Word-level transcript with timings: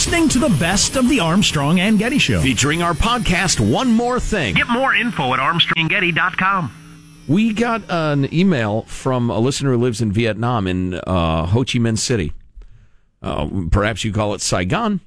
listening 0.00 0.30
to 0.30 0.38
the 0.38 0.48
best 0.58 0.96
of 0.96 1.10
the 1.10 1.20
Armstrong 1.20 1.78
and 1.78 1.98
Getty 1.98 2.16
Show. 2.16 2.40
Featuring 2.40 2.80
our 2.80 2.94
podcast, 2.94 3.60
One 3.60 3.92
More 3.92 4.18
Thing. 4.18 4.54
Get 4.54 4.70
more 4.70 4.94
info 4.94 5.34
at 5.34 5.40
armstronggetty.com. 5.40 6.72
We 7.28 7.52
got 7.52 7.82
an 7.90 8.32
email 8.32 8.84
from 8.84 9.28
a 9.28 9.38
listener 9.38 9.72
who 9.72 9.76
lives 9.76 10.00
in 10.00 10.10
Vietnam 10.10 10.66
in 10.66 10.94
uh, 10.94 11.44
Ho 11.44 11.64
Chi 11.64 11.78
Minh 11.80 11.98
City. 11.98 12.32
Uh, 13.20 13.50
perhaps 13.70 14.02
you 14.02 14.10
call 14.10 14.32
it 14.32 14.40
Saigon. 14.40 15.02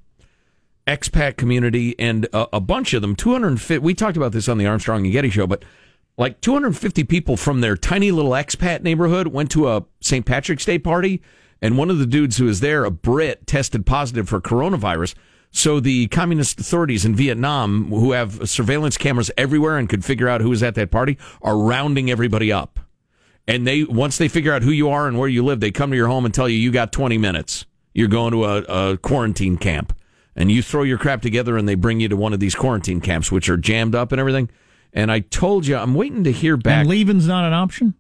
Expat 0.85 1.37
community 1.37 1.95
and 1.97 2.25
a, 2.25 2.57
a 2.57 2.59
bunch 2.61 2.93
of 2.93 3.01
them, 3.01 3.15
250. 3.15 3.79
We 3.79 3.95
talked 3.95 4.15
about 4.15 4.31
this 4.31 4.47
on 4.47 4.59
the 4.59 4.67
Armstrong 4.67 5.05
and 5.05 5.11
Getty 5.11 5.31
show, 5.31 5.47
but 5.47 5.65
like 6.19 6.39
250 6.39 7.03
people 7.05 7.35
from 7.35 7.61
their 7.61 7.75
tiny 7.75 8.11
little 8.11 8.33
expat 8.33 8.83
neighborhood 8.83 9.25
went 9.25 9.49
to 9.53 9.69
a 9.69 9.85
St. 10.01 10.23
Patrick's 10.23 10.65
Day 10.65 10.77
party 10.77 11.19
and 11.63 11.77
one 11.77 11.89
of 11.89 11.97
the 11.97 12.05
dudes 12.05 12.35
who 12.35 12.43
was 12.43 12.59
there, 12.59 12.83
a 12.83 12.91
Brit, 12.91 13.47
tested 13.47 13.85
positive 13.85 14.27
for 14.27 14.41
coronavirus. 14.41 15.15
So 15.49 15.79
the 15.79 16.07
communist 16.07 16.59
authorities 16.59 17.05
in 17.05 17.15
Vietnam, 17.15 17.85
who 17.85 18.11
have 18.11 18.49
surveillance 18.49 18.97
cameras 18.97 19.31
everywhere 19.37 19.77
and 19.77 19.87
could 19.87 20.03
figure 20.03 20.27
out 20.27 20.41
who 20.41 20.49
was 20.49 20.61
at 20.61 20.75
that 20.75 20.91
party, 20.91 21.17
are 21.41 21.57
rounding 21.57 22.11
everybody 22.11 22.51
up. 22.51 22.81
And 23.47 23.65
they 23.65 23.85
once 23.85 24.17
they 24.17 24.27
figure 24.27 24.51
out 24.51 24.61
who 24.61 24.71
you 24.71 24.89
are 24.89 25.07
and 25.07 25.17
where 25.17 25.29
you 25.29 25.41
live, 25.41 25.61
they 25.61 25.71
come 25.71 25.91
to 25.91 25.95
your 25.95 26.09
home 26.09 26.25
and 26.25 26.33
tell 26.33 26.49
you 26.49 26.57
you 26.57 26.69
got 26.69 26.91
20 26.91 27.17
minutes. 27.17 27.65
You're 27.93 28.09
going 28.09 28.33
to 28.33 28.43
a, 28.43 28.57
a 28.63 28.97
quarantine 28.97 29.55
camp, 29.55 29.95
and 30.35 30.51
you 30.51 30.61
throw 30.61 30.83
your 30.83 30.97
crap 30.97 31.21
together, 31.21 31.55
and 31.55 31.69
they 31.69 31.75
bring 31.75 32.01
you 32.01 32.09
to 32.09 32.17
one 32.17 32.33
of 32.33 32.41
these 32.41 32.55
quarantine 32.55 32.99
camps, 32.99 33.31
which 33.31 33.47
are 33.47 33.57
jammed 33.57 33.95
up 33.95 34.11
and 34.11 34.19
everything. 34.19 34.49
And 34.91 35.09
I 35.09 35.21
told 35.21 35.65
you, 35.65 35.77
I'm 35.77 35.93
waiting 35.93 36.25
to 36.25 36.31
hear 36.33 36.57
back. 36.57 36.81
And 36.81 36.89
leaving's 36.89 37.27
not 37.27 37.45
an 37.45 37.53
option. 37.53 37.93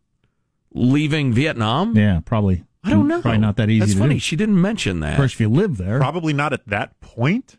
Leaving 0.73 1.31
Vietnam? 1.31 1.95
Yeah, 1.95 2.19
probably. 2.25 2.65
I 2.83 2.89
don't 2.91 3.07
know. 3.07 3.21
Probably 3.21 3.37
not 3.39 3.55
that 3.57 3.69
easy. 3.69 3.79
That's 3.79 3.93
to 3.93 3.99
funny. 3.99 4.15
Do. 4.15 4.19
She 4.19 4.35
didn't 4.35 4.59
mention 4.61 4.99
that. 5.01 5.11
Of 5.13 5.17
course, 5.17 5.33
if 5.33 5.39
you 5.39 5.49
live 5.49 5.77
there, 5.77 5.99
Probably 5.99 6.33
not 6.33 6.51
at 6.53 6.67
that 6.67 6.99
point. 6.99 7.57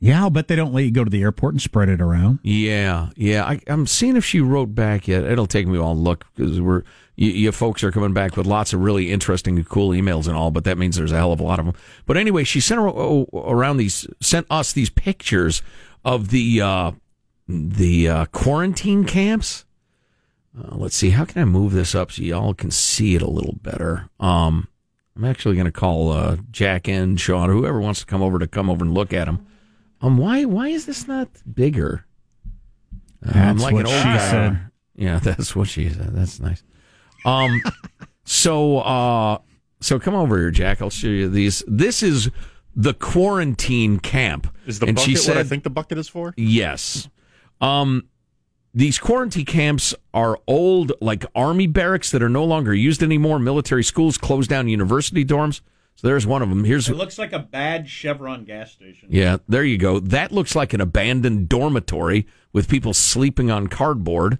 yeah, 0.00 0.22
I'll 0.22 0.30
bet 0.30 0.48
they 0.48 0.56
don't 0.56 0.72
let 0.72 0.84
you 0.84 0.90
go 0.90 1.04
to 1.04 1.10
the 1.10 1.22
airport 1.22 1.54
and 1.54 1.62
spread 1.62 1.88
it 1.88 2.00
around. 2.00 2.38
Yeah, 2.42 3.10
yeah. 3.16 3.44
I, 3.44 3.60
I'm 3.66 3.86
seeing 3.86 4.16
if 4.16 4.24
she 4.24 4.40
wrote 4.40 4.74
back 4.74 5.06
yet. 5.08 5.24
It'll 5.24 5.46
take 5.46 5.66
me 5.66 5.78
a 5.78 5.82
while 5.82 5.94
to 5.94 6.00
look 6.00 6.26
because 6.34 6.60
we're 6.60 6.82
you, 7.16 7.30
you 7.30 7.52
folks 7.52 7.84
are 7.84 7.90
coming 7.92 8.12
back 8.12 8.36
with 8.36 8.46
lots 8.46 8.72
of 8.72 8.80
really 8.80 9.12
interesting 9.12 9.56
and 9.56 9.68
cool 9.68 9.90
emails 9.90 10.26
and 10.26 10.36
all, 10.36 10.50
but 10.50 10.64
that 10.64 10.76
means 10.78 10.96
there's 10.96 11.12
a 11.12 11.16
hell 11.16 11.32
of 11.32 11.40
a 11.40 11.44
lot 11.44 11.58
of 11.58 11.66
them. 11.66 11.74
But 12.06 12.16
anyway, 12.16 12.44
she 12.44 12.60
sent 12.60 12.80
around 12.80 13.76
these, 13.76 14.06
sent 14.20 14.46
us 14.50 14.72
these 14.72 14.90
pictures 14.90 15.62
of 16.04 16.28
the 16.30 16.60
uh, 16.60 16.92
the 17.48 18.08
uh, 18.08 18.24
quarantine 18.26 19.04
camps. 19.04 19.64
Uh, 20.56 20.76
let's 20.76 20.96
see, 20.96 21.10
how 21.10 21.24
can 21.24 21.42
I 21.42 21.44
move 21.44 21.72
this 21.72 21.94
up 21.94 22.12
so 22.12 22.22
y'all 22.22 22.54
can 22.54 22.70
see 22.70 23.14
it 23.14 23.22
a 23.22 23.28
little 23.28 23.54
better? 23.60 24.08
Um, 24.20 24.68
I'm 25.16 25.24
actually 25.24 25.54
going 25.54 25.66
to 25.66 25.72
call 25.72 26.12
uh, 26.12 26.36
Jack 26.50 26.88
and 26.88 27.20
Sean, 27.20 27.50
or 27.50 27.54
whoever 27.54 27.80
wants 27.80 28.00
to 28.00 28.06
come 28.06 28.22
over 28.22 28.38
to 28.38 28.46
come 28.46 28.70
over 28.70 28.84
and 28.84 28.94
look 28.94 29.12
at 29.12 29.26
them. 29.26 29.46
Um, 30.00 30.16
why 30.18 30.44
why 30.44 30.68
is 30.68 30.86
this 30.86 31.08
not 31.08 31.28
bigger? 31.54 32.04
Uh, 33.24 33.30
I'm 33.34 33.56
That's 33.56 33.62
like 33.62 33.74
what 33.74 33.86
an 33.86 33.92
old 33.92 33.96
she 33.96 34.04
guy. 34.04 34.30
said. 34.30 34.70
Yeah, 34.96 35.18
that's 35.22 35.56
what 35.56 35.68
she 35.68 35.88
said. 35.88 36.14
That's 36.14 36.40
nice. 36.40 36.62
Um, 37.24 37.62
so 38.24 38.78
uh, 38.78 39.38
so 39.80 39.98
come 39.98 40.14
over 40.14 40.38
here, 40.38 40.50
Jack. 40.50 40.82
I'll 40.82 40.90
show 40.90 41.08
you 41.08 41.28
these. 41.28 41.62
This 41.66 42.02
is 42.02 42.30
the 42.76 42.94
quarantine 42.94 43.98
camp. 43.98 44.54
Is 44.66 44.78
the 44.78 44.86
and 44.86 44.96
bucket 44.96 45.10
she 45.10 45.16
said, 45.16 45.36
what 45.36 45.44
I 45.44 45.48
think 45.48 45.62
the 45.64 45.70
bucket 45.70 45.98
is 45.98 46.08
for? 46.08 46.34
Yes. 46.36 47.08
Um, 47.60 48.08
these 48.74 48.98
quarantine 48.98 49.44
camps 49.44 49.94
are 50.12 50.38
old, 50.48 50.92
like 51.00 51.24
army 51.34 51.66
barracks 51.68 52.10
that 52.10 52.22
are 52.22 52.28
no 52.28 52.44
longer 52.44 52.74
used 52.74 53.02
anymore. 53.02 53.38
Military 53.38 53.84
schools 53.84 54.18
closed 54.18 54.50
down 54.50 54.68
university 54.68 55.24
dorms. 55.24 55.60
So 55.94 56.08
there's 56.08 56.26
one 56.26 56.42
of 56.42 56.48
them. 56.48 56.64
Here's 56.64 56.88
It 56.88 56.96
looks 56.96 57.18
like 57.18 57.32
a 57.32 57.38
bad 57.38 57.88
Chevron 57.88 58.44
gas 58.44 58.72
station. 58.72 59.08
yeah, 59.12 59.36
there 59.48 59.62
you 59.62 59.78
go. 59.78 60.00
That 60.00 60.32
looks 60.32 60.56
like 60.56 60.72
an 60.72 60.80
abandoned 60.80 61.48
dormitory 61.48 62.26
with 62.52 62.68
people 62.68 62.92
sleeping 62.92 63.48
on 63.48 63.68
cardboard. 63.68 64.38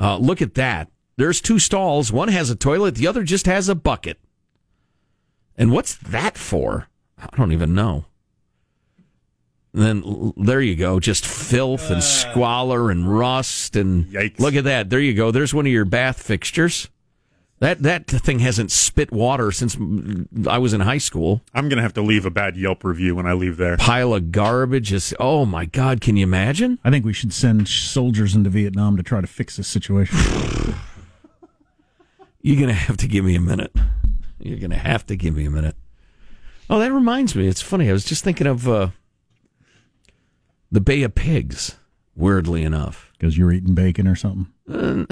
Uh, 0.00 0.16
look 0.16 0.40
at 0.40 0.54
that. 0.54 0.90
There's 1.18 1.42
two 1.42 1.58
stalls. 1.58 2.10
One 2.10 2.28
has 2.28 2.48
a 2.48 2.56
toilet. 2.56 2.94
The 2.94 3.06
other 3.06 3.24
just 3.24 3.44
has 3.44 3.68
a 3.68 3.74
bucket. 3.74 4.18
And 5.54 5.70
what's 5.70 5.96
that 5.98 6.38
for? 6.38 6.88
I 7.18 7.28
don't 7.36 7.52
even 7.52 7.74
know. 7.74 8.06
And 9.72 9.82
then 9.82 10.32
there 10.36 10.60
you 10.60 10.74
go, 10.74 10.98
just 10.98 11.24
filth 11.26 11.90
and 11.90 12.02
squalor 12.02 12.90
and 12.90 13.16
rust 13.16 13.76
and 13.76 14.06
Yikes. 14.06 14.40
look 14.40 14.54
at 14.56 14.64
that. 14.64 14.90
There 14.90 14.98
you 15.00 15.14
go. 15.14 15.30
There's 15.30 15.54
one 15.54 15.66
of 15.66 15.72
your 15.72 15.84
bath 15.84 16.20
fixtures. 16.22 16.88
That 17.60 17.82
that 17.82 18.06
thing 18.06 18.38
hasn't 18.38 18.72
spit 18.72 19.12
water 19.12 19.52
since 19.52 19.76
I 20.48 20.56
was 20.56 20.72
in 20.72 20.80
high 20.80 20.96
school 20.98 21.42
I'm 21.54 21.68
going 21.68 21.76
to 21.76 21.82
have 21.82 21.92
to 21.92 22.00
leave 22.02 22.24
a 22.24 22.30
bad 22.30 22.56
Yelp 22.56 22.82
review 22.84 23.14
when 23.14 23.26
I 23.26 23.34
leave 23.34 23.58
there. 23.58 23.76
pile 23.76 24.14
of 24.14 24.32
garbage. 24.32 24.94
Is 24.94 25.14
oh 25.20 25.44
my 25.44 25.66
god! 25.66 26.00
Can 26.00 26.16
you 26.16 26.22
imagine? 26.22 26.78
I 26.82 26.90
think 26.90 27.04
we 27.04 27.12
should 27.12 27.34
send 27.34 27.68
soldiers 27.68 28.34
into 28.34 28.48
Vietnam 28.48 28.96
to 28.96 29.02
try 29.02 29.20
to 29.20 29.26
fix 29.26 29.56
this 29.58 29.68
situation. 29.68 30.16
You're 32.42 32.58
gonna 32.58 32.72
have 32.72 32.96
to 32.96 33.06
give 33.06 33.24
me 33.24 33.34
a 33.36 33.40
minute. 33.40 33.74
You're 34.38 34.58
gonna 34.58 34.78
have 34.78 35.06
to 35.06 35.16
give 35.16 35.36
me 35.36 35.44
a 35.44 35.50
minute. 35.50 35.76
Oh, 36.70 36.78
that 36.78 36.92
reminds 36.92 37.34
me. 37.34 37.46
It's 37.46 37.60
funny. 37.60 37.90
I 37.90 37.92
was 37.92 38.04
just 38.04 38.24
thinking 38.24 38.46
of 38.46 38.66
uh, 38.68 38.88
the 40.70 40.80
Bay 40.80 41.02
of 41.02 41.14
Pigs. 41.14 41.76
Weirdly 42.16 42.62
enough, 42.64 43.10
Because 43.12 43.38
you're 43.38 43.52
eating 43.52 43.74
bacon 43.74 44.06
or 44.06 44.14
something. 44.16 44.48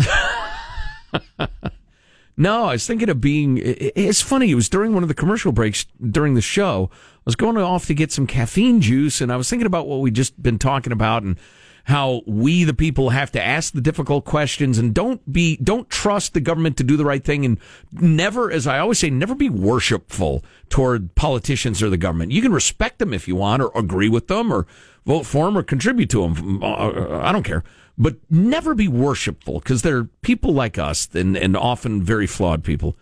no, 2.36 2.64
I 2.66 2.72
was 2.72 2.86
thinking 2.86 3.08
of 3.08 3.20
being. 3.20 3.58
it- 3.58 3.92
It's 3.96 4.20
funny. 4.20 4.50
It 4.50 4.54
was 4.56 4.68
during 4.68 4.92
one 4.94 5.02
of 5.02 5.08
the 5.08 5.14
commercial 5.14 5.52
breaks 5.52 5.86
during 6.10 6.34
the 6.34 6.40
show. 6.40 6.90
I 6.92 7.20
was 7.24 7.36
going 7.36 7.56
off 7.56 7.86
to 7.86 7.94
get 7.94 8.12
some 8.12 8.26
caffeine 8.26 8.80
juice, 8.80 9.20
and 9.20 9.32
I 9.32 9.36
was 9.36 9.48
thinking 9.50 9.66
about 9.66 9.86
what 9.88 10.00
we 10.00 10.10
just 10.10 10.40
been 10.42 10.58
talking 10.58 10.92
about 10.92 11.22
and 11.22 11.36
how 11.84 12.20
we, 12.26 12.64
the 12.64 12.74
people, 12.74 13.10
have 13.10 13.32
to 13.32 13.42
ask 13.42 13.72
the 13.72 13.80
difficult 13.80 14.26
questions 14.26 14.76
and 14.76 14.92
don't 14.94 15.32
be, 15.32 15.56
don't 15.56 15.88
trust 15.88 16.34
the 16.34 16.40
government 16.40 16.76
to 16.76 16.84
do 16.84 16.98
the 16.98 17.04
right 17.04 17.24
thing, 17.24 17.46
and 17.46 17.58
never, 17.92 18.50
as 18.52 18.66
I 18.66 18.78
always 18.78 18.98
say, 18.98 19.08
never 19.08 19.34
be 19.34 19.48
worshipful 19.48 20.44
toward 20.68 21.14
politicians 21.14 21.82
or 21.82 21.88
the 21.88 21.96
government. 21.96 22.30
You 22.32 22.42
can 22.42 22.52
respect 22.52 22.98
them 22.98 23.14
if 23.14 23.26
you 23.26 23.36
want, 23.36 23.62
or 23.62 23.70
agree 23.74 24.10
with 24.10 24.28
them, 24.28 24.52
or 24.52 24.66
vote 25.08 25.26
for 25.26 25.46
them, 25.46 25.58
or 25.58 25.64
contribute 25.64 26.10
to 26.10 26.22
them. 26.22 26.62
Uh, 26.62 26.66
uh, 26.66 27.20
I 27.24 27.32
don't 27.32 27.42
care 27.42 27.64
but 27.98 28.16
never 28.30 28.74
be 28.74 28.88
worshipful 28.88 29.58
because 29.58 29.82
they're 29.82 30.04
people 30.22 30.54
like 30.54 30.78
us 30.78 31.08
and, 31.14 31.36
and 31.36 31.56
often 31.56 32.00
very 32.00 32.26
flawed 32.26 32.62
people. 32.62 32.96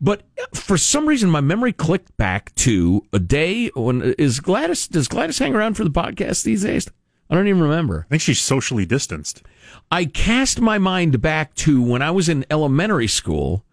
But 0.00 0.22
for 0.52 0.76
some 0.76 1.06
reason, 1.06 1.30
my 1.30 1.40
memory 1.40 1.72
clicked 1.72 2.14
back 2.18 2.54
to 2.56 3.02
a 3.12 3.18
day 3.18 3.68
when 3.68 4.02
uh, 4.02 4.14
is 4.18 4.40
Gladys. 4.40 4.86
Does 4.86 5.08
Gladys 5.08 5.38
hang 5.38 5.54
around 5.54 5.74
for 5.74 5.84
the 5.84 5.90
podcast 5.90 6.42
these 6.42 6.62
days? 6.62 6.90
I 7.30 7.34
don't 7.34 7.48
even 7.48 7.62
remember. 7.62 8.04
I 8.06 8.10
think 8.10 8.22
she's 8.22 8.40
socially 8.40 8.84
distanced. 8.84 9.42
I 9.90 10.04
cast 10.04 10.60
my 10.60 10.76
mind 10.76 11.22
back 11.22 11.54
to 11.56 11.82
when 11.82 12.02
I 12.02 12.10
was 12.10 12.28
in 12.28 12.44
elementary 12.50 13.08
school. 13.08 13.64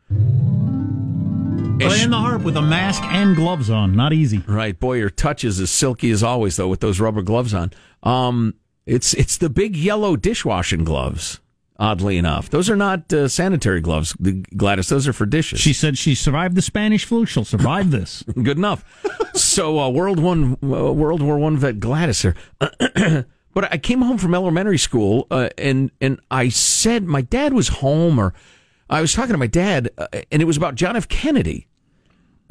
Playing 1.88 2.10
the 2.10 2.18
harp 2.18 2.44
with 2.44 2.58
a 2.58 2.62
mask 2.62 3.04
and 3.04 3.36
gloves 3.36 3.70
on. 3.70 3.96
Not 3.96 4.14
easy. 4.14 4.44
Right, 4.48 4.80
boy, 4.80 4.94
your 4.98 5.10
touch 5.10 5.44
is 5.44 5.60
as 5.60 5.72
silky 5.72 6.12
as 6.12 6.24
always, 6.24 6.56
though, 6.56 6.68
with 6.68 6.80
those 6.80 7.00
rubber 7.00 7.22
gloves 7.22 7.54
on. 7.54 7.72
Um, 8.04 8.56
it's 8.86 9.14
it's 9.14 9.38
the 9.38 9.50
big 9.50 9.76
yellow 9.76 10.16
dishwashing 10.16 10.84
gloves. 10.84 11.40
Oddly 11.80 12.18
enough, 12.18 12.52
those 12.52 12.70
are 12.70 12.76
not 12.76 13.12
uh, 13.12 13.28
sanitary 13.28 13.82
gloves, 13.82 14.14
Gladys. 14.56 14.90
Those 14.90 15.08
are 15.08 15.14
for 15.14 15.26
dishes. 15.26 15.60
She 15.60 15.74
said 15.74 15.98
she 15.98 16.14
survived 16.14 16.54
the 16.54 16.62
Spanish 16.62 17.06
flu. 17.06 17.26
She'll 17.26 17.44
survive 17.44 17.90
this. 17.90 18.24
good 18.44 18.58
enough. 18.58 18.86
so 19.34 19.80
uh, 19.80 19.90
World 19.90 20.20
One, 20.20 20.58
uh, 20.62 20.94
World 20.94 21.24
War 21.24 21.40
One 21.40 21.58
vet 21.58 21.80
Gladys 21.80 22.22
here. 22.22 22.36
but 23.54 23.74
I 23.74 23.80
came 23.80 24.04
home 24.04 24.20
from 24.20 24.36
elementary 24.36 24.78
school, 24.78 25.26
uh, 25.32 25.50
and 25.58 25.90
and 26.00 26.20
I 26.30 26.50
said 26.50 27.06
my 27.06 27.22
dad 27.22 27.54
was 27.54 27.70
home, 27.70 28.20
or 28.20 28.36
I 28.88 29.02
was 29.02 29.14
talking 29.14 29.32
to 29.32 29.40
my 29.40 29.48
dad, 29.48 29.90
uh, 29.98 30.06
and 30.32 30.40
it 30.40 30.46
was 30.46 30.58
about 30.58 30.76
John 30.76 30.96
F. 30.96 31.08
Kennedy. 31.08 31.68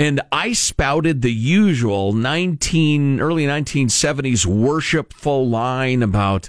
And 0.00 0.23
I 0.32 0.55
spouted 0.55 1.20
the 1.20 1.31
usual 1.31 2.14
nineteen 2.14 3.20
early 3.20 3.47
nineteen 3.47 3.91
seventies 3.91 4.47
worshipful 4.47 5.47
line 5.47 6.02
about 6.02 6.49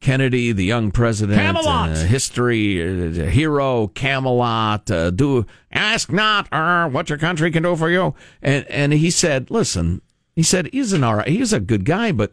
Kennedy, 0.00 0.50
the 0.52 0.64
young 0.64 0.90
president, 0.90 1.38
Camelot! 1.38 1.90
uh, 1.90 1.94
history, 2.06 2.82
uh, 2.82 3.26
hero, 3.26 3.88
Camelot. 3.88 4.90
Uh, 4.90 5.10
do 5.10 5.44
ask 5.70 6.10
not 6.10 6.50
uh, 6.50 6.88
what 6.88 7.10
your 7.10 7.18
country 7.18 7.50
can 7.50 7.64
do 7.64 7.76
for 7.76 7.90
you. 7.90 8.14
And 8.40 8.64
and 8.68 8.94
he 8.94 9.10
said, 9.10 9.50
listen, 9.50 10.00
he 10.34 10.42
said 10.42 10.70
he's 10.72 10.94
an 10.94 11.04
all 11.04 11.16
right, 11.16 11.28
he's 11.28 11.52
a 11.52 11.60
good 11.60 11.84
guy, 11.84 12.12
but 12.12 12.32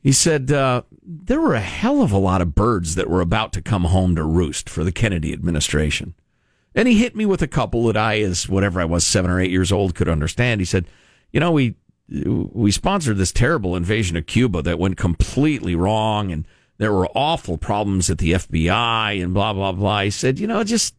he 0.00 0.12
said 0.12 0.50
uh, 0.50 0.84
there 1.02 1.40
were 1.42 1.54
a 1.54 1.60
hell 1.60 2.00
of 2.00 2.12
a 2.12 2.18
lot 2.18 2.40
of 2.40 2.54
birds 2.54 2.94
that 2.94 3.10
were 3.10 3.20
about 3.20 3.52
to 3.52 3.60
come 3.60 3.84
home 3.84 4.16
to 4.16 4.24
roost 4.24 4.70
for 4.70 4.84
the 4.84 4.92
Kennedy 4.92 5.34
administration. 5.34 6.14
And 6.74 6.88
he 6.88 6.98
hit 6.98 7.14
me 7.14 7.26
with 7.26 7.42
a 7.42 7.46
couple 7.46 7.86
that 7.86 7.96
I, 7.96 8.20
as 8.20 8.48
whatever 8.48 8.80
I 8.80 8.84
was, 8.84 9.06
seven 9.06 9.30
or 9.30 9.40
eight 9.40 9.50
years 9.50 9.70
old, 9.70 9.94
could 9.94 10.08
understand. 10.08 10.60
He 10.60 10.64
said, 10.64 10.86
you 11.32 11.40
know, 11.40 11.52
we 11.52 11.74
we 12.08 12.70
sponsored 12.70 13.16
this 13.16 13.32
terrible 13.32 13.76
invasion 13.76 14.16
of 14.16 14.26
Cuba 14.26 14.60
that 14.62 14.78
went 14.78 14.96
completely 14.96 15.74
wrong, 15.74 16.30
and 16.30 16.46
there 16.78 16.92
were 16.92 17.08
awful 17.14 17.56
problems 17.56 18.10
at 18.10 18.18
the 18.18 18.32
FBI 18.32 19.22
and 19.22 19.32
blah 19.32 19.52
blah 19.52 19.72
blah. 19.72 20.02
He 20.02 20.10
said, 20.10 20.38
you 20.38 20.46
know, 20.46 20.64
just 20.64 20.94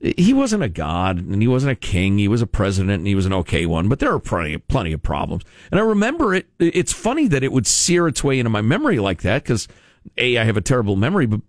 he 0.00 0.32
wasn't 0.32 0.62
a 0.62 0.68
god 0.68 1.18
and 1.18 1.42
he 1.42 1.48
wasn't 1.48 1.72
a 1.72 1.76
king. 1.76 2.16
He 2.16 2.28
was 2.28 2.40
a 2.40 2.46
president 2.46 3.00
and 3.00 3.06
he 3.06 3.14
was 3.14 3.26
an 3.26 3.34
okay 3.34 3.66
one, 3.66 3.88
but 3.88 3.98
there 3.98 4.12
are 4.12 4.18
plenty, 4.18 4.56
plenty 4.56 4.92
of 4.92 5.02
problems. 5.02 5.44
And 5.70 5.78
I 5.78 5.82
remember 5.82 6.34
it. 6.34 6.46
It's 6.58 6.92
funny 6.92 7.28
that 7.28 7.44
it 7.44 7.52
would 7.52 7.66
sear 7.66 8.08
its 8.08 8.24
way 8.24 8.38
into 8.38 8.48
my 8.48 8.62
memory 8.62 8.98
like 8.98 9.20
that 9.22 9.42
because 9.42 9.68
A, 10.16 10.38
I 10.38 10.44
have 10.44 10.56
a 10.56 10.62
terrible 10.62 10.96
memory, 10.96 11.26
but 11.26 11.40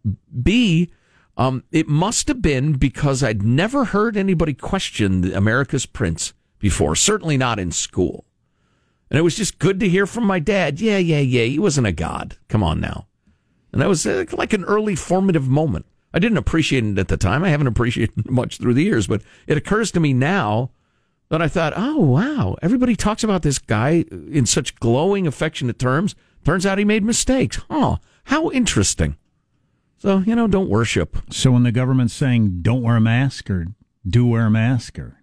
B, 0.43 0.91
um, 1.37 1.63
it 1.71 1.87
must 1.87 2.27
have 2.27 2.41
been 2.41 2.73
because 2.73 3.23
I'd 3.23 3.43
never 3.43 3.85
heard 3.85 4.17
anybody 4.17 4.53
question 4.53 5.33
America's 5.33 5.85
Prince 5.85 6.33
before, 6.59 6.95
certainly 6.95 7.37
not 7.37 7.59
in 7.59 7.71
school. 7.71 8.25
And 9.09 9.17
it 9.17 9.23
was 9.23 9.35
just 9.35 9.59
good 9.59 9.79
to 9.81 9.89
hear 9.89 10.05
from 10.05 10.25
my 10.25 10.39
dad. 10.39 10.79
Yeah, 10.79 10.97
yeah, 10.97 11.19
yeah. 11.19 11.43
He 11.43 11.59
wasn't 11.59 11.87
a 11.87 11.91
god. 11.91 12.37
Come 12.47 12.63
on 12.63 12.79
now. 12.79 13.07
And 13.71 13.81
that 13.81 13.89
was 13.89 14.05
uh, 14.05 14.25
like 14.31 14.53
an 14.53 14.63
early 14.63 14.95
formative 14.95 15.47
moment. 15.47 15.85
I 16.13 16.19
didn't 16.19 16.37
appreciate 16.37 16.85
it 16.85 16.97
at 16.97 17.07
the 17.07 17.17
time. 17.17 17.43
I 17.43 17.49
haven't 17.49 17.67
appreciated 17.67 18.29
much 18.29 18.57
through 18.57 18.73
the 18.73 18.83
years, 18.83 19.07
but 19.07 19.21
it 19.47 19.57
occurs 19.57 19.91
to 19.91 19.99
me 19.99 20.13
now 20.13 20.71
that 21.29 21.41
I 21.41 21.47
thought, 21.47 21.73
oh, 21.75 21.97
wow, 21.97 22.57
everybody 22.61 22.95
talks 22.95 23.23
about 23.23 23.41
this 23.41 23.57
guy 23.57 24.05
in 24.29 24.45
such 24.45 24.75
glowing, 24.75 25.27
affectionate 25.27 25.79
terms. 25.79 26.15
Turns 26.43 26.65
out 26.65 26.77
he 26.77 26.85
made 26.85 27.03
mistakes. 27.03 27.59
Oh, 27.69 27.99
how 28.25 28.49
interesting. 28.51 29.15
So, 30.01 30.23
you 30.25 30.35
know, 30.35 30.47
don't 30.47 30.67
worship. 30.67 31.15
So 31.29 31.51
when 31.51 31.61
the 31.61 31.71
government's 31.71 32.15
saying 32.15 32.63
don't 32.63 32.81
wear 32.81 32.95
a 32.95 33.01
mask 33.01 33.51
or 33.51 33.67
do 34.07 34.25
wear 34.25 34.47
a 34.47 34.49
mask 34.49 34.97
or 34.97 35.19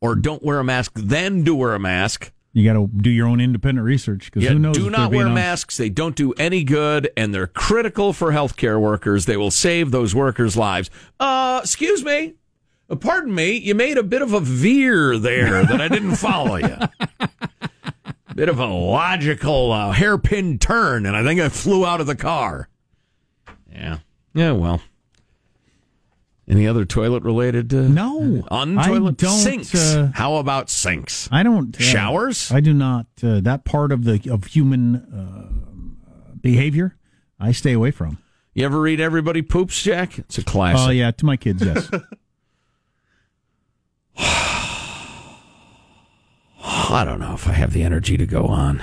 or 0.00 0.14
don't 0.14 0.42
wear 0.42 0.58
a 0.58 0.64
mask, 0.64 0.92
then 0.94 1.44
do 1.44 1.54
wear 1.54 1.74
a 1.74 1.78
mask. 1.78 2.32
You 2.54 2.64
got 2.64 2.72
to 2.80 2.86
do 2.86 3.10
your 3.10 3.26
own 3.26 3.42
independent 3.42 3.84
research 3.84 4.24
because 4.24 4.42
yeah, 4.42 4.52
who 4.52 4.58
knows? 4.58 4.74
Do 4.74 4.88
not 4.88 5.12
wear 5.12 5.28
masks. 5.28 5.76
They 5.76 5.90
don't 5.90 6.16
do 6.16 6.32
any 6.38 6.64
good, 6.64 7.10
and 7.14 7.34
they're 7.34 7.46
critical 7.46 8.14
for 8.14 8.32
healthcare 8.32 8.80
workers. 8.80 9.26
They 9.26 9.36
will 9.36 9.50
save 9.50 9.90
those 9.90 10.14
workers' 10.14 10.56
lives. 10.56 10.88
Uh, 11.20 11.60
excuse 11.62 12.02
me. 12.02 12.36
Uh, 12.88 12.96
pardon 12.96 13.34
me. 13.34 13.58
You 13.58 13.74
made 13.74 13.98
a 13.98 14.02
bit 14.02 14.22
of 14.22 14.32
a 14.32 14.40
veer 14.40 15.18
there 15.18 15.62
that 15.66 15.82
I 15.82 15.88
didn't 15.88 16.16
follow 16.16 16.56
you. 16.56 16.78
bit 18.34 18.48
of 18.48 18.58
a 18.58 18.66
logical 18.66 19.72
uh, 19.72 19.92
hairpin 19.92 20.58
turn, 20.58 21.04
and 21.04 21.14
I 21.14 21.22
think 21.22 21.38
I 21.38 21.50
flew 21.50 21.84
out 21.84 22.00
of 22.00 22.06
the 22.06 22.16
car. 22.16 22.70
Yeah. 23.70 23.98
Yeah. 24.36 24.52
Well. 24.52 24.80
Any 26.48 26.68
other 26.68 26.84
toilet 26.84 27.24
related? 27.24 27.74
Uh, 27.74 27.88
no, 27.88 28.44
on 28.52 28.76
toilet 28.76 29.20
sinks. 29.20 29.74
Uh, 29.74 30.12
How 30.14 30.36
about 30.36 30.70
sinks? 30.70 31.28
I 31.32 31.42
don't 31.42 31.74
uh, 31.74 31.82
showers. 31.82 32.52
I 32.52 32.60
do 32.60 32.72
not. 32.72 33.06
Uh, 33.20 33.40
that 33.40 33.64
part 33.64 33.90
of 33.90 34.04
the 34.04 34.20
of 34.30 34.44
human 34.44 34.94
uh, 34.94 36.32
behavior, 36.40 36.94
I 37.40 37.50
stay 37.50 37.72
away 37.72 37.90
from. 37.90 38.18
You 38.54 38.64
ever 38.64 38.80
read 38.80 39.00
Everybody 39.00 39.42
Poops, 39.42 39.82
Jack? 39.82 40.20
It's 40.20 40.38
a 40.38 40.44
classic. 40.44 40.86
Oh 40.86 40.90
yeah, 40.90 41.10
to 41.10 41.26
my 41.26 41.36
kids, 41.36 41.64
yes. 41.64 41.90
I 46.62 47.04
don't 47.04 47.18
know 47.18 47.34
if 47.34 47.48
I 47.48 47.52
have 47.52 47.72
the 47.72 47.82
energy 47.82 48.16
to 48.16 48.26
go 48.26 48.46
on. 48.46 48.82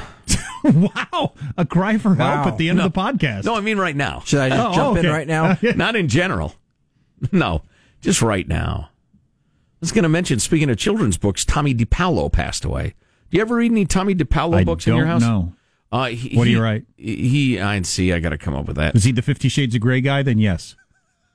wow, 1.12 1.34
a 1.58 1.66
cry 1.66 1.98
for 1.98 2.14
Wow. 2.14 2.36
help 2.44 2.48
at 2.54 2.58
the 2.58 2.70
end 2.70 2.78
No. 2.80 2.86
of 2.86 2.94
the 2.94 3.00
podcast. 3.00 3.44
No, 3.46 3.56
I 3.56 3.62
mean 3.62 3.78
right 3.78 3.96
now. 3.96 4.22
Should 4.26 4.40
I 4.40 4.50
just 4.50 4.62
Oh, 4.62 4.74
jump 4.74 4.98
okay. 4.98 5.08
in 5.08 5.14
right 5.14 5.28
now? 5.28 5.58
Not 5.76 5.96
in 5.96 6.08
general. 6.08 6.56
No, 7.32 7.62
just 8.02 8.22
right 8.22 8.46
now. 8.48 8.90
I 8.92 9.78
was 9.80 9.92
going 9.94 10.04
to 10.04 10.10
mention, 10.10 10.40
speaking 10.40 10.70
of 10.70 10.78
children's 10.78 11.18
books, 11.18 11.46
Tomie 11.46 11.74
dePaola 11.78 12.30
passed 12.32 12.66
away. 12.66 12.96
Do 13.32 13.38
you 13.38 13.42
ever 13.42 13.56
read 13.56 13.72
any 13.72 13.86
Tomie 13.86 14.18
dePaola 14.18 14.58
I 14.58 14.64
books 14.66 14.88
in 14.88 14.96
your 14.96 15.06
house? 15.06 15.22
know. 15.22 15.54
Uh, 15.92 16.08
he, 16.08 16.36
What 16.36 16.44
do 16.46 16.50
you 16.50 16.58
he- 16.58 16.62
write? 16.62 16.86
He, 16.98 17.60
I'd 17.62 17.86
see. 17.86 18.12
I 18.12 18.20
got 18.20 18.30
to 18.30 18.38
come 18.38 18.56
up 18.56 18.66
with 18.66 18.76
that. 18.76 18.96
Is 18.96 19.04
he 19.06 19.12
the 19.14 19.22
Fifty 19.22 19.48
Shades 19.48 19.74
of 19.76 19.80
Grey 19.82 20.02
guy? 20.02 20.22
Then 20.24 20.38
yes. 20.38 20.76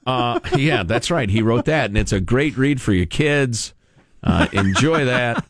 Uh, 0.07 0.41
yeah, 0.57 0.83
that's 0.83 1.11
right. 1.11 1.29
He 1.31 1.43
wrote 1.43 1.65
that, 1.67 1.91
and 1.91 1.97
it's 1.97 2.13
a 2.13 2.21
great 2.21 2.57
read 2.57 2.81
for 2.81 2.93
your 2.93 3.07
kids. 3.07 3.73
Uh, 4.23 4.47
enjoy 4.53 5.05
that. 5.05 5.45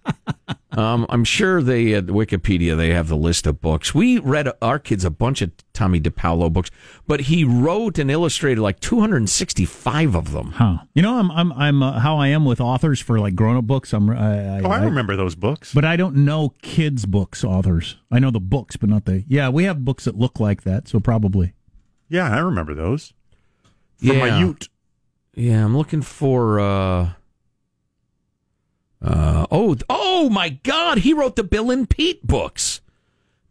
Um, 0.73 1.06
I'm 1.09 1.25
sure 1.25 1.61
they 1.62 1.94
at 1.94 2.06
Wikipedia 2.06 2.76
they 2.76 2.91
have 2.93 3.09
the 3.09 3.17
list 3.17 3.47
of 3.47 3.61
books. 3.61 3.94
We 3.94 4.19
read 4.19 4.49
our 4.62 4.79
kids 4.79 5.05
a 5.05 5.11
bunch 5.11 5.43
of 5.43 5.50
Tomie 5.75 6.00
dePaola 6.00 6.53
books, 6.53 6.70
but 7.06 7.20
he 7.23 7.43
wrote 7.43 7.99
and 7.99 8.11
illustrated 8.11 8.61
like 8.61 8.79
265 8.79 10.15
of 10.15 10.32
them. 10.32 10.53
Huh. 10.53 10.79
You 10.94 11.03
know, 11.03 11.19
I'm 11.19 11.31
I'm 11.32 11.53
I'm 11.55 11.82
uh, 11.82 11.99
how 12.00 12.19
I 12.19 12.29
am 12.29 12.44
with 12.44 12.61
authors 12.61 13.00
for 13.00 13.19
like 13.19 13.35
grown 13.35 13.56
up 13.56 13.65
books. 13.65 13.93
I'm 13.93 14.09
I, 14.11 14.59
I, 14.59 14.61
Oh, 14.62 14.70
I 14.70 14.85
remember 14.85 15.17
those 15.17 15.35
books. 15.35 15.73
but 15.75 15.85
I 15.85 15.97
don't 15.97 16.17
know 16.17 16.55
kids 16.62 17.06
books 17.06 17.43
authors. 17.43 17.97
I 18.11 18.19
know 18.19 18.31
the 18.31 18.38
books, 18.41 18.76
but 18.76 18.88
not 18.88 19.05
the. 19.06 19.25
Yeah, 19.26 19.49
we 19.49 19.65
have 19.65 19.85
books 19.85 20.05
that 20.05 20.17
look 20.17 20.38
like 20.38 20.62
that, 20.62 20.87
so 20.88 21.00
probably. 21.00 21.55
yeah, 22.09 22.31
I 22.32 22.38
remember 22.38 22.75
those. 22.75 23.12
From 23.99 24.19
my 24.19 24.29
Yeah. 24.29 24.38
Ute. 24.41 24.69
Yeah, 25.35 25.65
I'm 25.65 25.76
looking 25.76 26.03
for. 26.03 26.61
uh 26.61 27.11
uh 29.00 29.47
oh 29.50 29.77
oh 29.89 30.29
my 30.29 30.49
God! 30.49 30.99
He 30.99 31.12
wrote 31.12 31.37
the 31.37 31.45
Bill 31.45 31.71
and 31.71 31.89
Pete 31.89 32.27
books. 32.27 32.81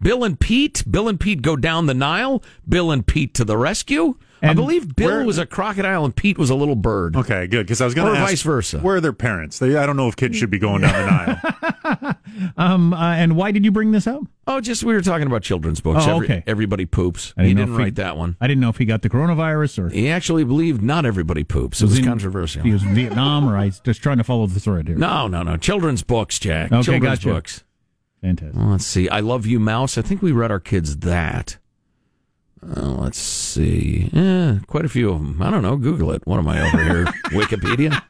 Bill 0.02 0.24
and 0.24 0.40
Pete, 0.40 0.84
Bill 0.90 1.08
and 1.08 1.20
Pete 1.20 1.42
go 1.42 1.56
down 1.56 1.86
the 1.86 1.94
Nile. 1.94 2.44
Bill 2.68 2.92
and 2.92 3.06
Pete 3.06 3.34
to 3.36 3.46
the 3.46 3.58
rescue. 3.58 4.16
I 4.42 4.54
believe 4.54 4.96
Bill 4.96 5.08
where- 5.08 5.26
was 5.26 5.38
a 5.38 5.46
crocodile 5.46 6.06
and 6.06 6.16
Pete 6.16 6.38
was 6.38 6.50
a 6.50 6.56
little 6.56 6.76
bird. 6.76 7.16
Okay, 7.16 7.48
good. 7.48 7.66
Because 7.66 7.82
I 7.82 7.86
was 7.86 7.94
going 7.94 8.14
to 8.14 8.20
ask, 8.20 8.30
vice 8.32 8.42
versa. 8.44 8.80
Where 8.80 8.98
are 8.98 9.02
their 9.02 9.14
parents? 9.14 9.60
They, 9.60 9.76
I 9.76 9.86
don't 9.86 9.98
know 9.98 10.08
if 10.08 10.16
kids 10.16 10.38
should 10.38 10.50
be 10.52 10.60
going 10.60 10.82
down 10.82 10.94
the 10.94 11.06
Nile. 12.04 12.16
Um, 12.58 12.94
uh, 12.94 13.14
and 13.16 13.36
why 13.36 13.52
did 13.52 13.66
you 13.66 13.72
bring 13.72 13.92
this 13.92 14.06
up? 14.08 14.22
Oh, 14.46 14.62
just 14.62 14.84
we 14.84 14.94
were 14.94 15.02
talking 15.02 15.28
about 15.28 15.42
children's 15.42 15.82
books. 15.82 16.06
Oh, 16.08 16.16
Every- 16.18 16.26
okay. 16.28 16.44
everybody 16.46 16.86
poops. 16.86 17.34
I 17.38 17.42
didn't 17.44 17.58
he 17.58 17.64
didn't 17.66 17.80
if 17.82 17.86
he- 17.86 17.92
that 17.92 18.16
one. 18.18 18.38
I 18.40 18.48
didn't 18.48 18.62
know 18.62 18.70
if 18.70 18.78
he 18.78 18.86
got 18.86 19.02
the 19.02 19.10
coronavirus 19.10 19.80
or 19.80 19.90
He 19.90 20.10
actually 20.10 20.44
believed 20.44 20.82
not 20.84 21.06
everybody 21.06 21.44
poops. 21.44 21.82
It 21.82 21.86
was, 21.86 21.98
in- 22.00 22.06
controversial. 22.06 22.62
he 22.64 22.72
was 22.72 22.84
in 22.84 22.94
Vietnam, 22.94 23.48
or 23.50 23.58
I 23.58 23.66
was 23.66 23.80
just 23.80 24.02
trying 24.04 24.18
to 24.18 24.24
follow 24.24 24.46
the 24.48 24.60
thread 24.60 24.88
here. 24.88 24.98
no, 24.98 25.28
no, 25.28 25.42
no. 25.44 25.58
Children's 25.58 26.04
books, 26.04 26.38
Jack. 26.40 26.72
Okay, 26.72 26.84
children's 26.84 27.20
gotcha. 27.20 27.30
books. 27.34 27.64
Fantastic. 28.22 28.56
Well, 28.60 28.70
let's 28.72 28.86
see. 28.86 29.10
I 29.10 29.20
love 29.20 29.46
you, 29.46 29.60
Mouse. 29.60 29.98
I 29.98 30.02
think 30.02 30.22
we 30.22 30.32
read 30.32 30.52
our 30.52 30.60
kids 30.60 30.98
that. 30.98 31.58
Uh, 32.64 32.92
let's 32.92 33.20
see. 33.20 34.10
Eh, 34.14 34.60
quite 34.68 34.86
a 34.86 34.90
few 34.90 35.10
of 35.12 35.20
them. 35.20 35.42
I 35.42 35.50
don't 35.50 35.62
know. 35.62 35.78
Google 35.78 36.12
it. 36.12 36.26
What 36.26 36.40
am 36.40 36.48
I 36.48 36.62
over 36.62 36.84
here? 36.84 37.06
Wikipedia. 37.32 38.02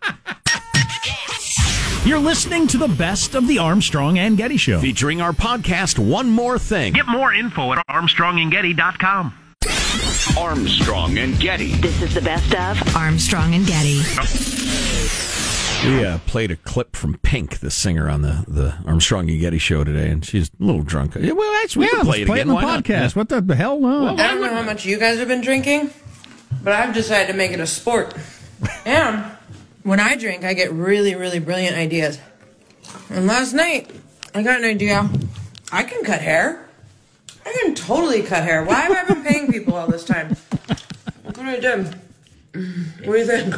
You're 2.06 2.20
listening 2.20 2.68
to 2.68 2.78
the 2.78 2.88
best 2.88 3.36
of 3.36 3.48
the 3.48 3.60
Armstrong 3.60 4.18
and 4.18 4.38
Getty 4.38 4.58
Show. 4.58 4.80
Featuring 4.80 5.20
our 5.22 5.34
podcast, 5.34 6.00
One 6.00 6.30
More 6.30 6.58
Thing. 6.58 6.94
Get 6.94 7.08
more 7.08 7.34
info 7.34 7.74
at 7.74 7.86
armstrongandgetty.com. 7.90 9.34
Armstrong 10.38 11.18
and 11.18 11.38
Getty. 11.40 11.74
This 11.76 12.02
is 12.02 12.14
the 12.14 12.22
best 12.22 12.54
of 12.56 12.96
Armstrong 12.96 13.56
and 13.56 13.66
Getty. 13.68 14.87
We 15.86 16.04
uh, 16.04 16.18
played 16.26 16.52
a 16.52 16.56
clip 16.58 16.96
from 16.96 17.18
Pink, 17.20 17.60
the 17.60 17.72
singer 17.72 18.10
on 18.10 18.22
the, 18.22 18.44
the 18.48 18.76
Armstrong 18.86 19.30
and 19.30 19.40
Getty 19.40 19.58
show 19.60 19.84
today, 19.84 20.10
and 20.10 20.26
she's 20.26 20.50
a 20.60 20.64
little 20.64 20.82
drunk. 20.82 21.16
Yeah, 21.16 21.32
well, 21.32 21.64
actually, 21.64 21.82
we 21.82 21.86
yeah, 21.86 21.98
can 21.98 22.06
play 22.06 22.22
it 22.24 22.26
play 22.28 22.40
again. 22.42 22.48
it 22.48 22.50
in 22.50 22.56
Why 22.56 22.62
the 22.62 22.68
not? 22.68 22.84
podcast. 22.84 23.16
What 23.16 23.30
the 23.30 23.56
hell? 23.56 23.80
No. 23.80 24.08
I 24.08 24.16
don't 24.16 24.42
know 24.42 24.54
how 24.54 24.64
much 24.64 24.86
you 24.86 24.98
guys 24.98 25.18
have 25.20 25.28
been 25.28 25.42
drinking, 25.42 25.92
but 26.64 26.74
I've 26.74 26.94
decided 26.94 27.32
to 27.32 27.38
make 27.38 27.52
it 27.52 27.60
a 27.60 27.68
sport. 27.68 28.14
And 28.86 29.24
when 29.84 30.00
I 30.00 30.16
drink, 30.16 30.44
I 30.44 30.54
get 30.54 30.72
really, 30.74 31.16
really 31.16 31.40
brilliant 31.40 31.78
ideas. 31.78 32.20
And 33.10 33.28
last 33.28 33.54
night, 33.54 33.90
I 34.34 34.42
got 34.44 34.60
an 34.60 34.66
idea. 34.66 35.08
I 35.72 35.84
can 35.84 36.04
cut 36.04 36.22
hair. 36.22 36.68
I 37.46 37.56
can 37.64 37.76
totally 37.76 38.24
cut 38.24 38.44
hair. 38.44 38.64
Why 38.66 38.82
have 38.82 38.92
I 39.10 39.14
been 39.14 39.24
paying 39.24 39.52
people 39.52 39.76
all 39.76 39.88
this 39.88 40.04
time? 40.04 40.36
Look 41.24 41.38
what 41.38 41.46
I 41.46 41.60
did. 41.60 41.86
What 43.06 43.14
do 43.14 43.18
you 43.18 43.26
think? 43.26 43.56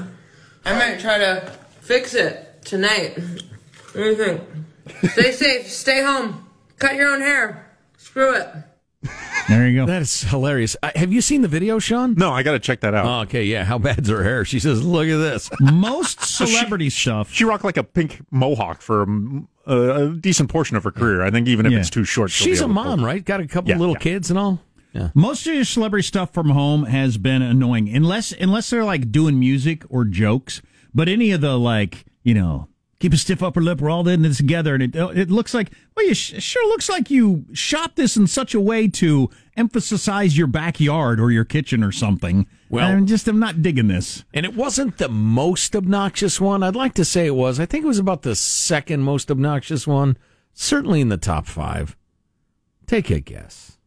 I 0.65 0.73
might 0.73 0.99
try 0.99 1.17
to 1.17 1.51
fix 1.89 2.13
it 2.13 2.61
tonight. 2.63 3.17
What 3.17 3.93
do 3.95 3.99
you 4.03 4.15
think? 4.15 4.41
Stay 5.11 5.31
safe. 5.31 5.67
Stay 5.71 6.03
home. 6.03 6.45
Cut 6.77 6.93
your 6.93 7.11
own 7.11 7.19
hair. 7.21 7.67
Screw 7.97 8.35
it. 8.35 8.47
There 9.47 9.67
you 9.67 9.79
go. 9.79 9.87
That 9.87 10.03
is 10.03 10.21
hilarious. 10.21 10.77
Uh, 10.83 10.91
have 10.95 11.11
you 11.11 11.21
seen 11.21 11.41
the 11.41 11.47
video, 11.47 11.79
Sean? 11.79 12.13
No, 12.13 12.31
I 12.31 12.43
got 12.43 12.51
to 12.51 12.59
check 12.59 12.81
that 12.81 12.93
out. 12.93 13.05
Oh, 13.07 13.21
okay, 13.23 13.43
yeah. 13.45 13.63
How 13.63 13.79
bad's 13.79 14.07
her 14.09 14.21
hair? 14.23 14.45
She 14.45 14.59
says, 14.59 14.83
"Look 14.85 15.07
at 15.07 15.17
this." 15.17 15.49
Most 15.59 16.23
celebrity 16.37 16.91
stuff. 16.91 17.31
She 17.33 17.43
rocked 17.43 17.63
like 17.63 17.77
a 17.77 17.83
pink 17.83 18.21
mohawk 18.29 18.81
for 18.83 19.01
um, 19.03 19.47
a, 19.65 19.77
a 19.79 20.09
decent 20.09 20.49
portion 20.51 20.77
of 20.77 20.83
her 20.83 20.91
career. 20.91 21.23
I 21.23 21.31
think 21.31 21.47
even 21.47 21.65
if 21.65 21.71
Yeah. 21.71 21.79
it's 21.79 21.89
too 21.89 22.03
short, 22.03 22.29
She's 22.29 22.61
a 22.61 22.65
able 22.65 22.75
pull 22.75 22.83
mom, 22.83 23.03
right? 23.03 23.25
Got 23.25 23.39
a 23.39 23.47
couple 23.47 23.71
Yeah, 23.71 23.77
little 23.77 23.95
yeah. 23.95 23.99
kids 23.99 24.29
and 24.29 24.37
all. 24.37 24.59
Yeah. 24.93 25.09
Most 25.15 25.47
of 25.47 25.55
your 25.55 25.65
celebrity 25.65 26.03
stuff 26.05 26.31
from 26.31 26.49
home 26.49 26.83
has 26.83 27.17
been 27.17 27.41
annoying, 27.41 27.89
unless 27.95 28.31
unless 28.33 28.69
they're 28.69 28.85
like 28.85 29.11
doing 29.11 29.39
music 29.39 29.83
or 29.89 30.05
jokes. 30.05 30.61
But 30.93 31.09
any 31.09 31.31
of 31.31 31.41
the 31.41 31.57
like, 31.57 32.05
you 32.23 32.33
know, 32.33 32.67
keep 32.99 33.13
a 33.13 33.17
stiff 33.17 33.41
upper 33.43 33.61
lip. 33.61 33.79
We're 33.81 33.89
all 33.89 34.07
in 34.07 34.21
this 34.23 34.37
together, 34.37 34.73
and 34.75 34.83
it 34.83 34.95
it 34.95 35.29
looks 35.31 35.53
like 35.53 35.71
well, 35.95 36.05
you 36.05 36.13
sh- 36.13 36.41
sure 36.41 36.67
looks 36.69 36.89
like 36.89 37.09
you 37.09 37.45
shot 37.53 37.95
this 37.95 38.17
in 38.17 38.27
such 38.27 38.53
a 38.53 38.59
way 38.59 38.87
to 38.87 39.29
emphasize 39.55 40.37
your 40.37 40.47
backyard 40.47 41.19
or 41.19 41.31
your 41.31 41.45
kitchen 41.45 41.83
or 41.83 41.91
something. 41.91 42.47
Well- 42.69 42.87
I'm 42.87 43.05
just 43.05 43.27
I'm 43.27 43.39
not 43.39 43.61
digging 43.61 43.87
this. 43.87 44.23
And 44.33 44.45
it 44.45 44.55
wasn't 44.55 44.97
the 44.97 45.09
most 45.09 45.75
obnoxious 45.75 46.39
one. 46.41 46.63
I'd 46.63 46.75
like 46.75 46.93
to 46.95 47.05
say 47.05 47.25
it 47.25 47.35
was. 47.35 47.59
I 47.59 47.65
think 47.65 47.83
it 47.83 47.87
was 47.87 47.99
about 47.99 48.21
the 48.23 48.35
second 48.35 49.01
most 49.03 49.29
obnoxious 49.31 49.85
one. 49.87 50.17
Certainly 50.53 51.01
in 51.01 51.09
the 51.09 51.17
top 51.17 51.45
five. 51.47 51.95
Take 52.87 53.09
a 53.11 53.19
guess. 53.19 53.77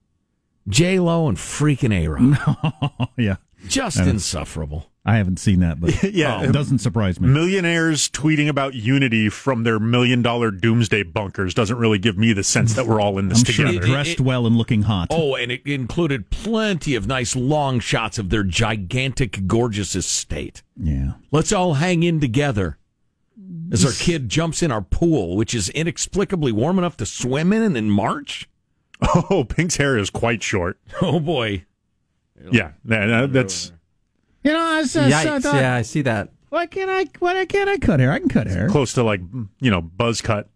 J 0.69 1.01
Lo 1.01 1.27
and 1.29 1.37
freaking 1.37 1.93
A 1.93 2.07
Rod. 2.09 3.09
Yeah, 3.19 3.37
Just 3.67 3.99
insufferable. 3.99 4.92
I 5.05 5.17
haven't 5.17 5.39
seen 5.41 5.59
that, 5.61 5.81
but 5.81 6.01
Yeah. 6.15 6.43
it 6.45 6.53
doesn't 6.53 6.79
surprise 6.79 7.21
me. 7.21 7.27
Millionaires 7.29 8.09
tweeting 8.09 8.49
about 8.49 8.75
unity 8.75 9.29
from 9.29 9.65
their 9.65 9.81
million 9.81 10.23
dollar 10.23 10.53
doomsday 10.53 11.03
bunkers 11.03 11.55
doesn't 11.55 11.77
really 11.77 11.99
give 11.99 12.17
me 12.17 12.33
the 12.33 12.45
sense 12.45 12.75
that 12.75 12.87
we're 12.87 13.01
all 13.01 13.19
in 13.19 13.29
this 13.29 13.41
I'm 13.41 13.45
sure 13.47 13.67
together. 13.67 13.87
dressed 13.87 14.21
well 14.21 14.47
and 14.47 14.57
looking 14.57 14.83
hot. 14.83 15.09
Oh, 15.11 15.35
and 15.35 15.51
it 15.51 15.63
included 15.67 16.31
plenty 16.31 16.95
of 16.95 17.09
nice 17.09 17.35
long 17.35 17.81
shots 17.81 18.17
of 18.19 18.31
their 18.31 18.45
gigantic, 18.45 19.49
gorgeous 19.49 19.97
estate. 19.97 20.63
Yeah. 20.77 21.15
Let's 21.33 21.53
all 21.53 21.75
hang 21.75 22.05
in 22.05 22.21
together 22.21 22.79
as 23.73 23.85
our 23.85 23.91
kid 23.93 24.29
jumps 24.29 24.63
in 24.63 24.71
our 24.71 24.83
pool, 24.83 25.37
which 25.37 25.53
is 25.53 25.69
inexplicably 25.71 26.53
warm 26.53 26.79
enough 26.79 26.97
to 26.99 27.07
swim 27.07 27.53
in 27.53 27.63
and 27.63 27.77
in 27.77 27.91
March. 27.91 28.49
Oh, 29.31 29.43
Pink's 29.43 29.79
hair 29.79 29.99
is 29.99 30.11
quite 30.11 30.45
short. 30.45 30.79
Oh 31.01 31.19
boy. 31.19 31.65
Yeah, 32.53 32.71
that- 32.85 33.07
that- 33.07 33.33
that's 33.33 33.73
You 34.45 34.53
know, 34.53 34.61
I, 34.61 34.81
was, 34.81 34.97
uh, 34.97 35.03
I 35.03 35.11
Yikes! 35.11 35.43
thought, 35.43 35.55
yeah, 35.55 35.75
I 35.77 35.83
see 35.83 36.03
that. 36.03 36.31
why 36.49 36.67
can't 36.67 36.91
I? 36.91 37.07
Why 37.19 37.45
can't 37.47 37.69
I 37.69 37.79
cut 37.79 38.01
hair? 38.01 38.13
I 38.13 38.19
can 38.19 38.29
cut 38.29 38.47
hair. 38.47 38.69
close 38.69 38.93
to 38.95 39.03
like 39.03 39.21
you 39.61 39.71
know 39.71 39.81
buzz 39.81 40.21
cut 40.21 40.49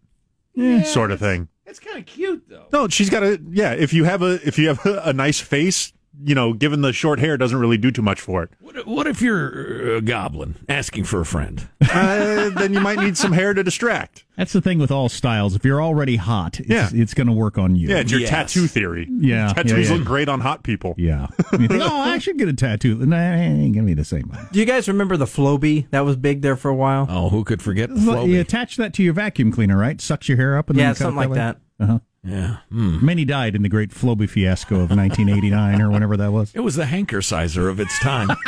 sort 0.85 1.11
of 1.11 1.21
thing. 1.21 1.49
It's 1.67 1.81
kind 1.81 1.99
of 1.99 2.07
cute 2.07 2.49
though. 2.49 2.67
No, 2.73 2.89
she's 2.89 3.11
got 3.11 3.23
a 3.23 3.41
yeah. 3.51 3.73
If 3.73 3.93
you 3.93 4.05
have 4.05 4.23
a 4.23 4.35
if 4.47 4.59
you 4.59 4.69
have 4.69 4.85
a, 4.87 5.03
a 5.07 5.13
nice 5.13 5.41
face, 5.41 5.93
you 6.25 6.35
know, 6.35 6.53
given 6.53 6.81
the 6.83 6.93
short 6.93 7.19
hair, 7.19 7.37
doesn't 7.37 7.59
really 7.59 7.77
do 7.79 7.91
too 7.91 8.03
much 8.03 8.21
for 8.21 8.43
it. 8.43 8.51
What, 8.61 8.87
what 8.87 9.07
if 9.07 9.21
you're 9.23 9.97
a 9.97 10.01
goblin 10.01 10.57
asking 10.69 11.05
for 11.05 11.21
a 11.21 11.27
friend? 11.27 11.69
Uh, 11.97 12.51
then 12.51 12.75
you 12.75 12.81
might 12.81 12.99
need 12.99 13.17
some 13.17 13.33
hair 13.33 13.55
to 13.55 13.63
distract. 13.63 14.25
That's 14.37 14.53
the 14.53 14.61
thing 14.61 14.79
with 14.79 14.91
all 14.91 15.09
styles. 15.09 15.55
If 15.55 15.65
you're 15.65 15.81
already 15.81 16.17
hot, 16.17 16.61
it's, 16.61 16.69
Yeah. 16.69 16.91
it's 16.93 17.15
going 17.15 17.29
to 17.29 17.33
work 17.33 17.57
on 17.57 17.75
you. 17.75 17.89
Yeah, 17.89 17.99
it's 18.01 18.11
your 18.11 18.21
Yes. 18.21 18.29
tattoo 18.29 18.67
theory. 18.67 19.09
Yeah, 19.11 19.53
tattoos 19.55 19.89
yeah, 19.89 19.95
yeah. 19.95 19.99
look 19.99 20.05
great 20.07 20.29
on 20.29 20.41
hot 20.41 20.63
people. 20.63 20.95
Yeah. 20.99 21.29
You 21.53 21.69
think, 21.69 21.83
oh, 21.83 21.97
I 22.01 22.19
should 22.19 22.37
get 22.39 22.49
a 22.49 22.53
tattoo. 22.53 22.97
Nah, 23.07 23.17
it 23.17 23.37
ain't 23.39 23.73
going 23.75 23.87
to 23.87 23.91
be 23.91 23.95
the 23.95 24.05
same. 24.05 24.31
Do 24.53 24.59
you 24.59 24.67
guys 24.67 24.89
remember 24.89 25.17
the 25.17 25.25
Flowbee? 25.25 25.89
That 25.91 26.01
was 26.01 26.17
big 26.17 26.43
there 26.43 26.57
for 26.57 26.69
a 26.71 26.75
while. 26.75 27.07
Oh, 27.09 27.31
who 27.31 27.45
could 27.45 27.63
forget 27.63 27.89
Well, 27.89 27.99
Flowbee? 27.99 28.29
you 28.29 28.41
attach 28.41 28.77
that 28.77 28.93
to 28.95 29.03
your 29.03 29.15
vacuum 29.15 29.53
cleaner, 29.53 29.79
right? 29.79 29.99
Sucks 30.01 30.29
your 30.29 30.37
hair 30.37 30.59
up 30.59 30.69
and 30.69 30.79
then 30.79 30.83
Yeah, 30.83 30.89
you 30.91 30.95
cut 30.97 31.01
it 31.01 31.05
something 31.05 31.17
like 31.17 31.29
way? 31.31 31.37
that. 31.37 31.57
Uh-huh. 31.81 31.99
Yeah. 32.27 32.57
Hmm. 32.71 33.05
Many 33.05 33.25
died 33.25 33.55
in 33.55 33.63
the 33.63 33.69
great 33.69 33.91
Flowbee 33.91 34.29
fiasco 34.29 34.77
of 34.77 34.91
1989 34.91 35.81
or 35.81 35.91
whenever 35.91 36.17
that 36.17 36.33
was. 36.33 36.53
It 36.55 36.61
was 36.61 36.75
the 36.77 36.87
hanker 36.87 37.23
sizer 37.23 37.69
of 37.69 37.81
its 37.81 37.99
time. 38.01 38.29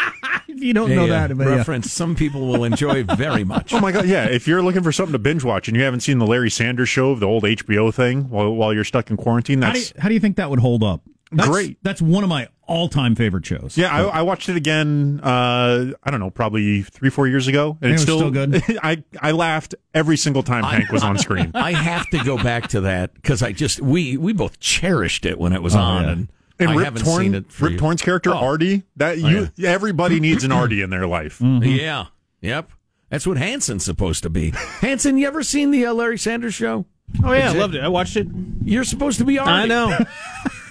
If 0.50 0.64
you 0.64 0.72
don't 0.72 0.90
know 0.90 1.02
A, 1.02 1.04
uh, 1.04 1.28
that, 1.28 1.38
but 1.38 1.46
yeah. 1.46 1.54
reference 1.56 1.92
some 1.92 2.16
people 2.16 2.48
will 2.48 2.64
enjoy 2.64 3.04
very 3.04 3.44
much. 3.44 3.72
Oh 3.78 3.80
my 3.80 3.92
god, 3.92 4.06
yeah. 4.06 4.24
If 4.24 4.48
you're 4.48 4.60
looking 4.60 4.82
for 4.82 4.90
something 4.90 5.12
to 5.12 5.18
binge 5.18 5.44
watch 5.44 5.68
and 5.68 5.76
you 5.76 5.84
haven't 5.84 6.00
seen 6.00 6.18
the 6.18 6.26
Larry 6.26 6.50
Sanders 6.50 6.88
show, 6.88 7.10
of 7.10 7.20
the 7.20 7.26
old 7.26 7.44
HBO 7.44 7.94
thing, 7.94 8.28
while, 8.28 8.52
while 8.52 8.74
you're 8.74 8.82
stuck 8.82 9.08
in 9.08 9.16
quarantine, 9.16 9.62
How 9.62 9.72
do, 9.72 9.78
you, 9.78 9.84
that's 9.84 10.00
how 10.00 10.08
do 10.08 10.14
you 10.14 10.20
think 10.20 10.36
that 10.36 10.50
would 10.50 10.58
hold 10.58 10.82
up? 10.82 11.02
That's, 11.30 11.48
Great. 11.48 11.78
That's 11.82 12.00
one 12.00 12.22
of 12.24 12.30
my 12.30 12.48
all-time 12.66 13.14
favorite 13.14 13.44
shows. 13.46 13.76
yeah. 13.76 13.94
I, 13.94 14.02
I 14.20 14.22
watched 14.22 14.48
it 14.48 14.56
again. 14.56 15.20
Uh, 15.22 15.92
I 16.02 16.10
don't 16.10 16.20
know, 16.20 16.30
probably 16.30 16.82
three, 16.82 17.10
four 17.10 17.26
years 17.28 17.48
ago, 17.48 17.76
and 17.80 17.84
And 17.90 17.92
it's 17.94 18.02
it 18.02 18.06
still, 18.06 18.18
still 18.18 18.30
good? 18.30 18.62
I 18.82 19.02
I 19.20 19.32
laughed 19.32 19.74
every 19.94 20.16
single 20.16 20.42
time 20.42 20.64
Hank 20.64 20.90
was 20.90 21.02
on 21.02 21.18
screen. 21.18 21.50
I 21.54 21.72
have 21.72 22.08
to 22.10 22.22
go 22.24 22.36
back 22.42 22.68
to 22.68 22.82
that 22.82 23.14
because 23.14 23.42
I 23.42 23.52
just 23.52 23.80
we 23.80 24.16
we 24.16 24.32
both 24.32 24.58
cherished 24.60 25.24
it 25.26 25.38
when 25.38 25.52
it 25.52 25.62
was 25.62 25.74
Oh, 25.76 25.80
on, 25.80 26.02
yeah. 26.04 26.10
and, 26.12 26.32
And 26.58 26.70
I 26.70 26.74
Rip 26.74 26.84
haven't 26.84 27.04
Torn, 27.04 27.22
seen 27.22 27.34
it. 27.34 27.52
For 27.52 27.64
Rip 27.64 27.72
years. 27.72 27.80
Torn's 27.80 28.02
character 28.02 28.30
Oh. 28.30 28.38
Artie, 28.38 28.82
that 28.96 29.18
you 29.18 29.48
everybody 29.64 30.18
needs 30.20 30.44
an 30.44 30.52
Artie 30.52 30.82
in 30.82 30.90
their 30.90 31.06
life. 31.06 31.40
Yeah. 31.42 32.06
Yep. 32.40 32.70
That's 33.10 33.26
what 33.26 33.38
Hanson's 33.38 33.84
supposed 33.84 34.22
to 34.24 34.30
be. 34.30 34.50
Hanson, 34.80 35.16
you 35.16 35.26
ever 35.26 35.42
seen 35.42 35.70
the 35.70 35.86
uh, 35.86 35.94
Larry 35.94 36.18
Sanders 36.18 36.54
show? 36.54 36.84
Oh 37.24 37.32
yeah, 37.32 37.50
I 37.50 37.54
loved 37.54 37.74
it. 37.74 37.82
I 37.82 37.88
watched 37.88 38.16
it. 38.16 38.26
You're 38.62 38.84
supposed 38.84 39.18
to 39.18 39.24
be 39.24 39.38
Artie. 39.38 39.50
I 39.50 39.66
know. 39.66 39.96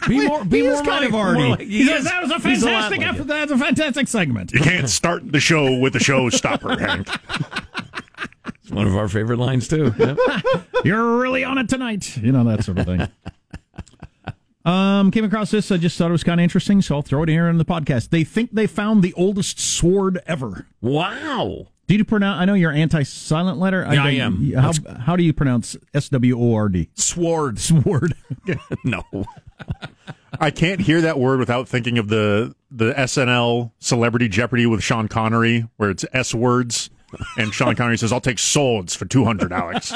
Be 0.07 0.25
more. 0.27 0.43
Be 0.45 0.57
he 0.61 0.63
more 0.67 0.81
kind 0.83 1.05
of 1.05 1.15
Artie. 1.15 1.39
more 1.39 1.49
like- 1.49 1.59
He 1.61 1.79
he 1.79 1.85
says, 1.87 1.99
is. 1.99 2.05
that 2.11 2.21
was 2.23 2.31
a 2.31 2.39
He's 2.49 2.63
lot 2.63 2.71
fantastic 2.91 2.99
like 2.99 3.07
effort. 3.07 3.27
That's 3.27 3.51
a 3.51 3.57
fantastic 3.57 4.07
segment. 4.07 4.51
You 4.53 4.59
can't 4.59 4.89
start 4.89 5.31
the 5.31 5.39
show 5.39 5.77
with 5.79 5.95
a 5.95 5.99
showstopper, 5.99 6.79
Hank. 6.79 7.07
It's 8.61 8.71
one 8.71 8.87
of 8.87 8.95
our 8.95 9.07
favorite 9.07 9.37
lines 9.39 9.67
too. 9.67 9.93
Yep. 9.97 10.17
You're 10.85 11.17
really 11.19 11.43
on 11.43 11.57
it 11.57 11.69
tonight. 11.69 12.17
You 12.17 12.31
know, 12.31 12.43
that 12.43 12.63
sort 12.63 12.79
of 12.79 12.85
thing. 12.85 13.07
Um, 14.65 15.11
came 15.11 15.23
across 15.23 15.49
this. 15.49 15.71
I 15.71 15.77
just 15.77 15.97
thought 15.97 16.09
it 16.09 16.11
was 16.11 16.25
kind 16.25 16.41
of 16.41 16.43
interesting, 16.43 16.81
so 16.81 16.95
I'll 16.95 17.01
throw 17.01 17.23
it 17.23 17.29
here 17.29 17.47
in 17.47 17.57
the 17.57 17.63
podcast. 17.63 18.09
They 18.09 18.25
think 18.25 18.51
they 18.51 18.67
found 18.67 19.01
the 19.01 19.13
oldest 19.13 19.61
sword 19.61 20.19
ever. 20.27 20.67
wow. 20.81 21.67
Do 21.87 21.95
you 21.95 22.03
pronounce? 22.03 22.41
I 22.41 22.45
know 22.45 22.53
you're 22.53 22.71
anti-silent 22.71 23.59
letter. 23.59 23.81
Yeah, 23.91 24.03
I 24.03 24.17
don't- 24.17 24.19
am. 24.19 24.53
How, 24.53 24.71
how 24.99 25.15
do 25.15 25.23
you 25.23 25.31
pronounce 25.33 25.77
S 25.93 26.09
W 26.09 26.37
O 26.39 26.53
R 26.55 26.69
D? 26.69 26.89
Sword. 26.95 27.59
Sword. 27.59 28.13
no. 28.83 29.03
I 30.39 30.51
can't 30.51 30.81
hear 30.81 31.01
that 31.01 31.17
word 31.19 31.39
without 31.39 31.67
thinking 31.67 31.97
of 31.97 32.09
the 32.09 32.53
the 32.69 32.93
SNL 32.93 33.71
Celebrity 33.79 34.27
Jeopardy 34.27 34.65
with 34.65 34.83
Sean 34.83 35.07
Connery, 35.07 35.65
where 35.77 35.89
it's 35.89 36.03
S 36.13 36.33
words, 36.33 36.89
and 37.37 37.53
Sean 37.53 37.75
Connery 37.75 37.97
says, 37.97 38.11
"I'll 38.11 38.19
take 38.21 38.39
swords 38.39 38.93
for 38.93 39.05
two 39.05 39.23
hundred, 39.23 39.53
Alex." 39.53 39.93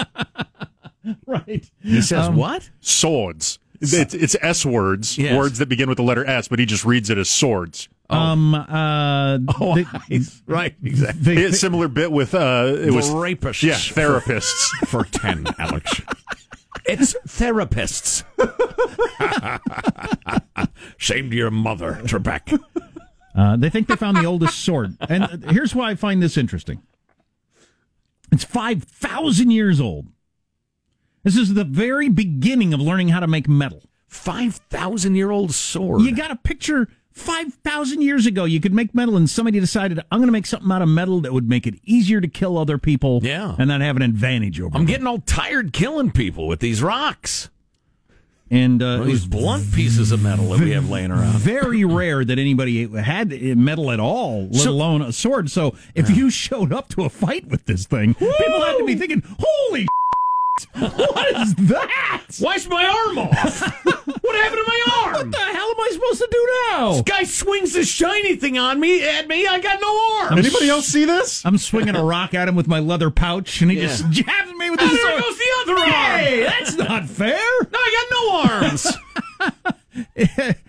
right. 1.27 1.69
He 1.83 2.01
says 2.01 2.27
um, 2.27 2.38
what? 2.38 2.69
swords. 2.79 3.60
It's, 3.81 4.13
it's 4.13 4.36
S 4.41 4.63
words, 4.65 5.17
Yes. 5.17 5.36
words 5.36 5.57
that 5.57 5.67
begin 5.67 5.89
with 5.89 5.98
the 5.98 6.03
letter 6.03 6.24
S, 6.25 6.48
but 6.48 6.60
he 6.60 6.67
just 6.67 6.86
reads 6.86 7.10
it 7.10 7.17
as 7.17 7.29
swords. 7.29 7.89
Um. 8.12 8.53
Uh. 8.56 9.39
Oh, 9.60 9.75
they- 9.75 9.86
nice. 10.10 10.41
right. 10.48 10.75
Exactly. 10.84 11.22
they- 11.24 11.36
He 11.36 11.41
had 11.44 11.51
a 11.53 11.56
similar 11.56 11.88
bit 11.88 12.12
with 12.12 12.36
uh, 12.36 12.75
it 12.77 12.91
was 12.94 13.10
rapists. 13.10 13.63
yeah 13.63 13.75
therapists. 13.75 14.68
for 14.88 15.06
ten, 15.06 15.46
Alex. 15.58 16.01
It's 16.86 17.15
therapists. 17.27 18.24
Shame 20.98 21.30
to 21.30 21.36
your 21.36 21.51
mother, 21.51 22.00
Trebek. 22.03 22.60
Uh, 23.36 23.56
they 23.58 23.70
think 23.70 23.88
they 23.88 23.96
found 23.96 24.18
the 24.18 24.25
oldest 24.25 24.60
sword. 24.60 24.98
And 25.08 25.24
uh, 25.24 25.38
here's 25.51 25.74
why 25.75 25.91
I 25.91 25.96
find 25.96 26.22
this 26.22 26.38
interesting 26.38 26.82
it's 28.32 28.44
5,000 28.44 29.51
years 29.51 29.80
old. 29.82 30.08
This 31.24 31.38
is 31.38 31.53
the 31.53 31.63
very 31.65 32.10
beginning 32.10 32.74
of 32.74 32.80
learning 32.82 33.10
how 33.10 33.20
to 33.20 33.27
make 33.27 33.48
metal. 33.48 33.84
Five 34.08 34.56
thousand 34.70 35.15
year 35.15 35.32
old 35.32 35.53
sword. 35.53 36.01
You 36.01 36.13
got 36.13 36.32
a 36.32 36.36
picture 36.36 36.89
5,000 37.13 38.01
years 38.01 38.25
ago, 38.25 38.46
you 38.46 38.60
could 38.60 38.74
make 38.74 38.96
metal, 38.96 39.18
and 39.18 39.30
somebody 39.30 39.60
decided, 39.60 40.00
I'm 40.12 40.20
going 40.20 40.27
to 40.27 40.32
make 40.34 40.46
something 40.46 40.72
out 40.72 40.82
of 40.82 40.89
metal 40.89 41.22
that 41.22 41.34
would 41.34 41.48
make 41.50 41.68
it 41.68 41.75
easier 41.86 42.22
to 42.22 42.27
kill 42.27 42.58
other 42.58 42.77
people 42.77 43.20
Yeah. 43.22 43.56
and 43.60 43.68
not 43.68 43.82
have 43.82 43.96
an 43.98 44.01
advantage 44.01 44.60
over 44.60 44.75
I'm 44.75 44.82
them. 44.82 44.86
getting 44.88 45.08
all 45.08 45.20
tired 45.20 45.74
killing 45.74 46.12
people 46.12 46.48
with 46.48 46.60
these 46.60 46.82
rocks. 46.82 47.50
And 48.50 48.84
uh, 48.84 49.03
it 49.03 49.06
These 49.06 49.25
blunt 49.27 49.72
pieces 49.74 50.12
of 50.12 50.22
metal 50.22 50.50
that 50.50 50.60
we 50.60 50.72
have 50.72 50.89
laying 50.89 51.10
around. 51.10 51.38
very 51.39 51.86
rare 51.86 52.25
that 52.25 52.38
anybody 52.38 52.86
had 52.86 53.32
metal 53.58 53.91
at 53.91 54.00
all, 54.01 54.48
let 54.48 54.56
So- 54.56 54.72
alone 54.72 55.01
a 55.01 55.13
sword. 55.13 55.50
So 55.50 55.75
if 55.96 56.10
you 56.10 56.30
showed 56.30 56.74
up 56.74 56.89
to 56.89 57.03
a 57.06 57.10
fight 57.10 57.48
with 57.48 57.65
this 57.65 57.86
thing, 57.86 58.13
people 58.13 58.62
had 58.62 58.77
to 58.77 58.84
be 58.86 58.96
thinking, 58.96 59.24
"Holy, 59.39 59.88
what 60.74 61.36
is 61.41 61.56
that? 61.56 62.24
Why's 62.39 62.68
my 62.68 62.86
arm 62.86 63.18
off? 63.20 63.62
what 63.86 64.36
happened 64.36 64.62
to 64.62 64.65
my 64.68 64.86
arm? 65.03 65.13
What 65.13 65.32
the 65.32 65.38
hell 65.38 65.70
am 65.70 65.80
I 65.80 65.89
supposed 65.91 66.20
to 66.20 66.27
do 66.32 66.50
now?" 66.72 66.91
This 66.94 67.01
guy 67.01 67.24
swings 67.24 67.74
this 67.74 67.89
shiny 67.89 68.36
thing 68.36 68.58
on 68.58 68.80
me 68.80 69.03
at 69.08 69.27
me. 69.27 69.46
I 69.48 69.60
got 69.60 69.80
no 69.82 70.27
arm. 70.30 70.38
Anybody 70.39 70.70
else 70.70 70.88
see 70.88 71.06
this? 71.06 71.46
I'm 71.46 71.58
swinging 71.58 71.96
a 71.96 72.03
rock 72.03 72.34
at 72.34 72.48
him 72.48 72.56
with 72.56 72.68
my 72.68 72.80
leather 72.80 73.10
pouch, 73.10 73.62
and 73.62 73.72
he 73.72 73.77
Yeah. 73.77 73.88
just 73.88 74.10
jabs 74.10 74.51
me 74.58 74.70
with 74.70 74.82
Oh, 74.82 74.88
his 74.88 74.98
there 74.98 75.10
sword. 75.12 75.24
goes 75.24 75.38
the 75.38 75.50
other 75.62 75.80
arm. 75.80 75.91
Hey, 76.20 76.44
that's 76.44 76.75
not 76.75 77.06
fair. 77.10 77.39
No, 77.72 77.80
I 77.80 78.06
got 78.10 78.12
no 78.12 78.60
arms. 78.60 78.88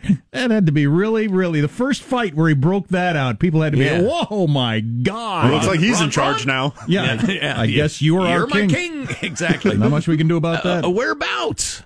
that 0.53 0.57
had 0.57 0.67
to 0.67 0.73
be 0.73 0.87
really, 0.87 1.27
really 1.29 1.61
the 1.61 1.69
first 1.69 2.03
fight 2.03 2.35
where 2.35 2.49
he 2.49 2.55
broke 2.55 2.89
that 2.89 3.17
out. 3.17 3.39
People 3.39 3.63
had 3.63 3.73
to 3.73 3.79
be, 3.79 3.85
Yeah. 3.85 4.03
whoa, 4.03 4.47
my 4.47 4.81
god! 4.81 5.51
Looks 5.51 5.67
like 5.67 5.81
he's 5.81 5.99
in 6.01 6.05
Ron, 6.07 6.11
charge 6.11 6.47
now. 6.47 6.75
yeah, 6.87 7.25
Yeah, 7.27 7.61
I 7.61 7.65
yeah. 7.65 7.75
guess 7.77 8.03
you 8.03 8.19
are 8.21 8.29
You're 8.31 8.41
our 8.43 8.47
my 8.47 8.67
king. 8.67 8.69
king. 8.69 9.09
Exactly. 9.23 9.77
Not 9.77 9.91
much 9.91 10.07
we 10.07 10.17
can 10.17 10.29
do 10.29 10.37
about 10.37 10.63
that. 10.65 10.85
Uh, 10.85 10.91
whereabouts? 10.91 11.83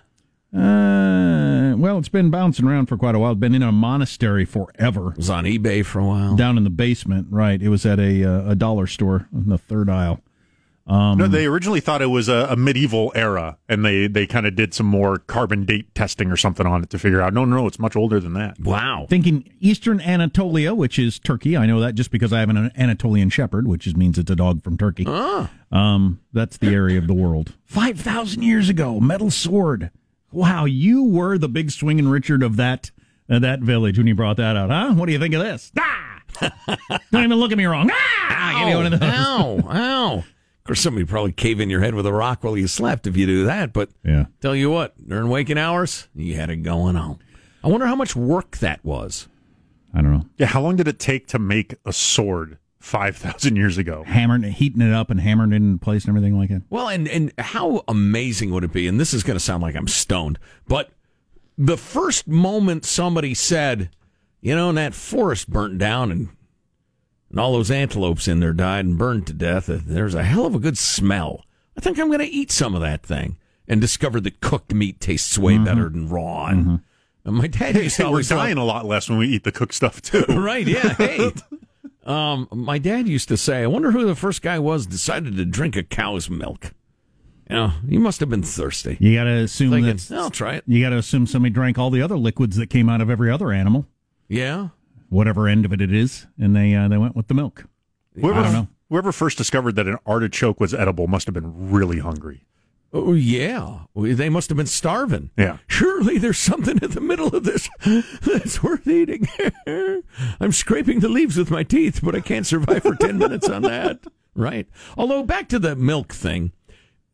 Uh, 0.54 1.75
well, 1.76 1.99
it's 1.99 2.08
been 2.08 2.30
bouncing 2.30 2.66
around 2.66 2.87
for 2.87 2.96
quite 2.96 3.14
a 3.14 3.18
while. 3.18 3.32
It's 3.32 3.40
been 3.40 3.54
in 3.54 3.62
a 3.62 3.73
monastery 3.73 4.44
forever. 4.44 5.11
It 5.12 5.18
was 5.18 5.30
on 5.30 5.44
eBay 5.44 5.85
for 5.85 5.99
a 6.00 6.04
while. 6.04 6.35
Down 6.37 6.56
in 6.56 6.64
the 6.64 6.70
basement, 6.70 7.26
right? 7.30 7.61
It 7.61 7.68
was 7.68 7.85
at 7.87 7.99
a 8.00 8.25
uh, 8.25 8.50
a 8.50 8.54
dollar 8.54 8.87
store 8.87 9.28
in 9.32 9.49
the 9.49 9.58
third 9.58 9.88
aisle. 9.90 10.20
No, 10.88 11.26
they 11.26 11.47
originally 11.47 11.81
thought 11.81 12.00
it 12.00 12.07
was 12.07 12.28
a, 12.28 12.47
a 12.50 12.57
medieval 12.57 13.12
era, 13.14 13.59
and 13.69 13.85
they 13.85 14.07
they 14.07 14.26
kind 14.26 14.47
of 14.47 14.55
did 14.55 14.73
some 14.73 14.87
more 14.87 15.19
carbon 15.19 15.64
date 15.64 15.95
testing 15.95 16.31
or 16.31 16.37
something 16.37 16.66
on 16.66 16.83
it 16.83 16.90
to 16.90 16.99
figure 16.99 17.21
out. 17.21 17.35
No, 17.35 17.45
no, 17.45 17.66
it's 17.66 17.78
much 17.78 17.97
older 17.97 18.21
than 18.21 18.35
that. 18.35 18.61
Wow. 18.61 19.07
Thinking 19.09 19.52
Eastern 19.61 20.00
Anatolia, 20.00 20.75
which 20.75 20.99
is 20.99 21.19
Turkey. 21.19 21.57
I 21.57 21.66
know 21.66 21.81
that 21.81 21.95
just 21.95 22.11
because 22.11 22.33
I 22.33 22.40
have 22.40 22.50
an 22.50 22.71
Anatolian 22.76 23.31
Shepherd, 23.31 23.66
which 23.66 23.87
is, 23.87 23.97
means 23.97 24.19
it's 24.19 24.31
a 24.31 24.37
dog 24.37 24.62
from 24.62 24.78
Turkey. 24.78 25.07
Um, 25.73 26.21
that's 26.33 26.57
the 26.59 26.69
area 26.69 26.99
of 26.99 27.07
the 27.07 27.14
world. 27.14 27.55
Five 27.64 28.00
thousand 28.00 28.43
years 28.43 28.69
ago, 28.69 29.00
metal 29.00 29.31
sword. 29.31 29.90
Wow, 30.31 30.66
you 30.66 31.02
were 31.05 31.38
the 31.38 31.49
big 31.49 31.71
swinging 31.71 32.09
Richard 32.09 32.43
of 32.43 32.57
that 32.57 32.90
uh, 33.28 33.38
that 33.40 33.61
village 33.61 33.99
when 33.99 34.07
you 34.07 34.14
brought 34.14 34.37
that 34.37 34.57
out, 34.57 34.71
huh? 34.71 34.95
What 34.95 35.07
do 35.07 35.12
you 35.12 35.19
think 35.19 35.35
of 35.35 35.43
this? 35.43 35.73
Ah! 35.78 36.21
Don't 37.11 37.25
even 37.25 37.38
look 37.38 37.50
at 37.50 37.59
me 37.59 37.64
wrong. 37.64 37.90
Ah! 37.93 38.57
Give 38.59 38.69
me 38.69 38.75
one 38.76 38.93
of 38.93 39.00
those. 39.00 39.11
Ow, 39.11 39.61
ow. 39.69 40.25
Of 40.66 40.68
course, 40.70 40.80
somebody 40.80 41.04
would 41.04 41.11
probably 41.11 41.30
cave 41.30 41.61
in 41.61 41.70
your 41.70 41.80
head 41.80 41.94
with 41.94 42.06
a 42.06 42.12
rock 42.12 42.42
while 42.42 42.58
you 42.58 42.66
slept 42.66 43.06
if 43.06 43.16
you 43.16 43.25
do 43.25 43.44
that. 43.44 43.73
But 43.73 43.90
Yeah. 44.04 44.25
tell 44.40 44.56
you 44.56 44.68
what, 44.68 44.94
during 45.08 45.28
waking 45.28 45.58
hours, 45.58 46.08
you 46.12 46.35
had 46.35 46.50
it 46.50 46.64
going 46.64 46.96
on. 46.96 47.20
I 47.62 47.68
wonder 47.68 47.87
how 47.87 47.94
much 47.94 48.16
work 48.16 48.56
that 48.58 48.85
was. 48.85 49.28
I 49.94 50.02
don't 50.02 50.11
know. 50.11 50.26
Yeah, 50.38 50.46
how 50.46 50.61
long 50.62 50.75
did 50.75 50.88
it 50.88 50.99
take 50.99 51.28
to 51.28 51.38
make 51.38 51.76
a 51.85 51.92
sword? 51.92 52.58
five 52.80 53.16
thousand 53.16 53.54
years 53.62 53.78
ago. 53.78 54.02
Hammering, 54.06 54.42
heating 54.44 54.80
it 54.82 54.92
up 54.92 55.08
and 55.11 55.20
hammering 55.20 55.52
it 55.52 55.56
in 55.56 55.78
place 55.78 56.04
and 56.04 56.16
everything 56.16 56.37
like 56.38 56.49
that. 56.50 56.62
Well, 56.68 56.88
and 56.88 57.06
and 57.08 57.32
how 57.38 57.82
amazing 57.88 58.50
would 58.50 58.62
it 58.64 58.73
be? 58.73 58.87
And 58.88 58.99
this 59.00 59.14
is 59.14 59.23
going 59.25 59.37
to 59.37 59.42
sound 59.44 59.62
like 59.62 59.75
I'm 59.76 59.87
stoned, 59.88 60.38
but 60.68 60.90
the 61.56 61.76
first 61.76 62.26
moment 62.28 62.85
somebody 62.85 63.35
said, 63.35 63.90
you 64.40 64.54
know, 64.56 64.68
and 64.68 64.78
that 64.78 64.94
forest 64.94 65.49
burnt 65.49 65.78
down 65.78 66.11
and 66.12 66.28
and 67.37 67.40
all 67.43 67.52
those 67.52 67.71
antelopes 67.71 68.26
in 68.28 68.40
there 68.40 68.55
died 68.55 68.87
and 68.87 68.97
burned 68.97 69.26
to 69.26 69.35
death. 69.35 69.66
There's 69.66 70.14
a 70.14 70.23
hell 70.23 70.47
of 70.47 70.55
a 70.55 70.59
good 70.59 70.78
smell. 70.78 71.45
I 71.76 71.83
think 71.83 71.99
I'm 71.99 72.07
going 72.07 72.21
to 72.21 72.25
eat 72.25 72.50
some 72.50 72.75
of 72.75 72.81
that 72.81 73.02
thing 73.02 73.37
and 73.69 73.78
discover 73.78 74.23
that 74.23 74.40
cooked 74.40 74.73
meat 74.73 75.00
tastes 75.00 75.37
way 75.37 75.59
better 75.59 75.90
than 75.90 76.09
raw. 76.09 76.47
And, 76.47 76.81
and 77.26 77.35
my 77.37 77.47
dad 77.47 77.75
used 77.76 77.97
to 77.97 78.05
We're 78.05 78.09
always 78.09 78.31
dying 78.31 78.57
a 78.57 78.64
lot 78.64 78.87
less 78.87 79.11
when 79.11 79.19
we 79.19 79.26
eat 79.28 79.45
the 79.45 79.52
cooked 79.52 79.75
stuff 79.75 80.00
too. 80.00 80.25
right? 80.31 80.66
Yeah. 80.66 80.95
Hey, 80.97 81.31
um, 82.07 82.49
my 82.50 82.78
dad 82.78 83.07
used 83.07 83.28
to 83.28 83.37
say, 83.37 83.64
"I 83.64 83.66
wonder 83.66 83.90
who 83.90 84.07
the 84.07 84.14
first 84.14 84.40
guy 84.40 84.59
was 84.59 84.87
decided 84.87 85.37
to 85.37 85.45
drink 85.45 85.76
a 85.76 85.83
cow's 85.83 86.31
milk." 86.31 86.73
You 87.50 87.57
know, 87.57 87.73
he 87.87 87.99
must 87.99 88.21
have 88.21 88.31
been 88.31 88.45
thirsty. 88.45 88.97
You 88.99 89.14
got 89.14 89.25
to 89.25 89.38
assume 89.43 89.73
Thinking, 89.73 89.97
that 89.97 90.12
I'll 90.12 90.31
try 90.31 90.55
it. 90.55 90.64
you 90.66 90.83
got 90.83 90.90
to 90.90 90.99
assume 90.99 91.26
somebody 91.26 91.52
drank 91.52 91.78
all 91.78 91.90
the 91.90 92.00
other 92.00 92.16
liquids 92.16 92.57
that 92.57 92.69
came 92.69 92.88
out 92.88 93.00
of 93.02 93.11
every 93.11 93.31
other 93.31 93.52
animal, 93.52 93.87
Yeah. 94.28 94.69
Whatever 95.09 95.49
end 95.49 95.65
of 95.65 95.73
it 95.73 95.81
it 95.81 95.93
is, 95.93 96.27
and 96.39 96.55
they 96.55 96.75
uh, 96.75 96.89
they 96.89 96.99
went 96.99 97.17
with 97.17 97.29
the 97.29 97.35
milk. 97.35 97.65
Whoever, 98.15 98.41
I 98.41 98.43
don't 98.45 98.53
know. 98.53 98.69
whoever 98.89 99.13
first 99.13 99.37
discovered 99.39 99.77
that 99.77 99.87
an 99.87 99.99
artichoke 100.07 100.61
was 100.61 100.73
edible 100.75 101.07
must 101.07 101.27
have 101.27 101.35
been 101.35 101.71
really 101.71 101.99
hungry. 101.99 102.45
Oh 102.93 103.13
yeah, 103.13 103.81
they 103.95 104.29
must 104.31 104.49
have 104.49 104.57
been 104.57 104.67
starving. 104.67 105.31
Yeah. 105.37 105.59
Surely 105.67 106.17
there's 106.19 106.39
something 106.39 106.79
in 106.81 106.91
the 106.93 107.01
middle 107.01 107.27
of 107.29 107.45
this 107.45 107.69
that's 108.23 108.63
worth 108.63 108.87
eating. 108.87 109.27
I'm 110.41 110.53
scraping 110.53 111.01
the 111.01 111.09
leaves 111.09 111.37
with 111.37 111.51
my 111.51 111.63
teeth, 111.63 112.01
but 112.03 112.15
I 112.15 112.21
can't 112.21 112.47
survive 112.47 112.83
for 112.85 112.95
10 112.95 113.19
minutes 113.19 113.49
on 113.49 113.63
that. 113.63 114.01
Right. 114.39 114.69
Although, 114.99 115.23
back 115.23 115.49
to 115.49 115.59
the 115.59 115.75
milk 115.75 116.13
thing, 116.13 116.53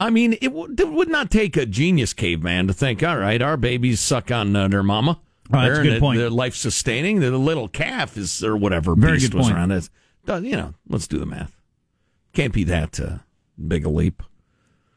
I 0.00 0.10
mean, 0.10 0.32
it, 0.32 0.48
w- 0.48 0.74
it 0.76 0.88
would 0.88 1.08
not 1.08 1.30
take 1.30 1.56
a 1.56 1.64
genius 1.64 2.12
caveman 2.12 2.66
to 2.66 2.72
think, 2.72 3.00
all 3.04 3.16
right, 3.16 3.40
our 3.40 3.56
babies 3.56 4.00
suck 4.00 4.32
on 4.32 4.56
uh, 4.56 4.66
their 4.66 4.82
mama. 4.82 5.20
Oh, 5.52 5.60
that's 5.60 5.78
a 5.78 5.82
They're- 5.82 5.92
good 5.92 6.00
point. 6.00 6.18
They're 6.18 6.30
life 6.30 6.54
sustaining. 6.54 7.20
The 7.20 7.30
little 7.32 7.68
calf 7.68 8.16
is, 8.16 8.42
or 8.44 8.56
whatever 8.56 8.94
Very 8.94 9.14
beast 9.14 9.32
good 9.32 9.38
was 9.38 9.46
point. 9.46 9.56
around 9.56 9.70
it. 9.72 9.88
You 10.44 10.56
know, 10.56 10.74
let's 10.88 11.06
do 11.08 11.18
the 11.18 11.26
math. 11.26 11.60
Can't 12.32 12.52
be 12.52 12.64
that 12.64 12.98
uh, 13.00 13.18
big 13.66 13.84
a 13.84 13.88
leap. 13.88 14.22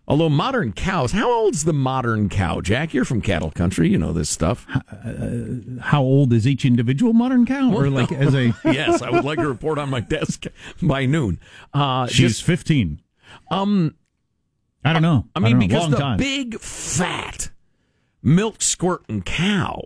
Although 0.08 0.30
modern 0.30 0.72
cows, 0.72 1.14
how 1.14 1.32
old's 1.32 1.64
the 1.64 1.74
modern 1.74 2.30
cow? 2.30 2.62
Jack, 2.62 2.94
you're 2.94 3.06
from 3.06 3.22
cattle 3.22 3.50
country. 3.50 3.90
You 3.90 3.98
know 3.98 4.14
this 4.14 4.30
stuff. 4.30 4.68
How 5.82 6.04
old 6.04 6.32
is 6.32 6.46
each 6.48 6.64
individual 6.64 7.12
modern 7.12 7.44
cow, 7.48 7.74
or 7.74 7.90
like 7.90 8.12
as 8.12 8.36
a 8.36 8.54
yes, 8.66 9.02
I 9.02 9.10
would 9.10 9.26
like 9.26 9.40
a 9.40 9.48
report 9.48 9.80
on 9.80 9.90
my 9.90 10.00
desk 10.02 10.46
by 10.82 11.08
noon. 11.08 11.40
Uh, 11.74 12.06
she's 12.06 12.34
just, 12.34 12.44
fifteen? 12.44 13.02
um, 13.50 13.96
I 14.84 14.94
don't 14.94 15.02
know. 15.02 15.26
I 15.36 15.40
mean, 15.40 15.54
don't 15.54 15.60
know. 15.60 15.68
because 15.68 15.82
Long 15.82 15.92
the 15.92 15.98
time. 15.98 16.18
big 16.18 16.60
fat 16.60 17.50
milk 18.22 18.62
squirting 18.62 19.24
cow 19.24 19.82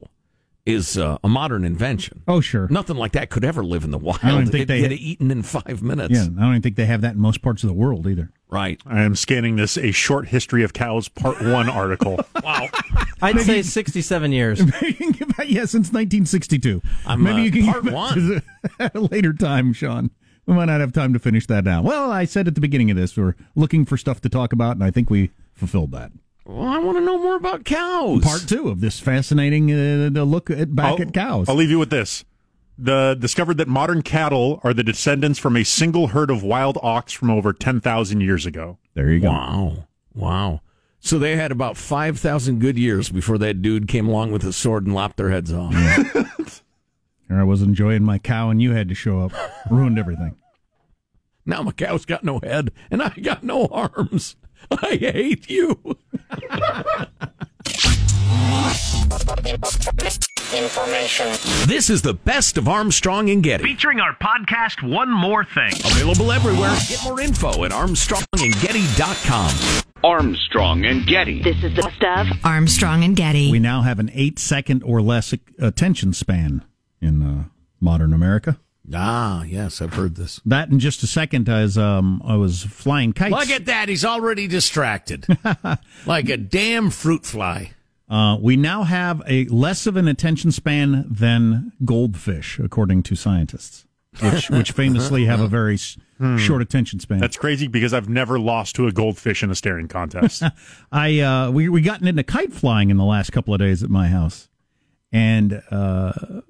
is 0.70 0.98
uh, 0.98 1.18
a 1.24 1.28
modern 1.30 1.64
invention. 1.66 2.22
oh 2.28 2.40
sure, 2.42 2.68
Nothing 2.70 2.96
like 2.98 3.12
that 3.14 3.30
could 3.30 3.44
ever 3.44 3.64
live 3.64 3.84
in 3.84 3.92
the 3.92 3.98
wild. 3.98 4.20
I 4.24 4.30
don't 4.30 4.46
think 4.46 4.56
It'd 4.56 4.68
they- 4.70 4.82
get 4.82 4.92
eaten 4.94 5.32
in 5.32 5.44
five 5.44 5.82
minutes. 5.84 6.14
yeah, 6.14 6.24
I 6.24 6.26
don't 6.42 6.50
even 6.52 6.62
think 6.62 6.76
they 6.76 6.86
have 6.86 7.02
that 7.02 7.16
in 7.16 7.20
most 7.22 7.42
parts 7.42 7.64
of 7.64 7.68
the 7.68 7.74
world 7.74 8.08
either. 8.08 8.32
Right. 8.50 8.82
I 8.86 9.02
am 9.04 9.16
scanning 9.16 9.56
this 9.58 9.78
a 9.78 9.92
short 9.92 10.28
history 10.30 10.64
of 10.64 10.74
cows 10.74 11.08
part 11.08 11.42
one 11.42 11.70
article. 11.70 12.20
Wow. 12.44 12.68
I'd 13.22 13.40
say 13.42 13.62
67 13.62 14.32
years. 14.32 14.60
yeah, 15.46 15.66
since 15.66 15.92
1962. 15.92 16.82
I'm, 17.06 17.22
Maybe 17.22 17.42
uh, 17.42 17.44
you 17.44 17.52
can 17.52 17.66
part 17.66 17.84
get 17.84 17.86
back 17.86 17.94
one. 17.94 18.14
to 18.16 18.22
the- 18.22 18.44
at 18.80 18.96
a 18.96 19.00
later 19.02 19.34
time, 19.34 19.74
Sean. 19.74 20.10
We 20.46 20.56
might 20.56 20.66
not 20.66 20.80
have 20.82 20.94
time 20.94 21.14
to 21.14 21.20
finish 21.20 21.46
that 21.48 21.64
now. 21.64 21.84
Well, 21.84 22.12
I 22.12 22.26
said 22.26 22.48
at 22.48 22.56
the 22.56 22.62
beginning 22.62 22.90
of 22.90 22.98
this, 22.98 23.16
we're 23.16 23.36
looking 23.56 23.86
for 23.86 23.98
stuff 23.98 24.20
to 24.22 24.30
talk 24.30 24.52
about, 24.52 24.76
and 24.78 24.84
I 24.84 24.90
think 24.90 25.10
we 25.12 25.30
fulfilled 25.54 25.92
that. 25.92 26.12
Well, 26.50 26.68
I 26.68 26.80
want 26.80 26.98
to 26.98 27.02
know 27.06 27.20
more 27.20 27.36
about 27.36 27.64
cows. 27.64 28.24
Part 28.24 28.48
two 28.48 28.70
of 28.70 28.82
this 28.82 29.00
fascinating 29.00 29.72
uh, 29.72 30.10
the 30.12 30.26
look 30.26 30.50
at 30.50 30.76
back 30.76 30.86
I'll- 31.00 31.02
at 31.02 31.14
cows. 31.14 31.48
I'll 31.48 31.56
leave 31.56 31.70
you 31.70 31.78
with 31.80 31.92
this. 31.92 32.26
The 32.82 33.16
discovered 33.20 33.58
that 33.58 33.68
modern 33.68 34.02
cattle 34.02 34.60
are 34.64 34.74
the 34.74 34.84
descendants 34.84 35.38
from 35.38 35.56
a 35.58 35.64
single 35.64 36.08
herd 36.08 36.32
of 36.32 36.42
wild 36.44 36.78
ox 36.82 37.12
from 37.12 37.30
over 37.30 37.52
10,000 37.54 38.22
years 38.22 38.46
ago. 38.46 38.78
there 38.94 39.12
you 39.12 39.20
go. 39.20 39.30
Wow. 39.30 39.88
Wow. 40.16 40.62
So 41.02 41.20
they 41.20 41.36
had 41.36 41.52
about 41.52 41.78
5,000 41.78 42.60
good 42.60 42.78
years 42.78 43.10
before 43.10 43.38
that 43.38 43.62
dude 43.62 43.88
came 43.88 44.08
along 44.08 44.32
with 44.32 44.44
a 44.46 44.54
sword 44.54 44.86
and 44.86 44.96
lopped 44.96 45.18
their 45.18 45.30
heads 45.30 45.52
off. 45.54 45.74
Here 47.28 47.40
I 47.40 47.44
was 47.44 47.62
enjoying 47.62 48.04
my 48.04 48.18
cow, 48.18 48.50
and 48.50 48.62
you 48.62 48.72
had 48.72 48.90
to 48.90 48.96
show 48.96 49.20
up. 49.20 49.34
Ruined 49.70 50.00
everything. 50.00 50.36
Now 51.46 51.62
my 51.64 51.72
cow's 51.74 52.06
got 52.06 52.24
no 52.24 52.40
head 52.44 52.72
and 52.90 53.02
I 53.02 53.10
got 53.10 53.44
no 53.44 53.66
arms. 53.68 54.36
I 54.72 54.98
hate 54.98 55.50
you. 55.50 55.80
This 61.68 61.90
is 61.90 62.02
the 62.02 62.14
best 62.14 62.58
of 62.58 62.68
Armstrong 62.68 63.30
and 63.30 63.44
Getty. 63.44 63.64
Featuring 63.64 64.00
our 64.00 64.16
podcast, 64.16 64.88
One 64.88 65.12
More 65.12 65.46
Thing. 65.46 65.72
Available 65.86 66.32
everywhere. 66.32 66.76
Get 66.88 67.04
more 67.04 67.22
info 67.22 67.64
at 67.64 67.72
armstrongandgetty.com. 67.72 69.84
Armstrong 70.04 70.86
and 70.86 71.06
Getty. 71.06 71.44
This 71.44 71.58
is 71.64 71.76
the 71.76 71.82
best 71.82 72.04
of 72.04 72.28
Armstrong 72.44 73.04
and 73.04 73.16
Getty. 73.16 73.52
We 73.52 73.60
now 73.60 73.82
have 73.82 74.00
an 74.00 74.10
eight 74.14 74.40
second 74.40 74.84
or 74.84 75.02
less 75.02 75.34
attention 75.60 76.14
span 76.14 76.64
in 77.02 77.22
uh, 77.22 77.44
modern 77.80 78.14
America. 78.14 78.60
Ah, 78.94 79.44
yes, 79.44 79.82
I've 79.82 79.94
heard 79.94 80.16
this. 80.16 80.42
That 80.46 80.70
in 80.70 80.80
just 80.80 81.04
a 81.04 81.08
second, 81.08 81.48
as 81.50 81.78
um, 81.78 82.22
I 82.26 82.36
was 82.36 82.64
flying 82.64 83.14
kites. 83.14 83.32
Look 83.32 83.50
at 83.50 83.66
that. 83.66 83.90
He's 83.90 84.06
already 84.06 84.48
distracted. 84.48 85.26
like 86.06 86.30
a 86.30 86.38
damn 86.38 86.90
fruit 86.90 87.26
fly. 87.26 87.74
Uh, 88.10 88.38
we 88.42 88.56
now 88.56 88.84
have 88.84 89.22
a 89.28 89.46
less 89.46 89.86
of 89.86 89.96
an 89.96 90.08
attention 90.08 90.52
span 90.52 91.06
than 91.08 91.72
goldfish, 91.86 92.58
according 92.58 93.04
to 93.04 93.16
scientists, 93.16 93.86
which, 94.20 94.50
which 94.50 94.72
famously 94.72 95.26
have 95.26 95.40
a 95.40 95.48
very 95.48 95.76
s- 95.76 95.96
short 96.40 96.62
attention 96.64 97.00
span. 97.00 97.20
That's 97.20 97.38
crazy 97.38 97.68
because 97.68 97.94
I've 97.94 98.10
never 98.10 98.40
lost 98.40 98.76
to 98.78 98.88
a 98.88 98.92
goldfish 98.92 99.44
in 99.44 99.52
a 99.52 99.56
staring 99.56 99.88
contest. 99.88 100.42
I 100.92 101.20
uh, 101.20 101.52
we 101.52 101.70
we 101.70 101.82
gotten 101.82 102.08
into 102.08 102.24
kite 102.24 102.52
flying 102.52 102.90
in 102.90 102.98
the 102.98 103.06
last 103.06 103.32
couple 103.32 103.54
of 103.54 103.60
days 103.60 103.84
at 103.84 103.92
my 103.92 104.08
house, 104.08 104.50
and 105.12 105.62
uh, 105.70 106.42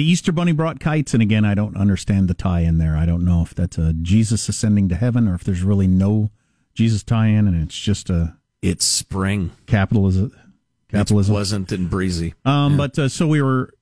the 0.00 0.06
Easter 0.10 0.32
Bunny 0.32 0.52
brought 0.52 0.80
kites. 0.80 1.12
And 1.12 1.22
again, 1.22 1.44
I 1.44 1.54
don't 1.54 1.76
understand 1.76 2.26
the 2.28 2.32
tie 2.34 2.60
in 2.60 2.78
there. 2.78 2.96
I 2.96 3.04
don't 3.04 3.22
know 3.22 3.42
if 3.42 3.54
that's 3.54 3.76
a 3.76 3.92
Jesus 3.92 4.48
ascending 4.48 4.88
to 4.88 4.94
heaven 4.94 5.28
or 5.28 5.34
if 5.34 5.44
there's 5.44 5.62
really 5.62 5.86
no 5.86 6.30
Jesus 6.72 7.02
tie 7.02 7.26
in, 7.26 7.46
and 7.46 7.62
it's 7.62 7.78
just 7.78 8.08
a 8.08 8.34
It's 8.62 8.86
spring. 8.86 9.50
capitalism. 9.66 10.32
It's 10.34 10.92
Capitalism. 10.92 11.34
pleasant 11.34 11.72
and 11.72 11.90
breezy. 11.90 12.32
Um, 12.46 12.78
But 12.78 12.98
uh, 12.98 13.08
so 13.10 13.26
we 13.26 13.42
were, 13.42 13.74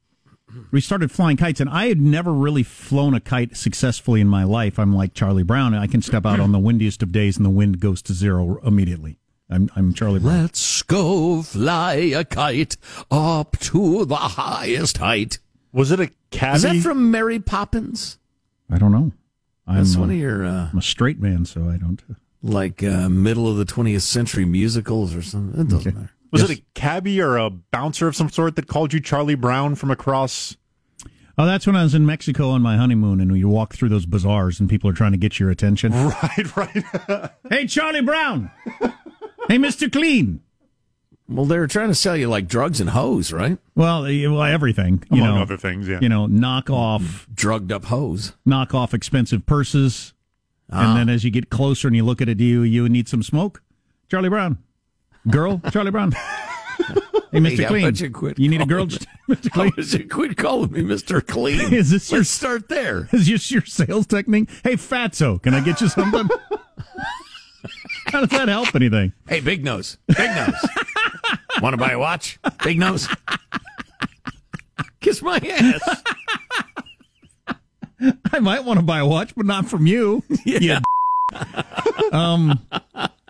we 0.72 0.80
started 0.80 1.12
flying 1.12 1.36
kites, 1.36 1.60
and 1.60 1.70
I 1.70 1.86
had 1.86 2.00
never 2.00 2.32
really 2.32 2.64
flown 2.64 3.14
a 3.14 3.20
kite 3.20 3.56
successfully 3.56 4.20
in 4.20 4.26
my 4.28 4.42
life. 4.42 4.76
I'm 4.76 4.92
like 4.92 5.14
Charlie 5.14 5.44
Brown. 5.44 5.72
I 5.72 5.86
can 5.86 6.02
step 6.02 6.26
out 6.26 6.40
on 6.40 6.50
the 6.50 6.58
windiest 6.58 7.00
of 7.04 7.12
days, 7.12 7.36
and 7.36 7.46
the 7.46 7.50
wind 7.50 7.78
goes 7.78 8.02
to 8.02 8.12
zero 8.12 8.58
immediately. 8.64 9.20
I'm, 9.48 9.70
I'm 9.76 9.94
Charlie 9.94 10.18
Brown. 10.18 10.42
Let's 10.42 10.82
go 10.82 11.42
fly 11.42 11.94
a 11.94 12.24
kite 12.24 12.76
up 13.08 13.56
to 13.60 14.04
the 14.04 14.16
highest 14.16 14.98
height. 14.98 15.38
Was 15.72 15.90
it 15.92 16.00
a 16.00 16.10
cabbie? 16.30 16.56
Is 16.56 16.62
that 16.62 16.76
from 16.82 17.10
Mary 17.10 17.38
Poppins? 17.38 18.18
I 18.70 18.78
don't 18.78 18.92
know. 18.92 19.12
I'm, 19.66 19.76
That's 19.76 19.96
uh, 19.96 20.00
one 20.00 20.10
of 20.10 20.16
your 20.16 20.44
uh, 20.44 20.68
I'm 20.72 20.78
a 20.78 20.82
straight 20.82 21.20
man, 21.20 21.44
so 21.44 21.68
I 21.68 21.76
don't. 21.76 22.02
like 22.42 22.82
uh, 22.82 23.08
middle 23.08 23.48
of 23.48 23.56
the 23.58 23.64
20th 23.66 24.00
century 24.02 24.44
musicals 24.44 25.14
or 25.14 25.22
something. 25.22 25.60
It 25.60 25.68
doesn't 25.68 25.94
matter. 25.94 26.10
was 26.32 26.42
Yes. 26.42 26.50
it 26.50 26.58
a 26.58 26.62
cabbie 26.74 27.20
or 27.20 27.36
a 27.36 27.50
bouncer 27.50 28.06
of 28.08 28.16
some 28.16 28.30
sort 28.30 28.56
that 28.56 28.66
called 28.66 28.92
you 28.92 29.00
Charlie 29.00 29.34
Brown 29.34 29.74
from 29.74 29.90
across? 29.90 30.56
Oh, 31.40 31.46
that's 31.46 31.66
when 31.68 31.76
I 31.76 31.84
was 31.84 31.94
in 31.94 32.04
Mexico 32.04 32.48
on 32.50 32.62
my 32.62 32.76
honeymoon, 32.76 33.20
and 33.20 33.36
you 33.36 33.48
walk 33.48 33.74
through 33.74 33.90
those 33.90 34.06
bazaars, 34.06 34.58
and 34.58 34.68
people 34.68 34.90
are 34.90 34.94
trying 34.94 35.12
to 35.12 35.18
get 35.18 35.38
your 35.38 35.50
attention. 35.50 35.92
Right, 35.94 36.56
right. 36.56 37.30
hey, 37.50 37.66
Charlie 37.66 38.00
Brown. 38.02 38.50
hey, 39.48 39.58
Mister 39.58 39.88
Clean. 39.88 40.40
Well, 41.28 41.44
they 41.44 41.58
were 41.58 41.66
trying 41.66 41.88
to 41.88 41.94
sell 41.94 42.16
you 42.16 42.26
like 42.28 42.48
drugs 42.48 42.80
and 42.80 42.90
hoes, 42.90 43.32
right? 43.32 43.58
Well, 43.74 44.02
well, 44.04 44.42
everything. 44.42 45.04
You 45.10 45.22
Among 45.22 45.36
know, 45.36 45.42
other 45.42 45.58
things, 45.58 45.86
yeah. 45.86 45.98
You 46.00 46.08
know, 46.08 46.26
knock 46.26 46.70
off 46.70 47.26
Drugged 47.34 47.70
up 47.70 47.84
hoes. 47.86 48.32
knock 48.46 48.74
off 48.74 48.94
expensive 48.94 49.44
purses. 49.44 50.14
Ah. 50.72 50.88
And 50.90 50.98
then 50.98 51.14
as 51.14 51.24
you 51.24 51.30
get 51.30 51.50
closer 51.50 51.86
and 51.88 51.94
you 51.96 52.04
look 52.04 52.20
at 52.22 52.28
it, 52.28 52.36
do 52.36 52.44
you, 52.44 52.62
you 52.62 52.88
need 52.88 53.08
some 53.08 53.22
smoke? 53.22 53.62
Charlie 54.10 54.28
Brown. 54.30 54.58
Girl, 55.30 55.60
Charlie 55.70 55.90
Brown. 55.90 56.12
Hey, 57.30 57.40
Mr. 57.40 57.58
Hey, 57.58 57.66
Clean. 57.66 57.84
about 57.84 58.00
you 58.00 58.10
quit 58.10 58.38
need 58.38 58.62
a 58.62 58.64
girl, 58.64 58.86
calling 58.86 59.06
Mr. 59.28 59.52
Clean? 59.52 59.72
would 59.76 59.92
you 59.92 60.08
quit 60.08 60.36
calling 60.38 60.72
me 60.72 60.80
Mr. 60.80 61.24
Clean? 61.26 61.74
Is 61.74 61.90
this 61.90 62.10
your- 62.10 62.20
Let's 62.20 62.30
start 62.30 62.70
there. 62.70 63.06
Is 63.12 63.26
this 63.28 63.50
your 63.50 63.60
sales 63.66 64.06
technique? 64.06 64.48
Hey, 64.64 64.76
Fatso, 64.76 65.42
can 65.42 65.52
I 65.52 65.60
get 65.60 65.82
you 65.82 65.88
something? 65.88 66.26
How 68.06 68.20
does 68.20 68.30
that 68.30 68.48
help 68.48 68.74
anything? 68.74 69.12
Hey, 69.28 69.40
Big 69.40 69.62
Nose. 69.62 69.98
Big 70.06 70.30
Nose. 70.34 70.54
Want 71.62 71.72
to 71.74 71.76
buy 71.76 71.90
a 71.92 71.98
watch? 71.98 72.38
Big 72.62 72.78
Nose. 72.78 73.08
Kiss 75.00 75.22
my 75.22 75.36
ass. 75.38 76.02
I 78.32 78.38
might 78.38 78.64
want 78.64 78.78
to 78.78 78.84
buy 78.84 78.98
a 78.98 79.06
watch, 79.06 79.34
but 79.34 79.46
not 79.46 79.68
from 79.68 79.86
you. 79.86 80.22
Yeah. 80.44 80.80
um. 82.12 82.66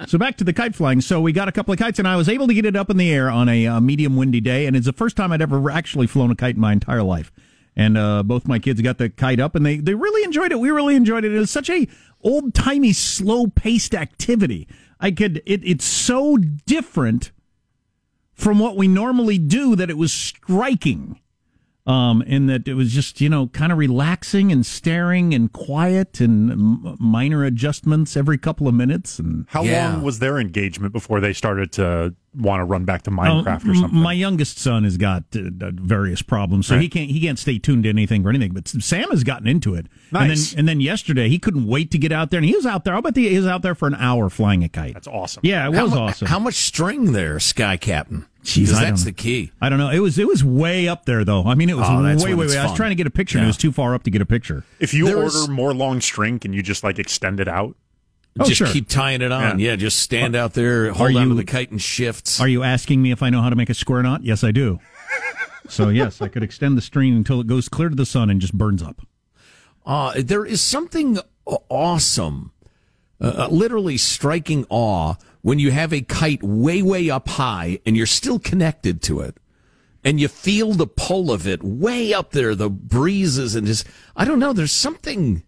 So 0.06 0.18
back 0.18 0.36
to 0.36 0.44
the 0.44 0.52
kite 0.52 0.76
flying. 0.76 1.00
So 1.00 1.20
we 1.20 1.32
got 1.32 1.48
a 1.48 1.52
couple 1.52 1.72
of 1.72 1.78
kites, 1.78 1.98
and 1.98 2.06
I 2.06 2.16
was 2.16 2.28
able 2.28 2.46
to 2.46 2.54
get 2.54 2.64
it 2.64 2.76
up 2.76 2.90
in 2.90 2.96
the 2.96 3.10
air 3.10 3.28
on 3.28 3.48
a 3.48 3.66
uh, 3.66 3.80
medium 3.80 4.14
windy 4.16 4.40
day, 4.40 4.66
and 4.66 4.76
it's 4.76 4.86
the 4.86 4.92
first 4.92 5.16
time 5.16 5.32
I'd 5.32 5.42
ever 5.42 5.70
actually 5.70 6.06
flown 6.06 6.30
a 6.30 6.36
kite 6.36 6.54
in 6.54 6.60
my 6.60 6.72
entire 6.72 7.02
life. 7.02 7.32
And 7.74 7.98
uh, 7.98 8.22
both 8.22 8.46
my 8.46 8.58
kids 8.58 8.80
got 8.82 8.98
the 8.98 9.08
kite 9.10 9.40
up, 9.40 9.54
and 9.54 9.66
they 9.66 9.78
they 9.78 9.94
really 9.94 10.22
enjoyed 10.22 10.52
it. 10.52 10.60
We 10.60 10.70
really 10.70 10.94
enjoyed 10.94 11.24
it. 11.24 11.32
It 11.32 11.38
was 11.38 11.50
such 11.50 11.70
a 11.70 11.88
old 12.22 12.54
timey, 12.54 12.92
slow 12.92 13.48
paced 13.48 13.94
activity. 13.94 14.68
I 15.00 15.10
could. 15.10 15.42
It, 15.44 15.64
it's 15.64 15.84
so 15.84 16.36
different 16.36 17.32
from 18.38 18.58
what 18.58 18.76
we 18.76 18.88
normally 18.88 19.36
do 19.36 19.76
that 19.76 19.90
it 19.90 19.98
was 19.98 20.12
striking 20.12 21.20
um, 21.88 22.22
in 22.22 22.46
that 22.46 22.68
it 22.68 22.74
was 22.74 22.92
just 22.92 23.20
you 23.20 23.28
know 23.28 23.46
kind 23.48 23.72
of 23.72 23.78
relaxing 23.78 24.52
and 24.52 24.64
staring 24.66 25.32
and 25.34 25.52
quiet 25.52 26.20
and 26.20 26.52
m- 26.52 26.96
minor 27.00 27.44
adjustments 27.44 28.16
every 28.16 28.38
couple 28.38 28.68
of 28.68 28.74
minutes. 28.74 29.18
And 29.18 29.46
How 29.48 29.62
Yeah. 29.64 29.92
long 29.94 30.02
was 30.02 30.18
their 30.18 30.38
engagement 30.38 30.92
before 30.92 31.18
they 31.20 31.32
started 31.32 31.72
to 31.72 32.14
want 32.36 32.60
to 32.60 32.64
run 32.64 32.84
back 32.84 33.02
to 33.02 33.10
Minecraft 33.10 33.64
Uh, 33.66 33.68
or 33.68 33.74
m- 33.74 33.74
something? 33.76 33.98
My 33.98 34.12
youngest 34.12 34.58
son 34.58 34.84
has 34.84 34.96
got 34.98 35.24
uh, 35.34 35.40
uh, 35.60 35.70
various 35.74 36.20
problems, 36.22 36.66
so 36.66 36.78
he 36.78 36.88
can't 36.88 37.10
he 37.10 37.20
can't 37.20 37.38
stay 37.38 37.58
tuned 37.58 37.84
to 37.84 37.88
anything 37.88 38.24
or 38.26 38.28
anything. 38.30 38.52
But 38.52 38.68
Sam 38.68 39.10
has 39.10 39.24
gotten 39.24 39.48
into 39.48 39.74
it. 39.74 39.86
And 40.12 40.28
Nice. 40.28 40.50
then 40.50 40.58
and 40.60 40.68
then 40.68 40.80
yesterday 40.80 41.28
he 41.30 41.38
couldn't 41.38 41.66
wait 41.66 41.90
to 41.92 41.98
get 41.98 42.12
out 42.12 42.30
there, 42.30 42.38
and 42.38 42.46
he 42.46 42.54
was 42.54 42.66
out 42.66 42.84
there. 42.84 42.94
I'll 42.94 43.02
bet 43.02 43.16
he 43.16 43.34
was 43.36 43.46
out 43.46 43.62
there 43.62 43.74
for 43.74 43.88
an 43.88 43.94
hour 43.94 44.28
flying 44.28 44.62
a 44.62 44.68
kite. 44.68 44.92
That's 44.94 45.08
awesome. 45.08 45.40
yeah, 45.42 45.66
it 45.68 45.74
How 45.74 45.84
was 45.84 45.92
mu- 45.92 45.98
awesome. 45.98 46.28
How 46.28 46.38
much 46.38 46.54
string 46.56 47.12
there, 47.12 47.40
Sky 47.40 47.76
Captain? 47.78 48.26
Jeez, 48.48 48.68
'Cause 48.68 48.78
I 48.78 48.84
that's 48.84 49.02
don't- 49.02 49.06
the 49.06 49.12
key. 49.22 49.52
I 49.60 49.68
don't 49.68 49.78
know. 49.78 49.90
It 49.90 49.98
was 49.98 50.18
it 50.18 50.26
was 50.26 50.42
way 50.42 50.88
up 50.88 51.04
there 51.04 51.24
though. 51.24 51.44
I 51.44 51.54
mean, 51.54 51.68
it 51.68 51.76
was 51.76 51.86
Oh, 51.88 52.02
that's 52.02 52.22
way 52.24 52.30
when 52.30 52.38
way 52.38 52.44
it's 52.46 52.54
way. 52.54 52.60
I 52.60 52.64
was 52.66 52.74
trying 52.76 52.90
to 52.90 52.94
get 52.94 53.06
a 53.06 53.10
picture, 53.10 53.38
and 53.38 53.44
it 53.44 53.48
was 53.48 53.56
too 53.56 53.72
far 53.72 53.94
up 53.94 54.04
to 54.04 54.10
get 54.10 54.22
a 54.22 54.26
picture. 54.26 54.64
If 54.80 54.94
you 54.94 55.04
There 55.06 55.16
order 55.16 55.26
is- 55.28 55.48
more 55.48 55.74
long 55.74 56.00
string, 56.00 56.38
can 56.38 56.52
you 56.52 56.62
just 56.62 56.82
like 56.82 56.98
extend 56.98 57.40
it 57.40 57.48
out? 57.48 57.76
Oh, 58.40 58.44
just 58.44 58.58
sure. 58.58 58.68
keep 58.68 58.88
tying 58.88 59.20
it 59.20 59.32
on. 59.32 59.58
Yeah. 59.58 59.70
Yeah, 59.70 59.76
just 59.76 59.98
stand 59.98 60.36
out 60.36 60.54
there, 60.54 60.92
hold 60.92 61.10
Are 61.10 61.18
on 61.18 61.24
to 61.24 61.28
you- 61.30 61.34
the 61.34 61.44
kite 61.44 61.70
and 61.72 61.82
shifts. 61.82 62.40
Are 62.40 62.46
you 62.48 62.62
asking 62.62 63.02
me 63.02 63.10
if 63.10 63.22
I 63.22 63.30
know 63.30 63.42
how 63.42 63.50
to 63.50 63.56
make 63.56 63.68
a 63.70 63.74
square 63.74 64.02
knot? 64.02 64.22
Yes, 64.24 64.44
I 64.44 64.52
do. 64.52 64.78
So 65.68 65.88
yes, 65.90 66.22
I 66.22 66.28
could 66.28 66.42
extend 66.42 66.78
the 66.78 66.82
string 66.82 67.14
until 67.16 67.40
it 67.40 67.46
goes 67.46 67.68
clear 67.68 67.88
to 67.90 67.94
the 67.96 68.06
sun 68.06 68.30
and 68.30 68.40
just 68.40 68.54
burns 68.54 68.82
up. 68.82 69.02
Uh, 69.84 70.12
there 70.16 70.44
is 70.46 70.62
something 70.62 71.18
awesome, 71.68 72.52
uh, 73.20 73.48
literally 73.50 73.96
striking 73.96 74.64
awe 74.70 75.14
when 75.42 75.58
you 75.58 75.70
have 75.70 75.92
a 75.92 76.00
kite 76.00 76.42
way, 76.42 76.82
way 76.82 77.10
up 77.10 77.28
high 77.28 77.80
and 77.86 77.96
you're 77.96 78.06
still 78.06 78.38
connected 78.38 79.02
to 79.02 79.20
it. 79.20 79.36
And 80.04 80.20
you 80.20 80.28
feel 80.28 80.72
the 80.72 80.86
pull 80.86 81.32
of 81.32 81.46
it 81.46 81.62
way 81.62 82.14
up 82.14 82.30
there, 82.30 82.54
the 82.54 82.70
breezes 82.70 83.54
and 83.54 83.66
just, 83.66 83.86
I 84.16 84.24
don't 84.24 84.38
know, 84.38 84.52
there's 84.52 84.72
something, 84.72 85.42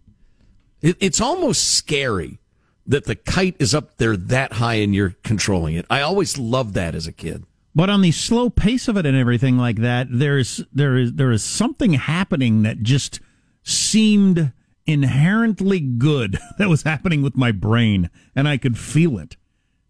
it, 0.80 0.96
it's 1.00 1.20
almost 1.20 1.74
scary 1.74 2.40
that 2.86 3.04
the 3.04 3.14
kite 3.14 3.56
is 3.58 3.74
up 3.74 3.96
there 3.98 4.16
that 4.16 4.54
high 4.54 4.74
and 4.74 4.94
you're 4.94 5.14
controlling 5.22 5.74
it. 5.74 5.86
I 5.88 6.00
always 6.00 6.36
loved 6.36 6.74
that 6.74 6.94
as 6.94 7.06
a 7.06 7.12
kid. 7.12 7.44
But 7.74 7.88
on 7.88 8.00
the 8.00 8.10
slow 8.10 8.50
pace 8.50 8.88
of 8.88 8.96
it 8.96 9.06
and 9.06 9.16
everything 9.16 9.56
like 9.56 9.76
that, 9.76 10.08
there's 10.10 10.64
there 10.72 10.96
is 10.96 11.12
there 11.12 11.30
is 11.30 11.44
something 11.44 11.92
happening 11.92 12.62
that 12.62 12.82
just 12.82 13.20
seemed 13.62 14.52
inherently 14.86 15.78
good 15.78 16.36
that 16.58 16.68
was 16.68 16.82
happening 16.82 17.22
with 17.22 17.36
my 17.36 17.52
brain, 17.52 18.10
and 18.34 18.48
I 18.48 18.56
could 18.56 18.76
feel 18.76 19.18
it. 19.18 19.36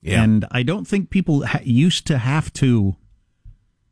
Yeah. 0.02 0.22
And 0.22 0.46
I 0.50 0.62
don't 0.62 0.86
think 0.86 1.10
people 1.10 1.46
ha- 1.46 1.60
used 1.62 2.06
to 2.06 2.18
have 2.18 2.52
to 2.54 2.96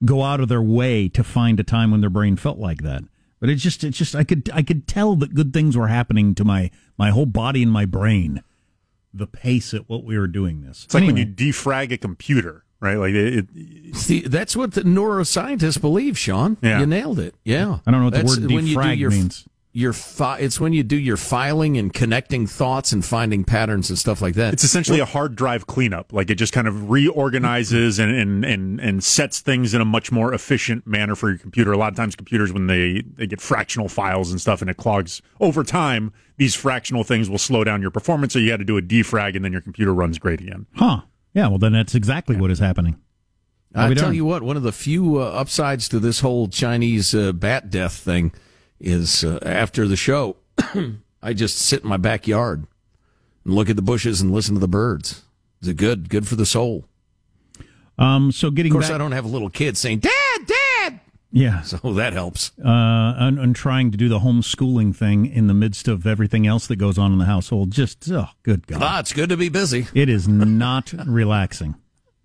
go 0.05 0.23
out 0.23 0.41
of 0.41 0.49
their 0.49 0.63
way 0.63 1.09
to 1.09 1.25
find 1.25 1.59
a 1.61 1.65
time 1.65 1.91
when 1.91 2.01
their 2.01 2.11
brain 2.11 2.37
felt 2.37 2.59
like 2.59 2.83
that. 2.83 3.03
But 3.41 3.51
it 3.51 3.57
just 3.57 3.85
it 3.85 3.91
just 3.91 4.15
I 4.17 4.25
could 4.25 4.51
I 4.53 4.63
could 4.63 4.89
tell 4.89 5.15
that 5.17 5.35
good 5.35 5.53
things 5.53 5.77
were 5.77 5.89
happening 5.89 6.35
to 6.37 6.45
my 6.45 6.71
my 6.97 7.11
whole 7.11 7.27
body 7.27 7.63
and 7.63 7.71
my 7.71 7.85
brain. 7.85 8.43
The 9.15 9.27
pace 9.27 9.73
at 9.75 9.89
what 9.89 10.05
we 10.05 10.19
were 10.19 10.27
doing 10.27 10.63
this. 10.63 10.85
It's 10.85 10.95
like 10.95 11.03
Anyway. 11.03 11.21
when 11.21 11.29
you 11.29 11.35
defrag 11.53 11.93
a 11.93 11.99
computer, 11.99 12.65
right? 12.81 12.97
Like 12.97 13.15
it, 13.15 13.47
it, 13.55 13.97
See, 13.97 14.21
that's 14.21 14.55
what 14.57 14.73
the 14.75 14.83
neuroscientists 14.83 15.81
believe, 15.81 16.19
Sean. 16.19 16.57
Yeah. 16.63 16.81
You 16.81 16.87
nailed 16.87 17.19
it. 17.19 17.35
Yeah. 17.45 17.79
I 17.87 17.91
don't 17.91 18.01
know 18.01 18.07
what 18.07 18.13
the 18.15 18.19
That's 18.23 18.39
word 18.39 18.51
when 18.53 18.67
you 18.67 18.75
do 18.75 18.81
defrag 18.81 18.99
your, 18.99 19.11
means. 19.11 19.47
Your 19.79 19.93
fi- 19.93 20.39
it's 20.39 20.59
when 20.59 20.73
you 20.73 20.83
do 20.83 20.99
your 20.99 21.17
filing 21.17 21.79
and 21.79 21.93
connecting 21.93 22.49
thoughts 22.49 22.91
and 22.91 23.05
finding 23.05 23.45
patterns 23.45 23.91
and 23.91 23.97
stuff 23.97 24.21
like 24.21 24.35
that. 24.35 24.53
it's 24.53 24.65
essentially 24.65 24.99
a 24.99 25.05
hard 25.05 25.37
drive 25.37 25.69
cleanup. 25.69 26.13
Like 26.13 26.31
it 26.31 26.35
just 26.35 26.53
kind 26.53 26.67
of 26.67 26.91
reorganizes 26.91 28.01
and, 28.01 28.11
and, 28.11 28.45
and, 28.45 28.81
and 28.81 29.05
sets 29.05 29.39
things 29.39 29.75
in 29.75 29.81
a 29.81 29.85
much 29.85 30.11
more 30.11 30.35
efficient 30.35 30.85
manner 30.85 31.15
for 31.15 31.29
your 31.29 31.39
computer. 31.39 31.71
A 31.71 31.79
lot 31.79 31.93
of 31.93 31.97
times 31.97 32.17
computers, 32.17 32.53
when 32.53 32.67
they, 32.67 33.05
they 33.15 33.29
get 33.29 33.41
fractional 33.41 33.89
files 33.89 34.33
and 34.33 34.41
stuff 34.41 34.61
and 34.63 34.69
it 34.69 34.79
clogs 34.79 35.23
over 35.39 35.63
time, 35.63 36.13
these 36.39 36.57
fractional 36.57 37.05
things 37.05 37.31
will 37.31 37.39
slow 37.39 37.63
down 37.63 37.81
your 37.81 37.93
performance. 37.93 38.33
So 38.33 38.41
you 38.41 38.49
got 38.49 38.57
to 38.57 38.65
do 38.65 38.79
a 38.79 38.83
defrag 38.83 39.37
and 39.37 39.45
then 39.45 39.53
your 39.53 39.61
computer 39.61 39.95
runs 39.95 40.19
great 40.19 40.41
again. 40.41 40.67
Huh. 40.75 41.03
Yeah, 41.35 41.47
well, 41.47 41.59
then 41.59 41.75
that's 41.75 41.95
exactly 41.95 42.35
what 42.35 42.51
is 42.51 42.59
happening. 42.59 42.99
I 43.77 43.95
tell 43.95 44.07
done? 44.07 44.15
you 44.15 44.25
what, 44.25 44.43
one 44.43 44.57
of 44.57 44.65
the 44.65 44.73
few 44.73 45.21
uh, 45.21 45.27
upsides 45.27 45.89
to 45.91 46.01
this 46.01 46.19
whole 46.19 46.49
Chinese 46.49 47.15
uh, 47.15 47.31
bat 47.31 47.71
death 47.71 47.93
thing 47.93 48.33
is 48.81 49.25
uh, 49.25 49.39
after 49.43 49.87
the 49.89 49.97
show, 49.97 50.37
I 51.23 51.33
just 51.33 51.59
sit 51.59 51.83
in 51.83 51.89
my 51.89 51.97
backyard 51.97 52.67
and 53.45 53.55
look 53.55 53.69
at 53.71 53.77
the 53.77 53.83
bushes 53.83 54.21
and 54.21 54.31
listen 54.33 54.55
to 54.55 54.61
the 54.61 54.69
birds. 54.69 55.23
Is 55.63 55.69
it 55.69 55.77
good? 55.77 56.09
Good 56.09 56.27
for 56.29 56.37
the 56.37 56.47
soul. 56.47 56.85
Um, 57.99 58.31
so 58.31 58.51
getting 58.51 58.71
Of 58.73 58.75
course, 58.75 58.87
back, 58.89 58.95
I 58.95 58.99
don't 58.99 59.13
have 59.13 59.25
a 59.25 59.29
little 59.29 59.51
kid 59.51 59.77
saying 59.77 59.99
"Dad, 60.01 60.13
Dad," 60.47 61.01
yeah, 61.33 61.63
so 61.63 61.79
that 61.95 62.13
helps. 62.13 62.53
uh, 62.65 63.15
and, 63.19 63.39
and 63.41 63.57
trying 63.57 63.91
to 63.91 63.97
do 63.97 64.09
the 64.09 64.21
homeschooling 64.21 64.95
thing 64.95 65.27
in 65.27 65.49
the 65.49 65.55
midst 65.55 65.89
of 65.89 66.07
everything 66.07 66.47
else 66.47 66.69
that 66.69 66.77
goes 66.77 66.97
on 66.97 67.13
in 67.13 67.19
the 67.19 67.25
household. 67.25 67.73
Just, 67.73 68.09
oh, 68.13 68.29
good 68.45 68.69
God. 68.69 68.83
Ah, 68.83 69.01
it's 69.01 69.13
good 69.13 69.29
to 69.31 69.37
be 69.37 69.49
busy. 69.49 69.89
It 69.95 70.09
is 70.09 70.29
not 70.29 70.93
relaxing. 71.07 71.75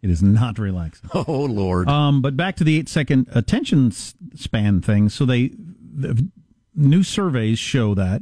It 0.03 0.11
is 0.11 0.21
not 0.21 0.59
relaxing. 0.59 1.09
Oh 1.13 1.45
Lord. 1.45 1.87
Um, 1.87 2.21
but 2.21 2.37
back 2.37 2.57
to 2.57 2.63
the 2.63 2.77
eight 2.77 2.89
second 2.89 3.27
attention 3.31 3.91
span 3.91 4.81
thing. 4.81 5.09
So 5.09 5.25
they, 5.25 5.53
the 5.95 6.29
new 6.75 7.03
surveys 7.03 7.59
show 7.59 7.93
that 7.95 8.21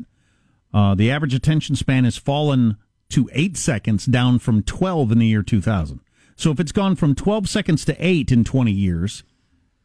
uh, 0.73 0.95
the 0.95 1.11
average 1.11 1.33
attention 1.33 1.75
span 1.75 2.03
has 2.05 2.17
fallen 2.17 2.77
to 3.09 3.29
eight 3.33 3.57
seconds, 3.57 4.05
down 4.05 4.39
from 4.39 4.63
12 4.63 5.11
in 5.11 5.19
the 5.19 5.27
year 5.27 5.43
2000. 5.43 5.99
So 6.37 6.49
if 6.51 6.59
it's 6.59 6.71
gone 6.71 6.95
from 6.95 7.13
12 7.13 7.49
seconds 7.49 7.85
to 7.85 7.95
eight 7.99 8.31
in 8.31 8.43
20 8.43 8.71
years, 8.71 9.23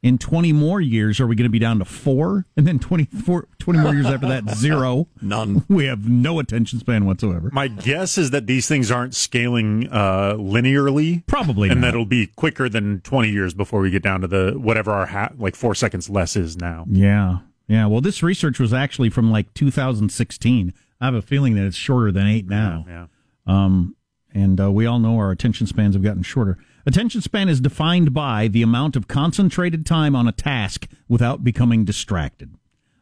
in 0.02 0.18
20 0.18 0.52
more 0.52 0.80
years, 0.80 1.18
are 1.18 1.26
we 1.26 1.34
going 1.34 1.44
to 1.48 1.50
be 1.50 1.58
down 1.58 1.80
to 1.80 1.84
four? 1.84 2.46
And 2.56 2.66
then 2.66 2.78
24, 2.78 3.48
20 3.58 3.78
more 3.80 3.92
years 3.92 4.06
after 4.06 4.28
that, 4.28 4.48
zero? 4.54 5.08
None. 5.20 5.64
We 5.68 5.86
have 5.86 6.08
no 6.08 6.38
attention 6.38 6.78
span 6.78 7.04
whatsoever. 7.06 7.50
My 7.52 7.66
guess 7.66 8.16
is 8.16 8.30
that 8.30 8.46
these 8.46 8.68
things 8.68 8.90
aren't 8.90 9.14
scaling 9.16 9.88
uh, 9.90 10.34
linearly. 10.34 11.26
Probably 11.26 11.68
and 11.70 11.80
not. 11.80 11.88
that 11.88 11.94
it'll 11.94 12.06
be 12.06 12.28
quicker 12.28 12.68
than 12.68 13.00
20 13.00 13.30
years 13.30 13.52
before 13.52 13.80
we 13.80 13.90
get 13.90 14.02
down 14.02 14.20
to 14.20 14.28
the 14.28 14.52
whatever 14.52 14.92
our 14.92 15.06
ha- 15.06 15.32
like 15.36 15.56
four 15.56 15.74
seconds 15.74 16.08
less 16.08 16.36
is 16.36 16.56
now. 16.56 16.86
Yeah. 16.88 17.38
Yeah. 17.68 17.86
Well, 17.86 18.00
this 18.00 18.22
research 18.22 18.58
was 18.58 18.72
actually 18.72 19.10
from 19.10 19.30
like 19.30 19.52
2016. 19.54 20.72
I 21.00 21.04
have 21.04 21.14
a 21.14 21.22
feeling 21.22 21.54
that 21.56 21.66
it's 21.66 21.76
shorter 21.76 22.12
than 22.12 22.26
eight 22.26 22.48
now. 22.48 22.84
Yeah. 22.88 23.06
Um, 23.46 23.96
and 24.32 24.60
uh, 24.60 24.70
we 24.70 24.86
all 24.86 24.98
know 24.98 25.16
our 25.16 25.30
attention 25.30 25.66
spans 25.66 25.94
have 25.94 26.02
gotten 26.02 26.22
shorter. 26.22 26.58
Attention 26.84 27.20
span 27.20 27.48
is 27.48 27.60
defined 27.60 28.12
by 28.12 28.48
the 28.48 28.62
amount 28.62 28.94
of 28.94 29.08
concentrated 29.08 29.86
time 29.86 30.14
on 30.14 30.28
a 30.28 30.32
task 30.32 30.86
without 31.08 31.42
becoming 31.42 31.84
distracted. 31.84 32.54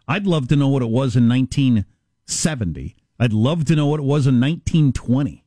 I'd 0.07 0.27
love 0.27 0.49
to 0.49 0.57
know 0.57 0.69
what 0.69 0.83
it 0.83 0.91
was 0.91 1.17
in 1.17 1.29
1970. 1.29 2.97
I'd 3.19 3.33
love 3.33 3.65
to 3.67 3.77
know 3.77 3.87
what 3.87 4.01
it 4.01 4.05
was 4.05 4.27
in 4.27 4.41
1920. 4.41 5.45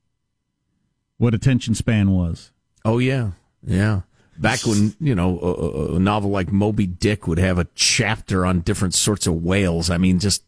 What 1.17 1.33
attention 1.33 1.73
span 1.73 2.11
was. 2.11 2.51
Oh 2.85 2.99
yeah, 2.99 3.31
yeah. 3.65 4.01
Back 4.39 4.65
when 4.65 4.95
you 4.99 5.15
know 5.15 5.39
a, 5.39 5.45
a- 5.53 5.95
a 5.95 5.99
novel 5.99 6.29
like 6.29 6.51
Moby 6.51 6.85
Dick 6.85 7.27
would 7.27 7.39
have 7.39 7.57
a 7.57 7.67
chapter 7.75 8.45
on 8.45 8.59
different 8.61 8.93
sorts 8.93 9.25
of 9.25 9.43
whales. 9.43 9.89
I 9.89 9.97
mean, 9.97 10.19
just 10.19 10.43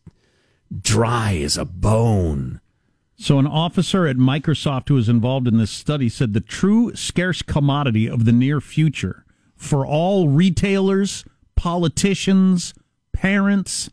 dry 0.82 1.38
as 1.38 1.58
a 1.58 1.66
bone. 1.66 2.62
So, 3.18 3.40
an 3.40 3.48
officer 3.48 4.08
at 4.08 4.16
Microsoft 4.16 4.88
who 4.88 4.94
was 4.94 5.10
involved 5.10 5.48
in 5.48 5.58
this 5.58 5.72
study 5.72 6.08
said 6.08 6.34
the 6.34 6.40
true 6.40 6.96
scarce 6.96 7.42
commodity 7.42 8.08
of 8.08 8.26
the 8.26 8.32
near 8.32 8.62
future 8.62 9.26
for 9.56 9.86
all 9.86 10.30
retailers, 10.30 11.26
politicians, 11.56 12.74
parents, 13.12 13.90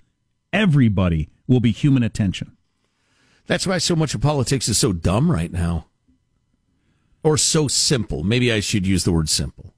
everybody 0.53 1.29
will 1.49 1.61
be 1.61 1.73
human 1.73 2.03
attention. 2.03 2.57
That's 3.47 3.67
why 3.67 3.79
so 3.79 3.97
much 3.97 4.15
of 4.15 4.21
politics 4.21 4.69
is 4.69 4.77
so 4.79 4.93
dumb 4.93 5.31
right 5.31 5.51
now, 5.51 5.87
or 7.23 7.37
so 7.37 7.67
simple. 7.67 8.23
Maybe 8.23 8.53
I 8.53 8.61
should 8.61 8.87
use 8.87 9.05
the 9.05 9.13
word 9.13 9.29
simple 9.29 9.73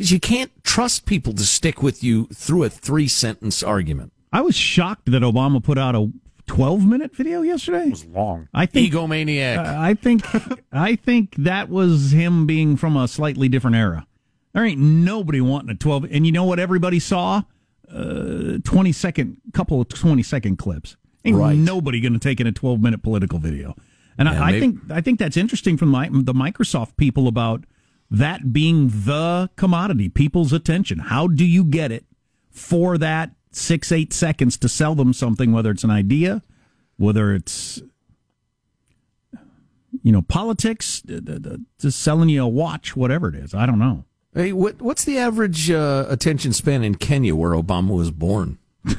because 0.00 0.10
you 0.12 0.18
can't 0.18 0.50
trust 0.64 1.04
people 1.04 1.34
to 1.34 1.42
stick 1.42 1.82
with 1.82 2.02
you 2.02 2.24
through 2.32 2.64
a 2.64 2.70
three 2.70 3.06
sentence 3.06 3.62
argument. 3.62 4.14
I 4.32 4.40
was 4.40 4.54
shocked 4.54 5.10
that 5.10 5.20
Obama 5.22 5.62
put 5.62 5.76
out 5.76 5.94
a 5.94 6.10
12 6.46 6.86
minute 6.86 7.14
video 7.14 7.42
yesterday. 7.42 7.84
It 7.88 7.90
was 7.90 8.06
long. 8.06 8.48
I 8.54 8.64
think 8.64 8.90
Egomaniac. 8.90 9.58
Uh, 9.58 9.78
I 9.78 9.92
think 9.92 10.24
I 10.72 10.96
think 10.96 11.34
that 11.36 11.68
was 11.68 12.12
him 12.12 12.46
being 12.46 12.78
from 12.78 12.96
a 12.96 13.06
slightly 13.08 13.50
different 13.50 13.76
era. 13.76 14.06
There 14.54 14.64
ain't 14.64 14.80
nobody 14.80 15.42
wanting 15.42 15.68
a 15.68 15.74
12 15.74 16.06
and 16.10 16.24
you 16.24 16.32
know 16.32 16.44
what 16.44 16.58
everybody 16.58 16.98
saw? 16.98 17.42
Uh 17.92 18.56
20 18.64 18.92
second 18.92 19.36
couple 19.52 19.82
of 19.82 19.88
20 19.88 20.22
second 20.22 20.56
clips. 20.56 20.96
Ain't 21.26 21.36
Right. 21.36 21.58
nobody 21.58 22.00
going 22.00 22.14
to 22.14 22.18
take 22.18 22.40
in 22.40 22.46
a 22.46 22.52
12 22.52 22.80
minute 22.80 23.02
political 23.02 23.38
video. 23.38 23.74
And 24.16 24.30
Yeah, 24.30 24.42
I, 24.42 24.48
I 24.48 24.60
think 24.60 24.78
I 24.90 25.02
think 25.02 25.18
that's 25.18 25.36
interesting 25.36 25.76
from 25.76 25.90
my, 25.90 26.08
the 26.10 26.32
Microsoft 26.32 26.96
people 26.96 27.28
about 27.28 27.64
that 28.10 28.52
being 28.52 28.88
the 28.88 29.50
commodity, 29.56 30.08
people's 30.08 30.52
attention. 30.52 30.98
How 30.98 31.26
do 31.26 31.44
you 31.44 31.64
get 31.64 31.92
it 31.92 32.04
for 32.50 32.98
that 32.98 33.30
six 33.52 33.92
eight 33.92 34.12
seconds 34.12 34.56
to 34.58 34.68
sell 34.68 34.94
them 34.94 35.12
something, 35.12 35.52
whether 35.52 35.70
it's 35.70 35.84
an 35.84 35.90
idea, 35.90 36.42
whether 36.96 37.32
it's 37.34 37.80
you 40.02 40.12
know 40.12 40.22
politics, 40.22 41.02
just 41.78 42.00
selling 42.00 42.28
you 42.28 42.42
a 42.42 42.48
watch, 42.48 42.96
whatever 42.96 43.28
it 43.28 43.34
is. 43.34 43.54
I 43.54 43.66
don't 43.66 43.78
know. 43.78 44.04
Hey, 44.34 44.52
what, 44.52 44.80
what's 44.80 45.04
the 45.04 45.18
average 45.18 45.70
uh, 45.72 46.06
attention 46.08 46.52
span 46.52 46.84
in 46.84 46.94
Kenya 46.94 47.34
where 47.34 47.50
Obama 47.50 47.96
was 47.96 48.10
born? 48.10 48.58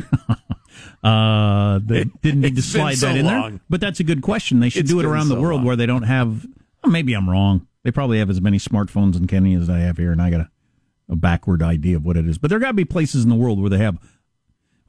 Uh, 1.04 1.80
they 1.84 2.04
didn't 2.22 2.42
need 2.42 2.56
to 2.56 2.62
slide 2.62 2.94
so 2.96 3.08
that 3.08 3.18
in 3.18 3.26
there, 3.26 3.60
but 3.70 3.82
that's 3.82 4.00
a 4.00 4.04
good 4.04 4.22
question. 4.22 4.60
They 4.60 4.70
should 4.70 4.82
It's 4.84 4.92
do 4.92 5.00
it 5.00 5.06
around 5.06 5.30
the 5.30 5.40
world 5.40 5.60
long. 5.60 5.66
where 5.66 5.76
they 5.76 5.86
don't 5.88 6.04
have. 6.04 6.46
Well, 6.84 6.92
maybe 6.92 7.14
I'm 7.14 7.30
wrong. 7.30 7.68
They 7.84 7.92
probably 7.92 8.20
have 8.20 8.30
as 8.30 8.42
many 8.42 8.58
smartphones 8.58 9.16
in 9.16 9.28
Kenya 9.28 9.60
as 9.60 9.70
I 9.70 9.80
have 9.80 9.98
here, 9.98 10.12
and 10.12 10.22
I 10.22 10.30
got 10.30 10.42
a, 10.42 10.50
a 11.10 11.16
backward 11.16 11.64
idea 11.64 11.98
of 11.98 12.06
what 12.06 12.18
it 12.18 12.28
is. 12.28 12.38
But 12.38 12.50
there 12.50 12.60
got 12.60 12.68
to 12.68 12.74
be 12.74 12.86
places 12.86 13.24
in 13.24 13.30
the 13.30 13.36
world 13.36 13.60
where 13.60 13.70
they 13.70 13.78
have. 13.80 13.98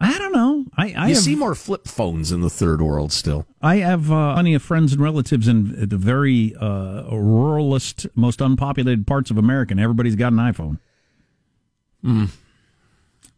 I 0.01 0.19
don't 0.19 0.33
know. 0.33 0.67
I 0.77 0.93
I 0.93 1.09
you 1.09 1.15
have, 1.15 1.23
see 1.23 1.37
more 1.37 1.55
flip 1.55 1.87
phones 1.87 2.33
in 2.33 2.41
the 2.41 2.51
third 2.51 2.83
world 2.83 3.13
still. 3.13 3.47
I 3.61 3.77
have 3.77 4.11
uh, 4.11 4.35
plenty 4.35 4.53
of 4.55 4.63
friends 4.63 4.93
and 4.93 5.01
relatives 5.01 5.47
in 5.47 5.89
the 5.89 5.97
very 5.97 6.55
uh, 6.57 7.05
ruralist, 7.11 8.09
most 8.17 8.41
unpopulated 8.41 9.07
parts 9.07 9.31
of 9.31 9.39
America, 9.39 9.73
and 9.73 9.81
everybody's 9.81 10.17
got 10.17 10.33
an 10.33 10.39
iPhone. 10.39 10.79
Hmm. 12.03 12.25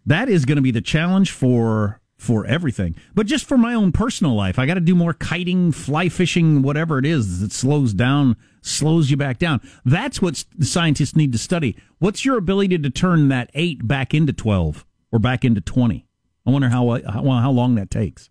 That 0.06 0.28
is 0.28 0.44
going 0.44 0.56
to 0.56 0.62
be 0.62 0.70
the 0.70 0.80
challenge 0.80 1.32
for 1.32 2.00
for 2.24 2.46
everything. 2.46 2.96
But 3.14 3.26
just 3.26 3.46
for 3.46 3.56
my 3.56 3.74
own 3.74 3.92
personal 3.92 4.34
life, 4.34 4.58
I 4.58 4.66
got 4.66 4.74
to 4.74 4.80
do 4.80 4.94
more 4.94 5.12
kiting, 5.12 5.70
fly 5.70 6.08
fishing, 6.08 6.62
whatever 6.62 6.98
it 6.98 7.06
is 7.06 7.40
that 7.40 7.52
slows 7.52 7.92
down, 7.92 8.36
slows 8.62 9.10
you 9.10 9.16
back 9.16 9.38
down. 9.38 9.60
That's 9.84 10.20
what 10.20 10.44
scientists 10.60 11.14
need 11.14 11.32
to 11.32 11.38
study. 11.38 11.76
What's 11.98 12.24
your 12.24 12.38
ability 12.38 12.78
to 12.78 12.90
turn 12.90 13.28
that 13.28 13.50
eight 13.54 13.86
back 13.86 14.14
into 14.14 14.32
twelve 14.32 14.84
or 15.12 15.18
back 15.18 15.44
into 15.44 15.60
twenty? 15.60 16.06
I 16.46 16.50
wonder 16.50 16.70
how 16.70 17.00
how, 17.06 17.22
how 17.22 17.50
long 17.50 17.74
that 17.76 17.90
takes. 17.90 18.30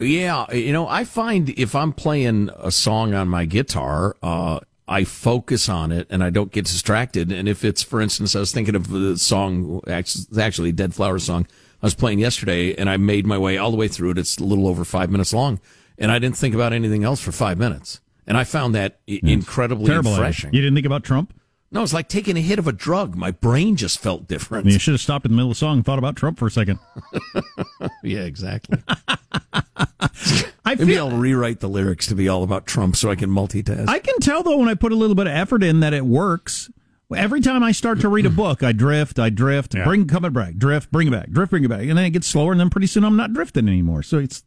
Yeah, 0.00 0.52
you 0.52 0.72
know, 0.72 0.86
I 0.86 1.04
find 1.04 1.50
if 1.50 1.74
I'm 1.74 1.92
playing 1.92 2.50
a 2.56 2.70
song 2.70 3.14
on 3.14 3.28
my 3.28 3.46
guitar, 3.46 4.14
uh, 4.22 4.60
I 4.86 5.04
focus 5.04 5.68
on 5.68 5.90
it 5.90 6.06
and 6.08 6.22
I 6.22 6.30
don't 6.30 6.52
get 6.52 6.66
distracted. 6.66 7.32
And 7.32 7.48
if 7.48 7.64
it's, 7.64 7.82
for 7.82 8.00
instance, 8.00 8.36
I 8.36 8.40
was 8.40 8.52
thinking 8.52 8.76
of 8.76 8.88
the 8.88 9.18
song, 9.18 9.80
actually 9.88 10.72
Dead 10.72 10.94
Flower 10.94 11.18
song 11.18 11.46
I 11.82 11.86
was 11.86 11.94
playing 11.94 12.18
yesterday, 12.18 12.74
and 12.74 12.90
I 12.90 12.96
made 12.96 13.26
my 13.26 13.38
way 13.38 13.56
all 13.58 13.70
the 13.70 13.76
way 13.76 13.88
through 13.88 14.10
it. 14.10 14.18
It's 14.18 14.36
a 14.38 14.44
little 14.44 14.66
over 14.66 14.84
five 14.84 15.10
minutes 15.10 15.32
long, 15.32 15.60
and 15.98 16.10
I 16.10 16.18
didn't 16.18 16.36
think 16.36 16.54
about 16.54 16.72
anything 16.72 17.04
else 17.04 17.20
for 17.20 17.30
five 17.32 17.56
minutes. 17.58 18.00
And 18.26 18.36
I 18.36 18.44
found 18.44 18.74
that 18.74 18.98
i- 19.08 19.20
incredibly 19.22 19.86
Terrible. 19.86 20.10
refreshing. 20.12 20.52
You 20.52 20.60
didn't 20.60 20.74
think 20.74 20.86
about 20.86 21.04
Trump? 21.04 21.32
No, 21.70 21.82
it's 21.82 21.92
like 21.92 22.08
taking 22.08 22.36
a 22.36 22.40
hit 22.40 22.58
of 22.58 22.66
a 22.66 22.72
drug. 22.72 23.14
My 23.14 23.30
brain 23.30 23.76
just 23.76 23.98
felt 24.00 24.26
different. 24.26 24.66
You 24.66 24.78
should 24.78 24.92
have 24.94 25.00
stopped 25.02 25.26
in 25.26 25.32
the 25.32 25.36
middle 25.36 25.50
of 25.50 25.56
the 25.56 25.58
song 25.58 25.76
and 25.78 25.84
thought 25.84 25.98
about 25.98 26.16
Trump 26.16 26.38
for 26.38 26.46
a 26.46 26.50
second. 26.50 26.78
Yeah, 28.02 28.20
exactly. 28.20 28.78
I 30.64 30.74
Maybe 30.74 30.86
feel 30.94 31.08
I'll 31.08 31.16
rewrite 31.16 31.60
the 31.60 31.68
lyrics 31.68 32.06
to 32.08 32.14
be 32.14 32.28
all 32.28 32.42
about 32.42 32.66
Trump 32.66 32.96
so 32.96 33.10
I 33.10 33.14
can 33.16 33.30
multitask. 33.30 33.88
I 33.88 33.98
can 33.98 34.18
tell 34.20 34.42
though 34.42 34.58
when 34.58 34.68
I 34.68 34.74
put 34.74 34.92
a 34.92 34.96
little 34.96 35.14
bit 35.14 35.26
of 35.26 35.32
effort 35.32 35.62
in 35.62 35.80
that 35.80 35.92
it 35.94 36.04
works. 36.04 36.70
Every 37.14 37.40
time 37.40 37.62
I 37.62 37.72
start 37.72 38.00
to 38.00 38.08
read 38.08 38.26
a 38.26 38.30
book, 38.44 38.62
I 38.62 38.72
drift, 38.72 39.18
I 39.18 39.30
drift, 39.30 39.74
Yeah. 39.74 39.84
bring 39.84 40.06
come 40.06 40.24
it 40.24 40.32
back, 40.32 40.56
drift, 40.56 40.90
bring 40.92 41.08
it 41.08 41.10
back, 41.10 41.30
drift, 41.30 41.50
bring 41.50 41.64
it 41.64 41.68
back, 41.68 41.80
and 41.82 41.96
then 41.96 42.04
it 42.04 42.10
gets 42.10 42.26
slower, 42.26 42.52
and 42.52 42.60
then 42.60 42.70
pretty 42.70 42.86
soon 42.86 43.04
I'm 43.04 43.16
not 43.16 43.32
drifting 43.32 43.66
anymore. 43.68 44.02
So 44.02 44.18
it's 44.18 44.42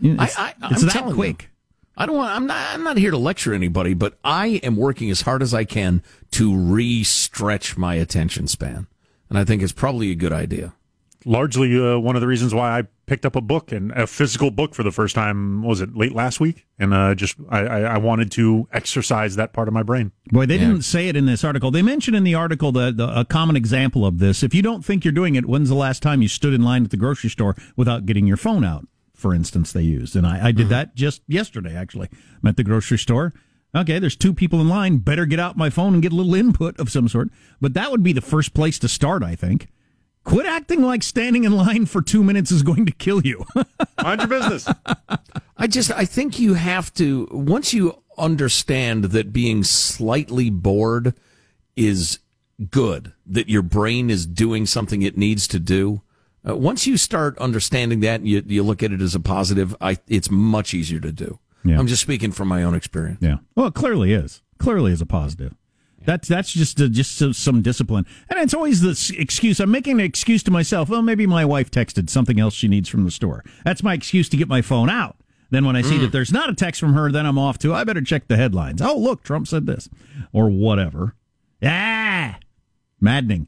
you 0.00 0.14
know, 0.14 0.22
it's, 0.22 0.38
I, 0.38 0.54
I, 0.62 0.68
it's 0.70 0.82
I'm 0.82 0.88
that 1.06 1.14
quick. 1.14 1.42
You, 1.42 1.48
I 1.96 2.06
don't 2.06 2.16
want. 2.16 2.30
I'm 2.34 2.46
not. 2.46 2.74
I'm 2.74 2.82
not 2.82 2.96
here 2.96 3.10
to 3.10 3.18
lecture 3.18 3.52
anybody, 3.52 3.94
but 3.94 4.18
I 4.24 4.60
am 4.62 4.76
working 4.76 5.10
as 5.10 5.20
hard 5.22 5.42
as 5.42 5.52
I 5.54 5.64
can 5.64 6.02
to 6.32 6.56
re-stretch 6.56 7.76
my 7.76 7.94
attention 7.94 8.48
span, 8.48 8.86
and 9.28 9.38
I 9.38 9.44
think 9.44 9.62
it's 9.62 9.72
probably 9.72 10.10
a 10.10 10.14
good 10.16 10.32
idea. 10.32 10.74
Largely 11.24 11.78
uh, 11.78 11.98
one 11.98 12.16
of 12.16 12.20
the 12.20 12.26
reasons 12.26 12.54
why 12.54 12.78
I 12.78 12.82
picked 13.06 13.26
up 13.26 13.36
a 13.36 13.40
book 13.40 13.72
and 13.72 13.92
a 13.92 14.06
physical 14.06 14.50
book 14.50 14.74
for 14.74 14.82
the 14.82 14.90
first 14.92 15.14
time. 15.14 15.62
Was 15.62 15.80
it 15.80 15.96
late 15.96 16.12
last 16.12 16.40
week? 16.40 16.66
And 16.78 16.94
uh, 16.94 17.14
just 17.14 17.36
I, 17.48 17.60
I, 17.60 17.80
I 17.80 17.98
wanted 17.98 18.30
to 18.32 18.68
exercise 18.72 19.36
that 19.36 19.52
part 19.52 19.68
of 19.68 19.74
my 19.74 19.82
brain. 19.82 20.12
Boy, 20.26 20.46
they 20.46 20.58
didn't 20.58 20.82
say 20.82 21.08
it 21.08 21.16
in 21.16 21.26
this 21.26 21.44
article. 21.44 21.70
They 21.70 21.82
mentioned 21.82 22.16
in 22.16 22.24
the 22.24 22.34
article 22.34 22.72
that 22.72 22.96
the, 22.96 23.20
a 23.20 23.24
common 23.24 23.56
example 23.56 24.06
of 24.06 24.18
this. 24.18 24.42
If 24.42 24.54
you 24.54 24.62
don't 24.62 24.84
think 24.84 25.04
you're 25.04 25.12
doing 25.12 25.34
it, 25.34 25.46
when's 25.46 25.68
the 25.68 25.74
last 25.74 26.02
time 26.02 26.22
you 26.22 26.28
stood 26.28 26.54
in 26.54 26.62
line 26.62 26.84
at 26.84 26.90
the 26.90 26.96
grocery 26.96 27.30
store 27.30 27.56
without 27.76 28.06
getting 28.06 28.26
your 28.26 28.36
phone 28.36 28.64
out? 28.64 28.86
For 29.14 29.32
instance, 29.34 29.72
they 29.72 29.82
used, 29.82 30.16
and 30.16 30.26
I, 30.26 30.48
I 30.48 30.52
did 30.52 30.68
that 30.68 30.96
just 30.96 31.22
yesterday. 31.26 31.74
Actually, 31.74 32.08
I'm 32.42 32.48
at 32.48 32.56
the 32.56 32.64
grocery 32.64 32.98
store. 32.98 33.32
Okay, 33.74 33.98
there's 33.98 34.16
two 34.16 34.34
people 34.34 34.60
in 34.60 34.68
line. 34.68 34.98
Better 34.98 35.24
get 35.24 35.40
out 35.40 35.56
my 35.56 35.70
phone 35.70 35.94
and 35.94 36.02
get 36.02 36.12
a 36.12 36.16
little 36.16 36.34
input 36.34 36.78
of 36.78 36.90
some 36.90 37.08
sort. 37.08 37.30
But 37.60 37.74
that 37.74 37.90
would 37.90 38.02
be 38.02 38.12
the 38.12 38.20
first 38.20 38.54
place 38.54 38.78
to 38.80 38.88
start. 38.88 39.22
I 39.22 39.34
think. 39.34 39.68
Quit 40.24 40.46
acting 40.46 40.82
like 40.82 41.02
standing 41.02 41.44
in 41.44 41.52
line 41.52 41.86
for 41.86 42.00
two 42.00 42.24
minutes 42.24 42.50
is 42.50 42.62
going 42.62 42.86
to 42.86 42.92
kill 42.92 43.20
you. 43.24 43.44
Mind 44.02 44.20
your 44.20 44.28
business. 44.28 44.66
I 45.56 45.66
just. 45.66 45.90
I 45.92 46.04
think 46.06 46.38
you 46.38 46.54
have 46.54 46.92
to 46.94 47.28
once 47.30 47.74
you 47.74 48.02
understand 48.16 49.04
that 49.04 49.32
being 49.32 49.64
slightly 49.64 50.48
bored 50.50 51.14
is 51.76 52.20
good, 52.70 53.12
that 53.26 53.48
your 53.48 53.62
brain 53.62 54.10
is 54.10 54.26
doing 54.26 54.66
something 54.66 55.02
it 55.02 55.18
needs 55.18 55.46
to 55.48 55.58
do. 55.58 56.02
Uh, 56.46 56.56
once 56.56 56.86
you 56.86 56.96
start 56.96 57.38
understanding 57.38 58.00
that, 58.00 58.20
and 58.20 58.28
you 58.28 58.42
you 58.46 58.62
look 58.62 58.82
at 58.82 58.92
it 58.92 59.00
as 59.00 59.14
a 59.14 59.20
positive. 59.20 59.76
I 59.80 59.98
it's 60.08 60.30
much 60.30 60.72
easier 60.74 61.00
to 61.00 61.12
do. 61.12 61.38
Yeah. 61.64 61.78
I'm 61.78 61.86
just 61.86 62.02
speaking 62.02 62.32
from 62.32 62.48
my 62.48 62.62
own 62.62 62.74
experience. 62.74 63.18
Yeah. 63.20 63.36
Well, 63.54 63.66
it 63.66 63.74
clearly 63.74 64.12
is. 64.12 64.42
Clearly 64.58 64.92
is 64.92 65.00
a 65.00 65.06
positive. 65.06 65.54
That's 66.04 66.28
that's 66.28 66.52
just 66.52 66.76
just 66.76 67.16
some, 67.16 67.32
some 67.32 67.62
discipline, 67.62 68.06
and 68.28 68.38
it's 68.38 68.54
always 68.54 68.80
the 68.80 69.16
excuse. 69.18 69.60
I'm 69.60 69.70
making 69.70 70.00
an 70.00 70.06
excuse 70.06 70.42
to 70.44 70.50
myself. 70.50 70.88
Well, 70.88 71.02
maybe 71.02 71.26
my 71.26 71.44
wife 71.44 71.70
texted 71.70 72.10
something 72.10 72.38
else 72.38 72.54
she 72.54 72.68
needs 72.68 72.88
from 72.88 73.04
the 73.04 73.10
store. 73.10 73.42
That's 73.64 73.82
my 73.82 73.94
excuse 73.94 74.28
to 74.30 74.36
get 74.36 74.48
my 74.48 74.62
phone 74.62 74.90
out. 74.90 75.16
Then 75.50 75.64
when 75.64 75.76
I 75.76 75.82
see 75.82 75.98
that 75.98 76.10
there's 76.10 76.32
not 76.32 76.50
a 76.50 76.54
text 76.54 76.80
from 76.80 76.94
her, 76.94 77.12
then 77.12 77.26
I'm 77.26 77.38
off 77.38 77.58
to. 77.58 77.72
I 77.72 77.84
better 77.84 78.00
check 78.02 78.28
the 78.28 78.36
headlines. 78.36 78.82
Oh, 78.82 78.96
look, 78.96 79.22
Trump 79.22 79.46
said 79.46 79.66
this, 79.66 79.88
or 80.32 80.50
whatever. 80.50 81.14
Ah, 81.62 82.38
maddening. 83.00 83.46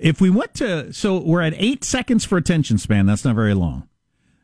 If 0.00 0.20
we 0.20 0.30
went 0.30 0.54
to 0.54 0.92
so 0.92 1.20
we're 1.20 1.42
at 1.42 1.54
eight 1.56 1.84
seconds 1.84 2.24
for 2.24 2.36
attention 2.36 2.78
span. 2.78 3.06
That's 3.06 3.24
not 3.24 3.34
very 3.34 3.54
long. 3.54 3.88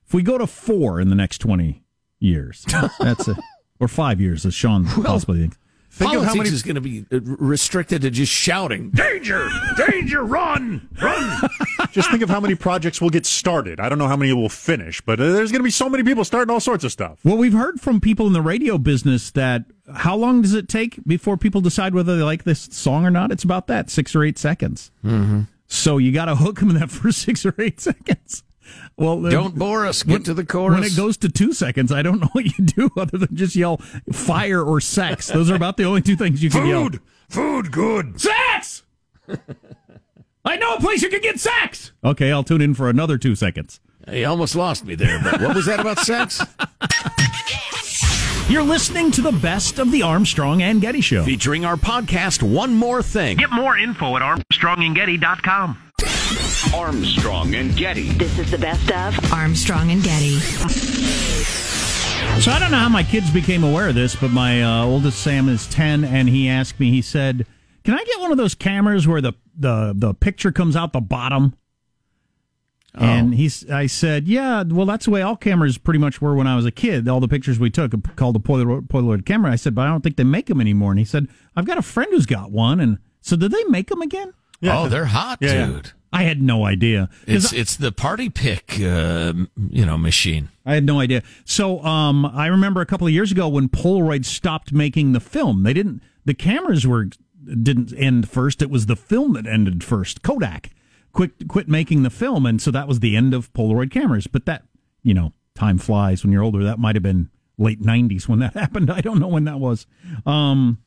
If 0.07 0.15
we 0.15 0.23
go 0.23 0.39
to 0.39 0.47
four 0.47 1.01
in 1.01 1.09
the 1.09 1.15
next 1.15 1.39
twenty 1.39 1.83
years, 2.21 2.65
that's 3.01 3.27
a, 3.27 3.37
or 3.81 3.89
five 3.89 4.21
years, 4.21 4.47
as 4.47 4.55
Sean 4.55 4.85
possibly 4.85 5.41
thinks. 5.41 5.59
Think 5.95 6.15
of 6.15 6.25
Politics 6.25 6.33
how 6.33 6.43
many 6.43 6.49
is 6.55 6.63
going 6.63 6.77
to 6.77 6.81
be 6.81 7.05
restricted 7.11 8.01
to 8.01 8.11
just 8.11 8.33
shouting, 8.33 8.89
"Danger! 8.93 9.51
Danger! 9.77 10.25
Run! 10.25 10.89
Run!" 11.03 11.51
just 11.91 12.11
think 12.11 12.23
of 12.23 12.31
how 12.31 12.41
many 12.41 12.55
projects 12.55 12.99
will 12.99 13.11
get 13.11 13.27
started. 13.27 13.79
I 13.79 13.91
don't 13.91 13.99
know 13.99 14.09
how 14.09 14.17
many 14.17 14.33
will 14.33 14.49
finish, 14.49 15.03
but 15.03 15.21
uh, 15.21 15.33
there's 15.33 15.53
going 15.53 15.61
to 15.61 15.65
be 15.65 15.71
so 15.71 15.91
many 15.91 16.03
people 16.03 16.25
starting 16.25 16.51
all 16.51 16.61
sorts 16.61 16.83
of 16.83 16.93
stuff. 16.93 17.19
Well, 17.23 17.37
we've 17.37 17.53
heard 17.53 17.79
from 17.79 18.01
people 18.01 18.27
in 18.27 18.33
the 18.33 18.41
radio 18.41 18.79
business 18.79 19.31
that 19.33 19.67
how 19.95 20.17
long 20.17 20.41
does 20.41 20.55
it 20.55 20.67
take 20.67 20.99
before 21.07 21.37
people 21.37 21.61
decide 21.61 21.95
whether 21.95 22.17
they 22.17 22.23
like 22.23 22.45
this 22.45 22.71
song 22.73 23.05
or 23.05 23.11
not? 23.11 23.31
It's 23.31 23.45
about 23.45 23.67
that 23.67 23.91
six 23.91 24.17
or 24.17 24.25
eight 24.25 24.39
seconds. 24.39 24.91
Mm-hmm. 25.05 25.43
So 25.67 25.99
you 25.99 26.11
got 26.11 26.25
to 26.25 26.37
hook 26.37 26.61
them 26.61 26.71
in 26.71 26.77
that 26.79 26.91
first 26.91 27.19
six 27.19 27.45
or 27.45 27.55
eight 27.59 27.81
seconds. 27.81 28.45
Well, 28.97 29.21
Don't 29.23 29.55
bore 29.57 29.87
us. 29.87 30.03
Get 30.03 30.13
when- 30.13 30.23
to 30.25 30.35
the 30.35 30.45
chorus. 30.45 30.75
When 30.81 30.85
it 30.85 30.97
goes 30.97 31.17
to 31.19 31.29
two 31.29 31.53
seconds, 31.53 31.91
I 31.93 32.03
don't 32.03 32.21
know 32.23 32.29
what 32.33 32.45
you 32.59 32.65
do 32.65 32.91
other 32.97 33.19
than 33.19 33.35
just 33.37 33.57
yell 33.57 33.79
fire 34.13 34.63
or 34.63 34.81
sex. 34.81 35.29
Those 35.29 35.51
are 35.51 35.55
about 35.55 35.77
the 35.77 35.85
only 35.85 36.03
two 36.03 36.17
things 36.17 36.43
you 36.43 36.51
can 36.51 36.67
yell. 36.67 36.85
food, 36.85 37.01
food, 37.29 37.73
good. 37.73 38.21
Sex! 38.21 38.83
I 40.45 40.57
know 40.57 40.75
a 40.75 40.81
place 40.81 41.03
you 41.03 41.09
can 41.09 41.21
get 41.21 41.39
sex! 41.41 41.93
Okay, 42.05 42.33
I'll 42.33 42.43
tune 42.45 42.61
in 42.61 42.75
for 42.75 42.89
another 42.91 43.17
two 43.17 43.35
seconds. 43.35 43.81
You 44.11 44.27
almost 44.27 44.57
lost 44.57 44.85
me 44.85 44.95
there. 44.97 45.21
But 45.23 45.41
what 45.41 45.55
was 45.55 45.67
that 45.67 45.79
about 45.81 45.99
sex? 46.01 46.41
You're 48.49 48.65
listening 48.65 49.13
to 49.13 49.23
the 49.23 49.33
best 49.33 49.79
of 49.79 49.93
the 49.93 50.03
Armstrong 50.03 50.61
and 50.61 50.81
Getty 50.81 51.01
Show. 51.01 51.25
Featuring 51.25 51.65
our 51.65 51.77
podcast, 51.77 52.43
One 52.43 52.75
More 52.75 53.03
Thing. 53.03 53.37
Get 53.39 53.53
more 53.53 53.79
info 53.79 54.17
at 54.17 54.23
armstrongandgetty.com. 54.23 55.92
Armstrong 56.75 57.55
and 57.55 57.77
Getty. 57.77 58.11
This 58.13 58.39
is 58.39 58.51
the 58.51 58.59
best 58.59 58.91
of 58.91 59.33
Armstrong 59.33 59.91
and 59.91 60.03
Getty. 60.03 60.39
So 62.41 62.51
I 62.51 62.59
don't 62.59 62.71
know 62.71 62.79
how 62.79 62.89
my 62.89 63.03
kids 63.03 63.31
became 63.31 63.63
aware 63.63 63.89
of 63.89 63.95
this, 63.95 64.15
but 64.17 64.31
my 64.31 64.63
uh, 64.63 64.85
oldest 64.85 65.21
Sam 65.23 65.49
is 65.49 65.67
ten, 65.67 66.03
and 66.05 66.29
he 66.29 66.49
asked 66.49 66.81
me. 66.81 66.91
He 66.91 67.03
said, 67.03 67.47
"Can 67.85 67.95
I 67.95 68.03
get 68.05 68.21
one 68.21 68.31
of 68.31 68.39
those 68.39 68.55
cameras 68.55 69.07
where 69.07 69.21
the 69.21 69.35
the 69.59 69.93
the 69.95 70.15
picture 70.15 70.51
comes 70.51 70.75
out 70.77 70.93
the 70.93 71.01
bottom?" 71.01 71.55
And 72.95 73.35
he's, 73.35 73.69
I 73.71 73.87
said, 73.87 74.29
"Yeah, 74.29 74.63
well, 74.67 74.87
that's 74.87 75.05
the 75.07 75.11
way 75.11 75.23
all 75.23 75.37
cameras 75.37 75.79
pretty 75.79 75.99
much 75.99 76.21
were 76.21 76.35
when 76.35 76.47
I 76.47 76.57
was 76.57 76.65
a 76.67 76.71
kid. 76.71 77.09
All 77.09 77.21
the 77.21 77.29
pictures 77.29 77.59
we 77.59 77.71
took 77.71 77.93
called 78.17 78.37
a 78.37 78.39
Polaroid, 78.39 78.89
Polaroid 78.89 79.27
camera." 79.27 79.51
I 79.53 79.57
said, 79.57 79.75
"But 79.75 79.83
I 79.83 79.91
don't 79.91 80.03
think 80.03 80.17
they 80.17 80.25
make 80.25 80.47
them 80.47 80.61
anymore." 80.61 80.93
And 80.93 80.99
he 80.99 81.05
said, 81.05 81.29
"I've 81.57 81.67
got 81.67 81.77
a 81.79 81.83
friend 81.83 82.09
who's 82.13 82.27
got 82.27 82.51
one." 82.51 82.81
And 82.81 82.99
so, 83.21 83.37
did 83.37 83.51
they 83.51 83.65
make 83.65 83.89
them 83.89 84.01
again? 84.03 84.33
Yeah, 84.61 84.81
Oh, 84.81 84.89
they're 84.89 85.07
hot, 85.07 85.39
Yeah, 85.41 85.53
yeah. 85.69 85.81
I 86.13 86.25
had 86.25 86.43
no 86.43 86.67
idea. 86.67 87.09
It's 87.27 87.53
it's 87.53 87.75
the 87.77 87.91
party 87.91 88.29
pick, 88.29 88.75
uh, 88.81 89.33
you 89.71 89.87
know, 89.87 89.97
machine. 89.97 90.51
I 90.67 90.75
had 90.75 90.85
no 90.85 91.01
idea. 91.01 91.23
So 91.45 91.83
um, 91.83 92.27
I 92.27 92.47
remember 92.49 92.81
a 92.83 92.87
couple 92.87 93.07
of 93.07 93.13
years 93.13 93.33
ago 93.33 93.49
when 93.49 93.69
Polaroid 93.69 94.25
stopped 94.27 94.73
making 94.73 95.13
the 95.13 95.21
film. 95.21 95.63
They 95.63 95.73
didn't. 95.73 96.03
The 96.25 96.35
cameras 96.35 96.87
were 96.87 97.09
didn't 97.45 97.93
end 97.97 98.29
first. 98.29 98.61
It 98.61 98.71
was 98.71 98.87
the 98.87 98.97
film 98.97 99.33
that 99.33 99.47
ended 99.47 99.83
first. 99.83 100.23
Kodak 100.23 100.71
quit 101.13 101.49
quit 101.49 101.69
making 101.69 102.03
the 102.03 102.11
film, 102.11 102.45
and 102.45 102.61
so 102.61 102.71
that 102.71 102.87
was 102.87 103.01
the 103.01 103.17
end 103.17 103.33
of 103.33 103.53
Polaroid 103.55 103.91
cameras. 103.91 104.27
But 104.27 104.45
that 104.47 104.65
you 105.03 105.15
know, 105.15 105.33
time 105.55 105.79
flies 105.79 106.23
when 106.23 106.33
you're 106.33 106.43
older. 106.43 106.63
That 106.63 106.79
might 106.79 106.95
have 106.95 107.03
been 107.03 107.31
late 107.57 107.81
'90s 107.81 108.29
when 108.29 108.41
that 108.41 108.53
happened. 108.55 108.91
I 108.91 109.01
don't 109.01 109.19
know 109.19 109.29
when 109.29 109.45
that 109.45 109.59
was. 109.59 109.87
Um, 110.27 110.79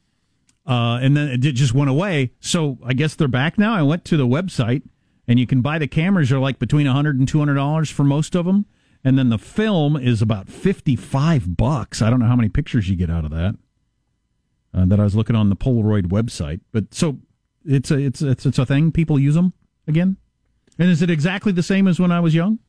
uh, 0.68 1.00
and 1.02 1.16
then 1.16 1.30
it 1.30 1.38
just 1.38 1.74
went 1.74 1.90
away. 1.90 2.32
So 2.40 2.80
I 2.84 2.94
guess 2.94 3.16
they're 3.16 3.28
back 3.28 3.58
now. 3.58 3.76
I 3.76 3.84
went 3.84 4.04
to 4.06 4.18
the 4.18 4.26
website, 4.26 4.82
and 5.28 5.40
you 5.40 5.48
can 5.48 5.62
buy 5.62 5.80
the 5.80 5.88
cameras. 5.88 6.32
Are 6.32 6.40
like 6.40 6.60
between 6.60 6.88
100 6.88 7.20
and 7.20 7.28
200 7.28 7.54
dollars 7.54 7.90
for 7.90 8.04
most 8.04 8.36
of 8.36 8.46
them, 8.46 8.66
and 9.04 9.18
then 9.18 9.30
the 9.30 9.38
film 9.38 9.96
is 9.96 10.22
about 10.22 10.50
55 10.50 11.56
bucks. 11.56 12.02
I 12.02 12.10
don't 12.10 12.20
know 12.20 12.28
how 12.28 12.36
many 12.36 12.50
pictures 12.50 12.90
you 12.90 12.96
get 12.96 13.10
out 13.10 13.26
of 13.26 13.32
that. 13.32 13.56
Uh, 14.74 14.86
that 14.86 15.00
I 15.00 15.04
was 15.04 15.16
looking 15.16 15.36
on 15.38 15.50
the 15.50 15.56
Polaroid 15.56 16.08
website, 16.08 16.60
but 16.74 16.94
so 16.94 17.20
it's 17.66 17.92
a 17.92 17.98
it's 17.98 18.22
it's 18.22 18.46
it's 18.46 18.58
a 18.58 18.66
thing. 18.66 18.92
People 18.92 19.18
use 19.18 19.36
them 19.36 19.54
again, 19.88 20.18
and 20.78 20.90
is 20.90 21.02
it 21.02 21.10
exactly 21.10 21.52
the 21.52 21.64
same 21.64 21.88
as 21.88 22.00
when 22.00 22.12
I 22.12 22.20
was 22.20 22.36
young? 22.36 22.60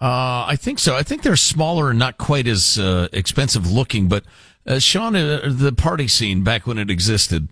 Uh, 0.00 0.46
I 0.48 0.56
think 0.56 0.78
so. 0.78 0.96
I 0.96 1.02
think 1.02 1.22
they're 1.22 1.36
smaller 1.36 1.90
and 1.90 1.98
not 1.98 2.16
quite 2.16 2.46
as 2.46 2.78
uh, 2.78 3.08
expensive 3.12 3.70
looking. 3.70 4.08
But 4.08 4.24
uh, 4.66 4.78
Sean, 4.78 5.14
uh, 5.14 5.42
the 5.46 5.72
party 5.72 6.08
scene 6.08 6.42
back 6.42 6.66
when 6.66 6.78
it 6.78 6.88
existed, 6.88 7.48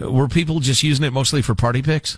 uh, 0.00 0.10
were 0.10 0.26
people 0.26 0.60
just 0.60 0.82
using 0.82 1.04
it 1.04 1.12
mostly 1.12 1.42
for 1.42 1.54
party 1.54 1.82
pics? 1.82 2.16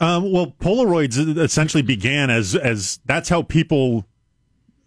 Um, 0.00 0.32
well, 0.32 0.48
Polaroids 0.60 1.38
essentially 1.38 1.82
began 1.82 2.28
as 2.30 2.54
as 2.56 2.98
that's 3.04 3.28
how 3.28 3.42
people, 3.42 4.06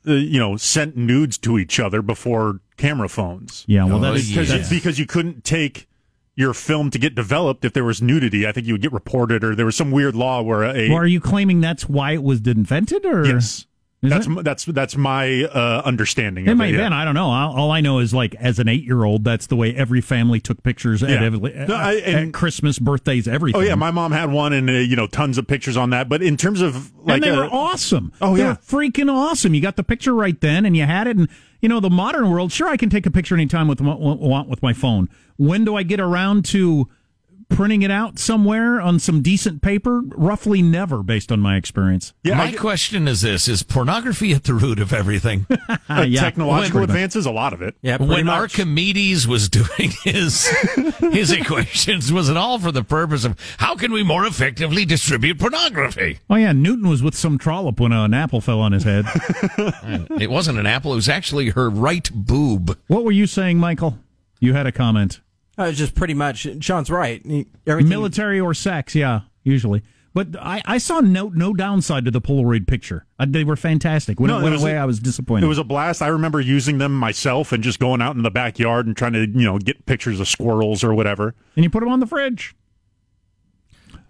uh, 0.08 0.14
you 0.14 0.40
know, 0.40 0.58
sent 0.58 0.98
nudes 0.98 1.38
to 1.40 1.58
each 1.58 1.80
other 1.80 2.02
before 2.02 2.60
camera 2.76 3.08
phones. 3.10 3.64
Yeah, 3.68 3.86
well, 3.86 4.00
that 4.00 4.12
Oh, 4.12 4.16
is 4.16 4.30
because 4.30 4.52
yeah. 4.54 4.68
because 4.70 5.00
you 5.00 5.06
couldn't 5.06 5.44
take 5.44 5.88
your 6.36 6.54
film 6.54 6.92
to 6.92 7.00
get 7.00 7.16
developed 7.16 7.66
if 7.66 7.74
there 7.74 7.84
was 7.86 8.02
nudity. 8.02 8.46
I 8.46 8.52
think 8.52 8.68
you 8.68 8.74
would 8.74 8.82
get 8.82 8.92
reported, 8.94 9.44
or 9.44 9.56
there 9.56 9.66
was 9.66 9.76
some 9.78 9.92
weird 9.92 10.14
law 10.16 10.42
where 10.42 10.64
a 10.64 10.90
Well, 10.90 10.98
are 11.00 11.08
you 11.08 11.20
claiming 11.22 11.62
that's 11.62 11.88
why 11.90 12.12
it 12.12 12.22
was 12.22 12.46
invented, 12.46 13.06
or 13.06 13.26
yes. 13.26 13.66
Is 14.04 14.12
that's 14.12 14.28
it? 14.28 14.44
that's 14.44 14.66
that's 14.66 14.96
my 14.96 15.46
uh, 15.46 15.82
understanding. 15.84 16.46
It 16.46 16.52
of 16.52 16.58
might 16.58 16.66
it, 16.66 16.74
have 16.74 16.80
yeah. 16.82 16.86
been. 16.86 16.94
I 16.94 17.04
don't 17.04 17.16
know. 17.16 17.32
All, 17.32 17.56
all 17.58 17.72
I 17.72 17.82
know 17.82 17.98
is 17.98 18.14
like 18.14 18.36
as 18.36 18.60
an 18.60 18.68
eight-year-old, 18.68 19.24
that's 19.24 19.48
the 19.48 19.56
way 19.56 19.76
every 19.76 20.02
family 20.02 20.40
took 20.40 20.62
pictures 20.62 21.02
at, 21.02 21.10
Yeah. 21.10 21.24
every, 21.24 21.40
No, 21.40 21.74
I- 21.76 21.96
at 21.96 22.04
and- 22.16 22.34
Christmas, 22.34 22.78
birthdays, 22.78 23.28
everything. 23.28 23.60
Oh 23.60 23.64
yeah, 23.64 23.74
my 23.74 23.90
mom 23.90 24.12
had 24.12 24.30
one, 24.32 24.54
and 24.54 24.70
uh, 24.70 24.74
you 24.74 24.96
know, 24.96 25.08
tons 25.08 25.40
of 25.40 25.48
pictures 25.48 25.76
on 25.78 25.90
that. 25.90 26.10
But 26.10 26.22
in 26.22 26.38
terms 26.38 26.62
of 26.62 26.94
like, 27.06 27.16
and 27.16 27.24
they 27.24 27.30
uh, 27.32 27.38
were 27.38 27.50
awesome. 27.52 28.12
Oh, 28.22 28.36
they 28.36 28.42
yeah. 28.44 28.50
were 28.50 28.56
freaking 28.58 29.12
awesome. 29.12 29.56
You 29.56 29.62
got 29.62 29.78
the 29.78 29.84
picture 29.84 30.14
right 30.14 30.40
then, 30.40 30.64
and 30.68 30.78
you 30.78 30.84
had 30.86 31.08
it. 31.08 31.18
And 31.18 31.28
you 31.62 31.68
know, 31.68 31.80
the 31.80 31.90
modern 31.90 32.30
world, 32.30 32.52
sure, 32.52 32.68
I 32.68 32.78
can 32.78 32.92
take 32.92 33.08
a 33.08 33.12
picture 33.12 33.34
anytime 33.34 33.68
with 33.68 33.82
want 33.82 34.48
with 34.48 34.62
my 34.62 34.74
phone. 34.74 35.10
When 35.38 35.66
do 35.66 35.76
I 35.76 35.82
get 35.82 36.00
around 36.00 36.46
to 36.46 36.88
printing 37.50 37.82
it 37.82 37.92
out 37.92 38.20
somewhere 38.20 38.80
on 38.82 39.00
some 39.00 39.22
decent 39.22 39.62
paper? 39.62 40.02
Roughly 40.16 40.62
never, 40.62 41.02
based 41.04 41.32
on 41.32 41.40
my 41.40 41.56
experience. 41.56 42.14
yeah, 42.24 42.36
My 42.36 42.46
I- 42.48 42.52
question 42.54 43.08
is 43.08 43.22
this: 43.22 43.48
Is 43.48 43.64
pornography 43.64 44.34
at 44.34 44.44
the 44.44 44.54
root 44.54 44.80
of 44.80 44.94
everything? 44.94 45.46
uh, 45.50 45.78
yeah. 46.08 46.22
technological 46.22 46.80
Pretty 46.80 46.88
much. 46.88 46.96
advances, 46.96 47.26
a 47.26 47.32
lot 47.32 47.54
of 47.54 47.62
it. 47.62 47.76
Yeah, 47.82 47.98
when 47.98 48.26
much. 48.26 48.38
Archimedes 48.60 49.28
was 49.28 49.50
doing 49.50 49.92
his 50.04 50.48
his 51.12 51.32
equations, 51.32 52.12
was 52.12 52.30
it 52.30 52.38
all 52.38 52.60
for 52.60 52.72
the 52.72 52.84
purpose 52.84 53.24
of 53.26 53.38
how 53.58 53.76
can 53.76 53.92
we 53.92 54.04
more 54.04 54.26
effectively 54.26 54.86
distribute 54.86 55.40
pornography? 55.40 56.20
Oh 56.30 56.36
yeah, 56.36 56.52
Newton 56.52 56.88
was 56.90 57.02
with 57.02 57.16
some 57.16 57.38
trollop 57.38 57.80
when 57.80 57.92
an 57.92 58.14
apple 58.14 58.42
fell 58.42 58.60
on 58.60 58.72
his 58.72 58.84
head. 58.84 59.06
It 60.20 60.30
wasn't 60.30 60.60
an 60.60 60.66
apple; 60.66 60.92
it 60.94 60.96
was 60.96 61.10
actually 61.10 61.50
her 61.50 61.70
right 61.70 62.10
boob. 62.14 62.78
what 62.88 63.04
were 63.04 63.12
you 63.12 63.28
saying, 63.28 63.58
Michael? 63.58 63.98
You 64.40 64.54
had 64.54 64.68
a 64.68 64.72
comment. 64.72 65.22
Uh, 65.60 65.64
it's 65.64 65.78
just 65.78 65.96
pretty 65.96 66.14
much. 66.14 66.48
Sean's 66.62 66.90
right. 66.90 67.22
Everything, 67.66 67.90
Military 67.90 68.40
or 68.40 68.54
sex, 68.54 68.94
yeah, 68.96 69.22
usually. 69.44 69.82
But 70.14 70.36
I, 70.40 70.62
I 70.66 70.78
saw 70.80 71.00
no 71.00 71.30
no 71.30 71.54
downside 71.54 72.06
to 72.06 72.12
the 72.12 72.22
Polaroid 72.22 72.66
picture. 72.68 73.06
Uh, 73.20 73.26
they 73.30 73.44
were 73.44 73.56
fantastic. 73.56 74.20
When 74.20 74.30
No, 74.30 74.38
it 74.38 74.40
it 74.40 74.44
went 74.44 74.54
was 74.54 74.62
away, 74.64 74.74
a- 74.76 74.82
I 74.82 74.86
was 74.86 75.00
disappointed. 75.00 75.46
It 75.46 75.48
was 75.50 75.58
a 75.60 75.64
blast. 75.64 76.02
I 76.02 76.08
remember 76.08 76.40
using 76.42 76.78
them 76.80 76.92
myself 76.94 77.52
and 77.52 77.64
just 77.64 77.80
going 77.80 78.02
out 78.02 78.16
in 78.16 78.24
the 78.24 78.32
backyard 78.32 78.88
and 78.88 78.98
trying 78.98 79.14
to, 79.14 79.22
you 79.28 79.46
know, 79.46 79.60
get 79.60 79.86
pictures 79.86 80.20
of 80.20 80.28
squirrels 80.28 80.84
or 80.84 80.94
whatever. 80.96 81.36
and 81.56 81.64
you 81.64 81.70
put 81.70 81.82
them 81.82 81.90
on 81.90 82.00
the 82.00 82.08
fridge. 82.08 82.56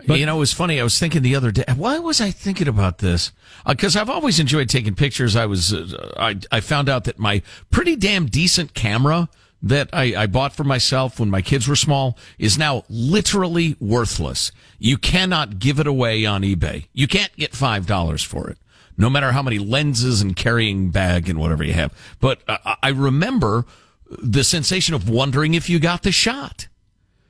you 0.08 0.26
know, 0.26 0.38
it 0.38 0.40
was 0.40 0.54
funny. 0.54 0.80
I 0.80 0.84
was 0.84 0.98
thinking 0.98 1.24
the 1.24 1.36
other 1.36 1.52
day. 1.52 1.66
Why 1.76 2.00
was 2.00 2.22
I 2.22 2.32
thinking 2.32 2.68
about 2.70 3.00
this? 3.00 3.32
Because 3.66 3.96
I've 3.98 4.10
always 4.10 4.40
enjoyed 4.40 4.70
taking 4.70 4.96
pictures. 4.96 5.36
I 5.36 5.46
was, 5.46 5.74
uh, 5.74 6.14
I, 6.18 6.38
I 6.52 6.60
found 6.62 6.88
out 6.88 7.04
that 7.06 7.20
my 7.20 7.42
pretty 7.72 7.96
damn 7.98 8.28
decent 8.28 8.74
camera 8.74 9.28
that 9.62 9.90
I, 9.92 10.14
I 10.16 10.28
bought 10.28 10.54
for 10.54 10.64
myself 10.64 11.20
when 11.20 11.30
my 11.30 11.42
kids 11.42 11.68
were 11.68 11.76
small 11.76 12.18
is 12.38 12.58
now 12.58 12.84
literally 12.90 13.76
worthless. 13.80 14.52
You 14.80 14.98
cannot 14.98 15.60
give 15.60 15.80
it 15.80 15.88
away 15.88 16.26
on 16.26 16.44
eBay. 16.44 16.88
You 16.94 17.08
can't 17.08 17.36
get 17.38 17.56
five 17.56 17.86
dollars 17.88 18.24
for 18.24 18.50
it, 18.50 18.58
no 18.98 19.10
matter 19.10 19.32
how 19.32 19.42
many 19.42 19.58
lenses 19.60 20.22
and 20.22 20.36
carrying 20.36 20.92
bag 20.92 21.28
and 21.28 21.40
whatever 21.40 21.64
you 21.64 21.74
have. 21.74 21.94
But 22.20 22.42
uh, 22.48 22.76
I 22.84 22.90
remember 22.90 23.66
the 24.10 24.44
sensation 24.44 24.94
of 24.96 25.10
wondering 25.10 25.54
if 25.54 25.70
you 25.70 25.80
got 25.80 26.04
the 26.04 26.12
shot 26.12 26.68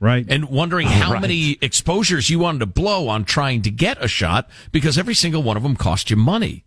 Right. 0.00 0.24
and 0.28 0.48
wondering 0.48 0.86
how 0.86 1.18
many 1.18 1.58
exposures 1.60 2.30
you 2.30 2.38
wanted 2.38 2.60
to 2.60 2.66
blow 2.66 3.08
on 3.08 3.24
trying 3.24 3.62
to 3.62 3.70
get 3.72 3.98
a 4.00 4.06
shot 4.06 4.48
because 4.70 4.96
every 4.96 5.14
single 5.14 5.42
one 5.42 5.56
of 5.56 5.64
them 5.64 5.74
cost 5.74 6.08
you 6.08 6.14
money 6.16 6.64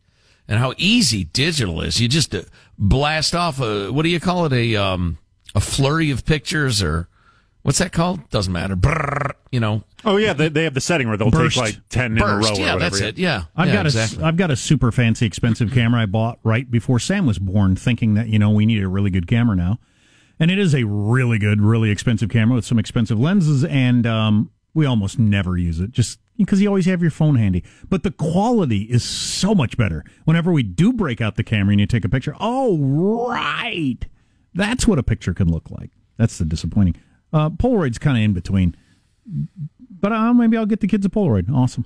and 0.49 0.59
how 0.59 0.73
easy 0.75 1.23
digital 1.23 1.79
is 1.81 2.01
you 2.01 2.09
just 2.09 2.35
uh, 2.35 2.41
blast 2.77 3.33
off 3.33 3.61
a 3.61 3.89
what 3.89 4.01
do 4.03 4.09
you 4.09 4.19
call 4.19 4.45
it 4.47 4.51
a 4.51 4.75
um 4.75 5.17
a 5.55 5.59
flurry 5.61 6.11
of 6.11 6.25
pictures 6.25 6.81
or 6.81 7.07
what's 7.63 7.77
that 7.79 7.91
called 7.91 8.27
doesn't 8.29 8.53
matter 8.53 8.75
Brrr, 8.75 9.31
you 9.51 9.59
know 9.59 9.83
Oh 10.03 10.17
yeah, 10.17 10.33
they, 10.33 10.49
they 10.49 10.63
have 10.63 10.73
the 10.73 10.81
setting 10.81 11.07
where 11.07 11.17
they'll 11.17 11.29
Burst. 11.29 11.55
take 11.57 11.63
like 11.75 11.89
ten 11.89 12.13
in 12.17 12.23
a 12.23 12.25
row. 12.25 12.39
burst 12.39 12.53
or 12.53 12.55
yeah 12.63 12.73
whatever. 12.73 12.79
that's 12.79 13.01
it 13.01 13.17
yeah 13.19 13.43
I've 13.55 13.67
Yeah, 13.67 13.73
got 13.75 13.85
exactly. 13.85 14.23
a 14.23 14.25
I've 14.27 14.37
got 14.37 14.49
a 14.51 14.55
super 14.55 14.91
fancy 14.91 15.25
expensive 15.27 15.71
camera 15.71 16.01
I 16.01 16.05
bought 16.07 16.39
right 16.43 16.69
before 16.69 16.97
Sam 16.99 17.25
was 17.27 17.37
born, 17.37 17.75
thinking 17.75 18.15
that 18.15 18.27
you 18.29 18.39
know 18.39 18.49
we 18.49 18.65
need 18.65 18.81
a 18.81 18.87
really 18.87 19.09
good 19.11 19.27
camera 19.27 19.55
now, 19.55 19.77
and 20.39 20.49
it 20.49 20.57
is 20.57 20.73
a 20.73 20.83
really 20.85 21.37
good, 21.37 21.61
really 21.61 21.91
expensive 21.91 22.29
camera 22.29 22.55
with 22.55 22.65
some 22.65 22.79
expensive 22.79 23.19
lenses, 23.19 23.63
and 23.65 24.07
um, 24.07 24.49
we 24.73 24.87
almost 24.87 25.19
never 25.19 25.55
use 25.57 25.79
it 25.79 25.91
just 25.91 26.17
because 26.37 26.59
you 26.61 26.67
always 26.67 26.87
have 26.87 27.01
your 27.03 27.11
phone 27.11 27.35
handy. 27.35 27.63
But 27.87 28.01
the 28.01 28.09
quality 28.09 28.83
is 28.83 29.03
so 29.03 29.53
much 29.53 29.77
better 29.77 30.03
whenever 30.25 30.51
we 30.51 30.63
do 30.63 30.93
break 30.93 31.21
out 31.21 31.35
the 31.35 31.43
camera 31.43 31.73
and 31.73 31.79
you 31.79 31.85
take 31.85 32.05
a 32.05 32.09
picture. 32.09 32.35
Oh 32.39 32.77
right, 32.79 33.99
that's 34.53 34.87
what 34.87 34.99
a 34.99 35.03
picture 35.03 35.33
can 35.33 35.49
look 35.51 35.69
like. 35.71 35.91
That's 36.17 36.37
the 36.37 36.45
disappointing. 36.45 36.95
Uh, 37.33 37.49
Polaroid's 37.49 37.97
kind 37.97 38.17
of 38.17 38.23
in 38.23 38.33
between, 38.33 38.75
but 39.89 40.11
uh, 40.11 40.33
maybe 40.33 40.57
I'll 40.57 40.65
get 40.65 40.81
the 40.81 40.87
kids 40.87 41.05
a 41.05 41.09
Polaroid. 41.09 41.51
Awesome. 41.51 41.85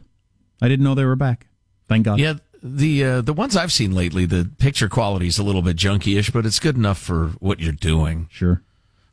I 0.62 0.68
didn't 0.68 0.84
know 0.84 0.96
they 0.96 1.06
were 1.06 1.16
back. 1.16 1.48
Thank 1.88 2.06
God. 2.06 2.20
yeah 2.20 2.36
the 2.64 3.04
uh, 3.04 3.22
the 3.22 3.34
ones 3.34 3.56
I've 3.56 3.72
seen 3.72 3.94
lately 3.94 4.26
the 4.26 4.50
picture 4.58 4.90
quality 4.90 5.28
is 5.28 5.38
a 5.38 5.44
little 5.44 5.62
bit 5.62 5.78
junky-ish 5.78 6.32
but 6.32 6.48
it's 6.48 6.58
good 6.60 6.76
enough 6.76 6.98
for 6.98 7.28
what 7.40 7.60
you're 7.60 7.72
doing 7.74 8.28
Sure. 8.32 8.64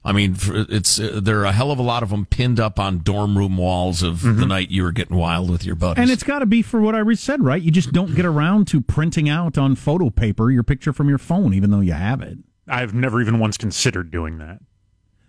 I 0.04 0.10
mean, 0.12 0.36
it's 0.40 0.98
uh, 0.98 1.20
there 1.22 1.40
are 1.40 1.44
a 1.44 1.52
hell 1.52 1.70
of 1.70 1.78
a 1.78 1.82
lot 1.82 2.02
of 2.02 2.08
them 2.10 2.26
pinned 2.26 2.58
up 2.58 2.80
on 2.80 3.00
dorm 3.00 3.38
room 3.38 3.56
walls 3.56 4.02
of 4.02 4.22
the 4.22 4.46
night 4.46 4.70
you 4.70 4.82
were 4.82 4.90
getting 4.90 5.16
wild 5.16 5.48
with 5.48 5.64
your 5.64 5.76
buddies. 5.76 6.02
And 6.02 6.10
it's 6.10 6.24
got 6.24 6.40
to 6.40 6.46
be 6.46 6.60
for 6.60 6.80
what 6.80 6.96
I 6.96 7.12
said, 7.14 7.40
right? 7.44 7.62
You 7.62 7.70
just 7.70 7.92
don't 7.92 8.12
get 8.16 8.24
around 8.24 8.66
to 8.68 8.80
printing 8.80 9.28
out 9.28 9.56
on 9.56 9.76
photo 9.76 10.10
paper 10.10 10.50
your 10.50 10.64
picture 10.64 10.92
from 10.92 11.08
your 11.08 11.18
phone, 11.18 11.54
even 11.54 11.70
though 11.70 11.78
you 11.78 11.92
have 11.92 12.20
it. 12.20 12.38
I've 12.68 12.94
never 12.94 13.20
even 13.20 13.38
once 13.38 13.56
considered 13.56 14.10
doing 14.10 14.38
that. 14.38 14.58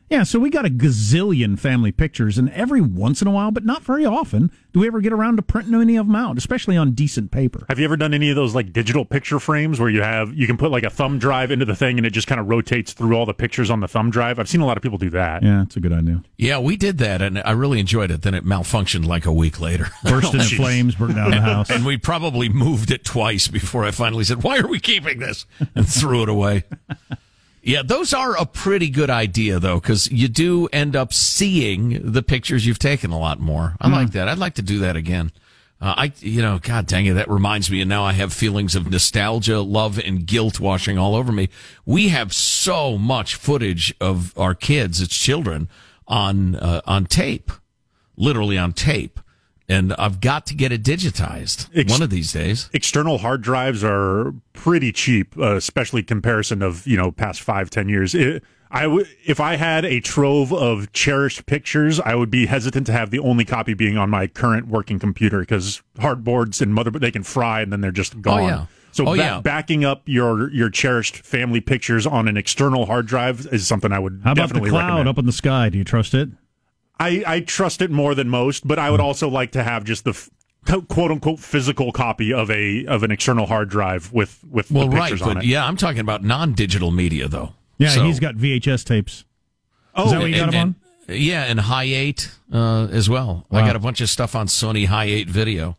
Yeah, 0.09 0.21
so 0.23 0.37
we 0.37 0.51
got 0.51 0.65
a 0.65 0.69
gazillion 0.69 1.57
family 1.57 1.91
pictures, 1.91 2.37
and 2.37 2.47
every 2.51 2.81
once 2.81 3.23
in 3.23 3.27
a 3.27 3.31
while, 3.31 3.49
but 3.49 3.65
not 3.65 3.81
very 3.81 4.05
often, 4.05 4.51
do 4.71 4.79
we 4.81 4.85
ever 4.85 5.01
get 5.01 5.11
around 5.11 5.37
to 5.37 5.41
printing 5.41 5.73
any 5.73 5.95
of 5.95 6.05
them 6.05 6.15
out, 6.15 6.37
especially 6.37 6.77
on 6.77 6.91
decent 6.91 7.31
paper. 7.31 7.65
Have 7.67 7.79
you 7.79 7.85
ever 7.85 7.97
done 7.97 8.13
any 8.13 8.29
of 8.29 8.35
those 8.35 8.53
like 8.53 8.71
digital 8.73 9.05
picture 9.05 9.39
frames 9.39 9.79
where 9.79 9.89
you 9.89 10.03
have 10.03 10.31
you 10.35 10.45
can 10.45 10.55
put 10.57 10.69
like 10.69 10.83
a 10.83 10.89
thumb 10.91 11.17
drive 11.17 11.49
into 11.49 11.65
the 11.65 11.75
thing 11.75 11.97
and 11.97 12.05
it 12.05 12.11
just 12.11 12.27
kind 12.27 12.39
of 12.39 12.47
rotates 12.47 12.93
through 12.93 13.15
all 13.15 13.25
the 13.25 13.33
pictures 13.33 13.71
on 13.71 13.79
the 13.79 13.87
thumb 13.87 14.11
drive? 14.11 14.37
I've 14.37 14.49
seen 14.49 14.61
a 14.61 14.67
lot 14.67 14.77
of 14.77 14.83
people 14.83 14.99
do 14.99 15.09
that. 15.11 15.41
Yeah, 15.41 15.63
it's 15.63 15.77
a 15.77 15.79
good 15.79 15.93
idea. 15.93 16.21
yeah, 16.37 16.59
we 16.59 16.77
did 16.77 16.99
that, 16.99 17.23
and 17.23 17.41
I 17.43 17.51
really 17.51 17.79
enjoyed 17.79 18.11
it. 18.11 18.21
Then 18.21 18.35
it 18.35 18.45
malfunctioned 18.45 19.07
like 19.07 19.25
a 19.25 19.33
week 19.33 19.59
later, 19.59 19.87
Burst 20.03 20.33
into 20.35 20.45
jeez. 20.45 20.57
flames, 20.57 20.95
burned 20.95 21.15
down 21.15 21.31
the 21.31 21.41
house. 21.41 21.71
and 21.71 21.85
we 21.85 21.97
probably 21.97 22.49
moved 22.49 22.91
it 22.91 23.03
twice 23.03 23.47
before 23.47 23.83
I 23.83 23.89
finally 23.89 24.25
said, 24.25 24.43
"Why 24.43 24.59
are 24.59 24.67
we 24.67 24.79
keeping 24.79 25.17
this?" 25.19 25.47
and 25.73 25.89
threw 25.89 26.21
it 26.21 26.29
away. 26.29 26.65
Yeah, 27.65 27.81
those 27.81 28.13
are 28.13 28.35
a 28.37 28.45
pretty 28.45 28.89
good 28.89 29.09
idea 29.09 29.57
though, 29.57 29.79
because 29.79 30.11
you 30.11 30.27
do 30.27 30.67
end 30.73 30.97
up 30.97 31.13
seeing 31.13 32.11
the 32.11 32.21
pictures 32.21 32.65
you've 32.65 32.77
taken 32.77 33.11
a 33.11 33.17
lot 33.17 33.39
more. 33.39 33.75
I 33.79 33.87
like 33.87 34.11
that. 34.11 34.27
I'd 34.27 34.37
like 34.37 34.55
to 34.55 34.61
do 34.61 34.79
that 34.79 34.97
again. 34.97 35.31
Uh, 35.79 35.95
I, 35.97 36.13
you 36.19 36.41
know, 36.41 36.59
God 36.59 36.87
dang 36.87 37.05
it, 37.05 37.13
that 37.13 37.29
reminds 37.29 37.71
me, 37.71 37.81
and 37.81 37.89
now 37.89 38.03
I 38.03 38.13
have 38.13 38.31
feelings 38.33 38.75
of 38.75 38.89
nostalgia, 38.89 39.59
love, 39.59 39.97
and 39.97 40.25
guilt 40.25 40.59
washing 40.59 40.97
all 40.97 41.15
over 41.15 41.31
me. 41.31 41.49
We 41.85 42.09
have 42.09 42.33
so 42.33 42.97
much 42.97 43.35
footage 43.35 43.93
of 43.99 44.37
our 44.37 44.55
kids, 44.55 45.01
its 45.01 45.17
children, 45.17 45.69
on 46.07 46.55
uh, 46.55 46.81
on 46.85 47.05
tape, 47.05 47.51
literally 48.17 48.57
on 48.57 48.73
tape. 48.73 49.19
And 49.69 49.93
I've 49.93 50.19
got 50.21 50.45
to 50.47 50.55
get 50.55 50.71
it 50.71 50.83
digitized 50.83 51.69
Ex- 51.75 51.91
one 51.91 52.01
of 52.01 52.09
these 52.09 52.31
days. 52.33 52.69
external 52.73 53.19
hard 53.19 53.41
drives 53.41 53.83
are 53.83 54.33
pretty 54.53 54.91
cheap, 54.91 55.37
uh, 55.37 55.55
especially 55.55 56.03
comparison 56.03 56.61
of 56.61 56.85
you 56.87 56.97
know 56.97 57.11
past 57.11 57.41
five 57.41 57.69
ten 57.69 57.89
years. 57.89 58.13
It, 58.15 58.43
I 58.75 58.83
w- 58.83 59.05
if 59.25 59.39
I 59.39 59.55
had 59.55 59.85
a 59.85 59.99
trove 59.99 60.51
of 60.51 60.91
cherished 60.93 61.45
pictures, 61.45 61.99
I 61.99 62.15
would 62.15 62.31
be 62.31 62.47
hesitant 62.47 62.87
to 62.87 62.91
have 62.91 63.11
the 63.11 63.19
only 63.19 63.45
copy 63.45 63.75
being 63.75 63.97
on 63.99 64.09
my 64.09 64.25
current 64.25 64.67
working 64.67 64.97
computer 64.97 65.41
because 65.41 65.83
hardboards 65.97 66.59
and 66.61 66.75
motherboard 66.75 67.01
they 67.01 67.11
can 67.11 67.21
fry 67.23 67.61
and 67.61 67.71
then 67.71 67.81
they're 67.81 67.91
just 67.91 68.19
gone. 68.21 68.39
Oh, 68.41 68.47
yeah. 68.47 68.65
So 68.91 69.07
Oh, 69.07 69.11
ba- 69.11 69.17
yeah. 69.17 69.39
backing 69.41 69.85
up 69.85 70.01
your 70.05 70.51
your 70.51 70.69
cherished 70.71 71.17
family 71.17 71.61
pictures 71.61 72.05
on 72.07 72.27
an 72.27 72.35
external 72.37 72.85
hard 72.87 73.05
drive 73.07 73.47
is 73.51 73.65
something 73.67 73.91
I 73.91 73.99
would 73.99 74.21
How 74.23 74.31
about 74.33 74.47
the 74.49 74.53
definitely 74.53 74.69
cloud 74.71 74.85
recommend. 74.87 75.09
up 75.09 75.17
in 75.19 75.25
the 75.27 75.31
sky? 75.31 75.69
Do 75.69 75.77
you 75.77 75.83
trust 75.83 76.13
it? 76.15 76.29
I, 76.99 77.23
I 77.25 77.39
trust 77.41 77.81
it 77.81 77.91
more 77.91 78.15
than 78.15 78.29
most, 78.29 78.67
but 78.67 78.79
I 78.79 78.89
would 78.91 78.99
also 79.01 79.27
like 79.29 79.51
to 79.53 79.63
have 79.63 79.83
just 79.83 80.03
the 80.03 80.11
f- 80.11 80.29
quote 80.87 81.11
unquote 81.11 81.39
physical 81.39 81.91
copy 81.91 82.31
of 82.33 82.49
a 82.51 82.85
of 82.85 83.03
an 83.03 83.11
external 83.11 83.45
hard 83.47 83.69
drive 83.69 84.13
with 84.13 84.43
with 84.49 84.71
Well, 84.71 84.87
the 84.87 84.95
right, 84.95 85.09
pictures 85.11 85.21
on 85.27 85.33
but 85.35 85.43
it. 85.43 85.47
yeah, 85.47 85.65
I'm 85.65 85.75
talking 85.77 85.99
about 86.01 86.23
non-digital 86.23 86.91
media 86.91 87.27
though. 87.27 87.53
Yeah, 87.77 87.89
So- 87.89 88.05
he's 88.05 88.19
got 88.19 88.35
VHS 88.35 88.85
tapes. 88.85 89.25
Oh, 89.95 90.05
Is 90.05 90.11
that 90.11 90.19
what 90.21 90.29
you 90.29 90.35
got 90.37 90.53
and- 90.55 90.75
on? 91.09 91.15
yeah, 91.15 91.43
and 91.43 91.59
Hi8 91.59 92.29
uh, 92.53 92.87
as 92.91 93.09
well. 93.09 93.45
I 93.51 93.61
got 93.61 93.75
a 93.75 93.79
bunch 93.79 93.99
of 94.01 94.09
stuff 94.09 94.35
on 94.35 94.47
Sony 94.47 94.87
Hi8 94.87 95.27
video. 95.27 95.75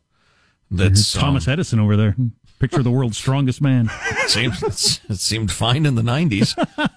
That's 0.70 1.12
Thomas 1.12 1.46
um, 1.48 1.52
Edison 1.52 1.80
over 1.80 1.96
there. 1.96 2.16
Picture 2.58 2.82
the 2.82 2.90
world's 2.90 3.16
strongest 3.16 3.60
man. 3.62 3.90
seems 4.26 5.00
it 5.08 5.18
seemed 5.18 5.50
fine 5.52 5.86
in 5.86 5.94
the 5.94 6.02
'90s. 6.02 6.54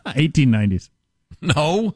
1890s. 0.08 0.90
No, 1.42 1.94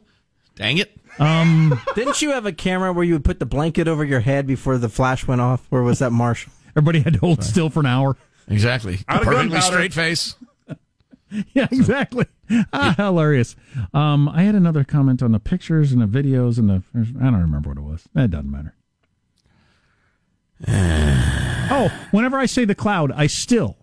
dang 0.56 0.78
it. 0.78 0.96
Didn't 1.18 2.22
you 2.22 2.32
have 2.32 2.46
a 2.46 2.52
camera 2.52 2.94
where 2.94 3.04
you 3.04 3.14
would 3.14 3.26
put 3.26 3.40
the 3.40 3.46
blanket 3.46 3.88
over 3.88 4.04
your 4.04 4.22
head 4.22 4.48
before 4.48 4.78
the 4.78 4.90
flash 4.90 5.28
went 5.28 5.42
off? 5.42 5.68
Or 5.72 5.84
was 5.84 6.00
that 6.00 6.12
Marshall? 6.12 6.52
Everybody 6.72 7.02
had 7.02 7.14
to 7.14 7.20
hold 7.20 7.44
still 7.44 7.70
for 7.70 7.82
an 7.82 7.86
hour. 7.86 8.18
Exactly. 8.48 9.00
Out 9.08 9.22
of 9.22 9.28
Perfectly 9.28 9.62
straight 9.62 9.94
face. 9.94 10.36
Yeah, 11.54 11.70
exactly. 11.72 12.26
Ah, 12.74 12.94
hilarious. 12.98 13.56
Um, 13.94 14.28
I 14.28 14.42
had 14.44 14.54
another 14.54 14.84
comment 14.84 15.24
on 15.24 15.32
the 15.32 15.40
pictures 15.40 15.94
and 15.94 16.02
the 16.02 16.06
videos 16.06 16.58
and 16.58 16.70
the. 16.70 16.84
I 16.94 17.24
don't 17.24 17.40
remember 17.40 17.70
what 17.70 17.78
it 17.78 17.84
was. 17.84 18.04
It 18.14 18.32
doesn't 18.32 18.52
matter. 18.52 18.76
oh, 21.72 21.90
whenever 22.12 22.38
I 22.38 22.46
say 22.48 22.66
the 22.66 22.76
cloud, 22.76 23.14
I 23.14 23.28
still 23.28 23.78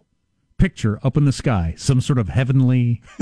picture 0.59 0.99
up 1.03 1.17
in 1.17 1.25
the 1.25 1.33
sky 1.33 1.73
some 1.79 2.03
sort 2.03 2.19
of 2.19 2.29
heavenly, 2.29 3.01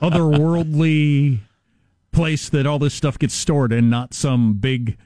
otherworldly 0.00 1.40
place 2.12 2.48
that 2.48 2.66
all 2.66 2.78
this 2.78 2.94
stuff 2.94 3.18
gets 3.18 3.34
stored 3.34 3.72
in, 3.72 3.90
not 3.90 4.14
some 4.14 4.54
big. 4.54 4.96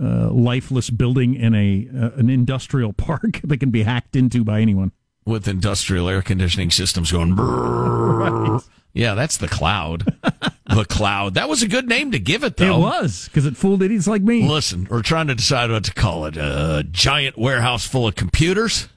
Uh, 0.00 0.30
lifeless 0.30 0.90
building 0.90 1.34
in 1.34 1.56
a 1.56 1.88
uh, 1.92 2.10
an 2.16 2.30
industrial 2.30 2.92
park 3.08 3.40
that 3.42 3.58
can 3.58 3.70
be 3.70 3.82
hacked 3.82 4.14
into 4.14 4.44
by 4.44 4.60
anyone. 4.60 4.92
with 5.26 5.48
industrial 5.48 6.08
air 6.08 6.22
conditioning 6.22 6.70
systems 6.70 7.10
going. 7.10 7.34
brrrr. 7.34 8.64
Yeah, 8.92 9.14
that's 9.14 9.36
the 9.36 9.48
cloud. 9.48 10.04
the 10.74 10.84
cloud. 10.84 11.34
That 11.34 11.48
was 11.48 11.62
a 11.64 11.68
good 11.68 11.88
name 11.88 12.12
to 12.12 12.18
give 12.20 12.44
it, 12.44 12.56
though. 12.56 12.76
It 12.76 12.80
was 12.80 13.24
because 13.26 13.44
it 13.44 13.56
fooled 13.56 13.82
idiots 13.82 14.06
like 14.06 14.22
me. 14.22 14.48
Listen, 14.48 14.86
we're 14.88 15.02
trying 15.02 15.26
to 15.26 15.34
decide 15.34 15.70
what 15.70 15.84
to 15.84 15.94
call 15.94 16.26
it. 16.26 16.36
A 16.36 16.84
giant 16.90 17.36
warehouse 17.36 17.84
full 17.84 18.06
of 18.06 18.14
computers. 18.14 18.88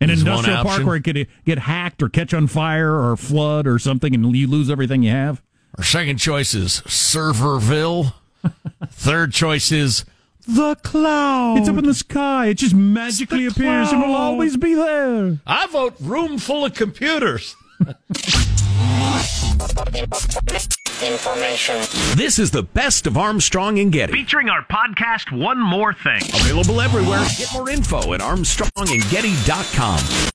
An 0.00 0.10
industrial 0.10 0.64
park 0.64 0.84
where 0.84 0.96
it 0.96 1.02
could 1.04 1.28
get 1.44 1.60
hacked 1.60 2.02
or 2.02 2.08
catch 2.08 2.34
on 2.34 2.48
fire 2.48 2.92
or 2.98 3.16
flood 3.16 3.68
or 3.68 3.78
something, 3.78 4.12
and 4.12 4.34
you 4.34 4.48
lose 4.48 4.68
everything 4.70 5.04
you 5.04 5.12
have. 5.12 5.40
Our 5.78 5.84
second 5.84 6.18
choice 6.18 6.54
is 6.54 6.82
Serverville. 6.86 8.12
Third 8.88 9.32
choice 9.32 9.72
is 9.72 10.04
the 10.46 10.74
cloud. 10.76 11.58
It's 11.58 11.68
up 11.68 11.78
in 11.78 11.84
the 11.86 11.94
sky. 11.94 12.48
It 12.48 12.54
just 12.54 12.74
magically 12.74 13.46
the 13.46 13.52
appears 13.52 13.90
and 13.92 14.02
will 14.02 14.14
always 14.14 14.56
be 14.56 14.74
there. 14.74 15.38
I 15.46 15.66
vote 15.68 15.94
room 16.00 16.38
full 16.38 16.64
of 16.64 16.74
computers. 16.74 17.54
Information. 21.02 21.76
This 22.16 22.38
is 22.38 22.50
the 22.52 22.62
best 22.62 23.06
of 23.06 23.16
Armstrong 23.16 23.78
and 23.78 23.90
Getty. 23.92 24.12
Featuring 24.12 24.48
our 24.48 24.64
podcast, 24.64 25.36
One 25.36 25.58
More 25.58 25.92
Thing. 25.94 26.22
Available 26.34 26.80
everywhere. 26.80 27.24
Get 27.36 27.52
more 27.52 27.68
info 27.70 28.12
at 28.12 28.20
armstrongandgetty.com. 28.20 29.98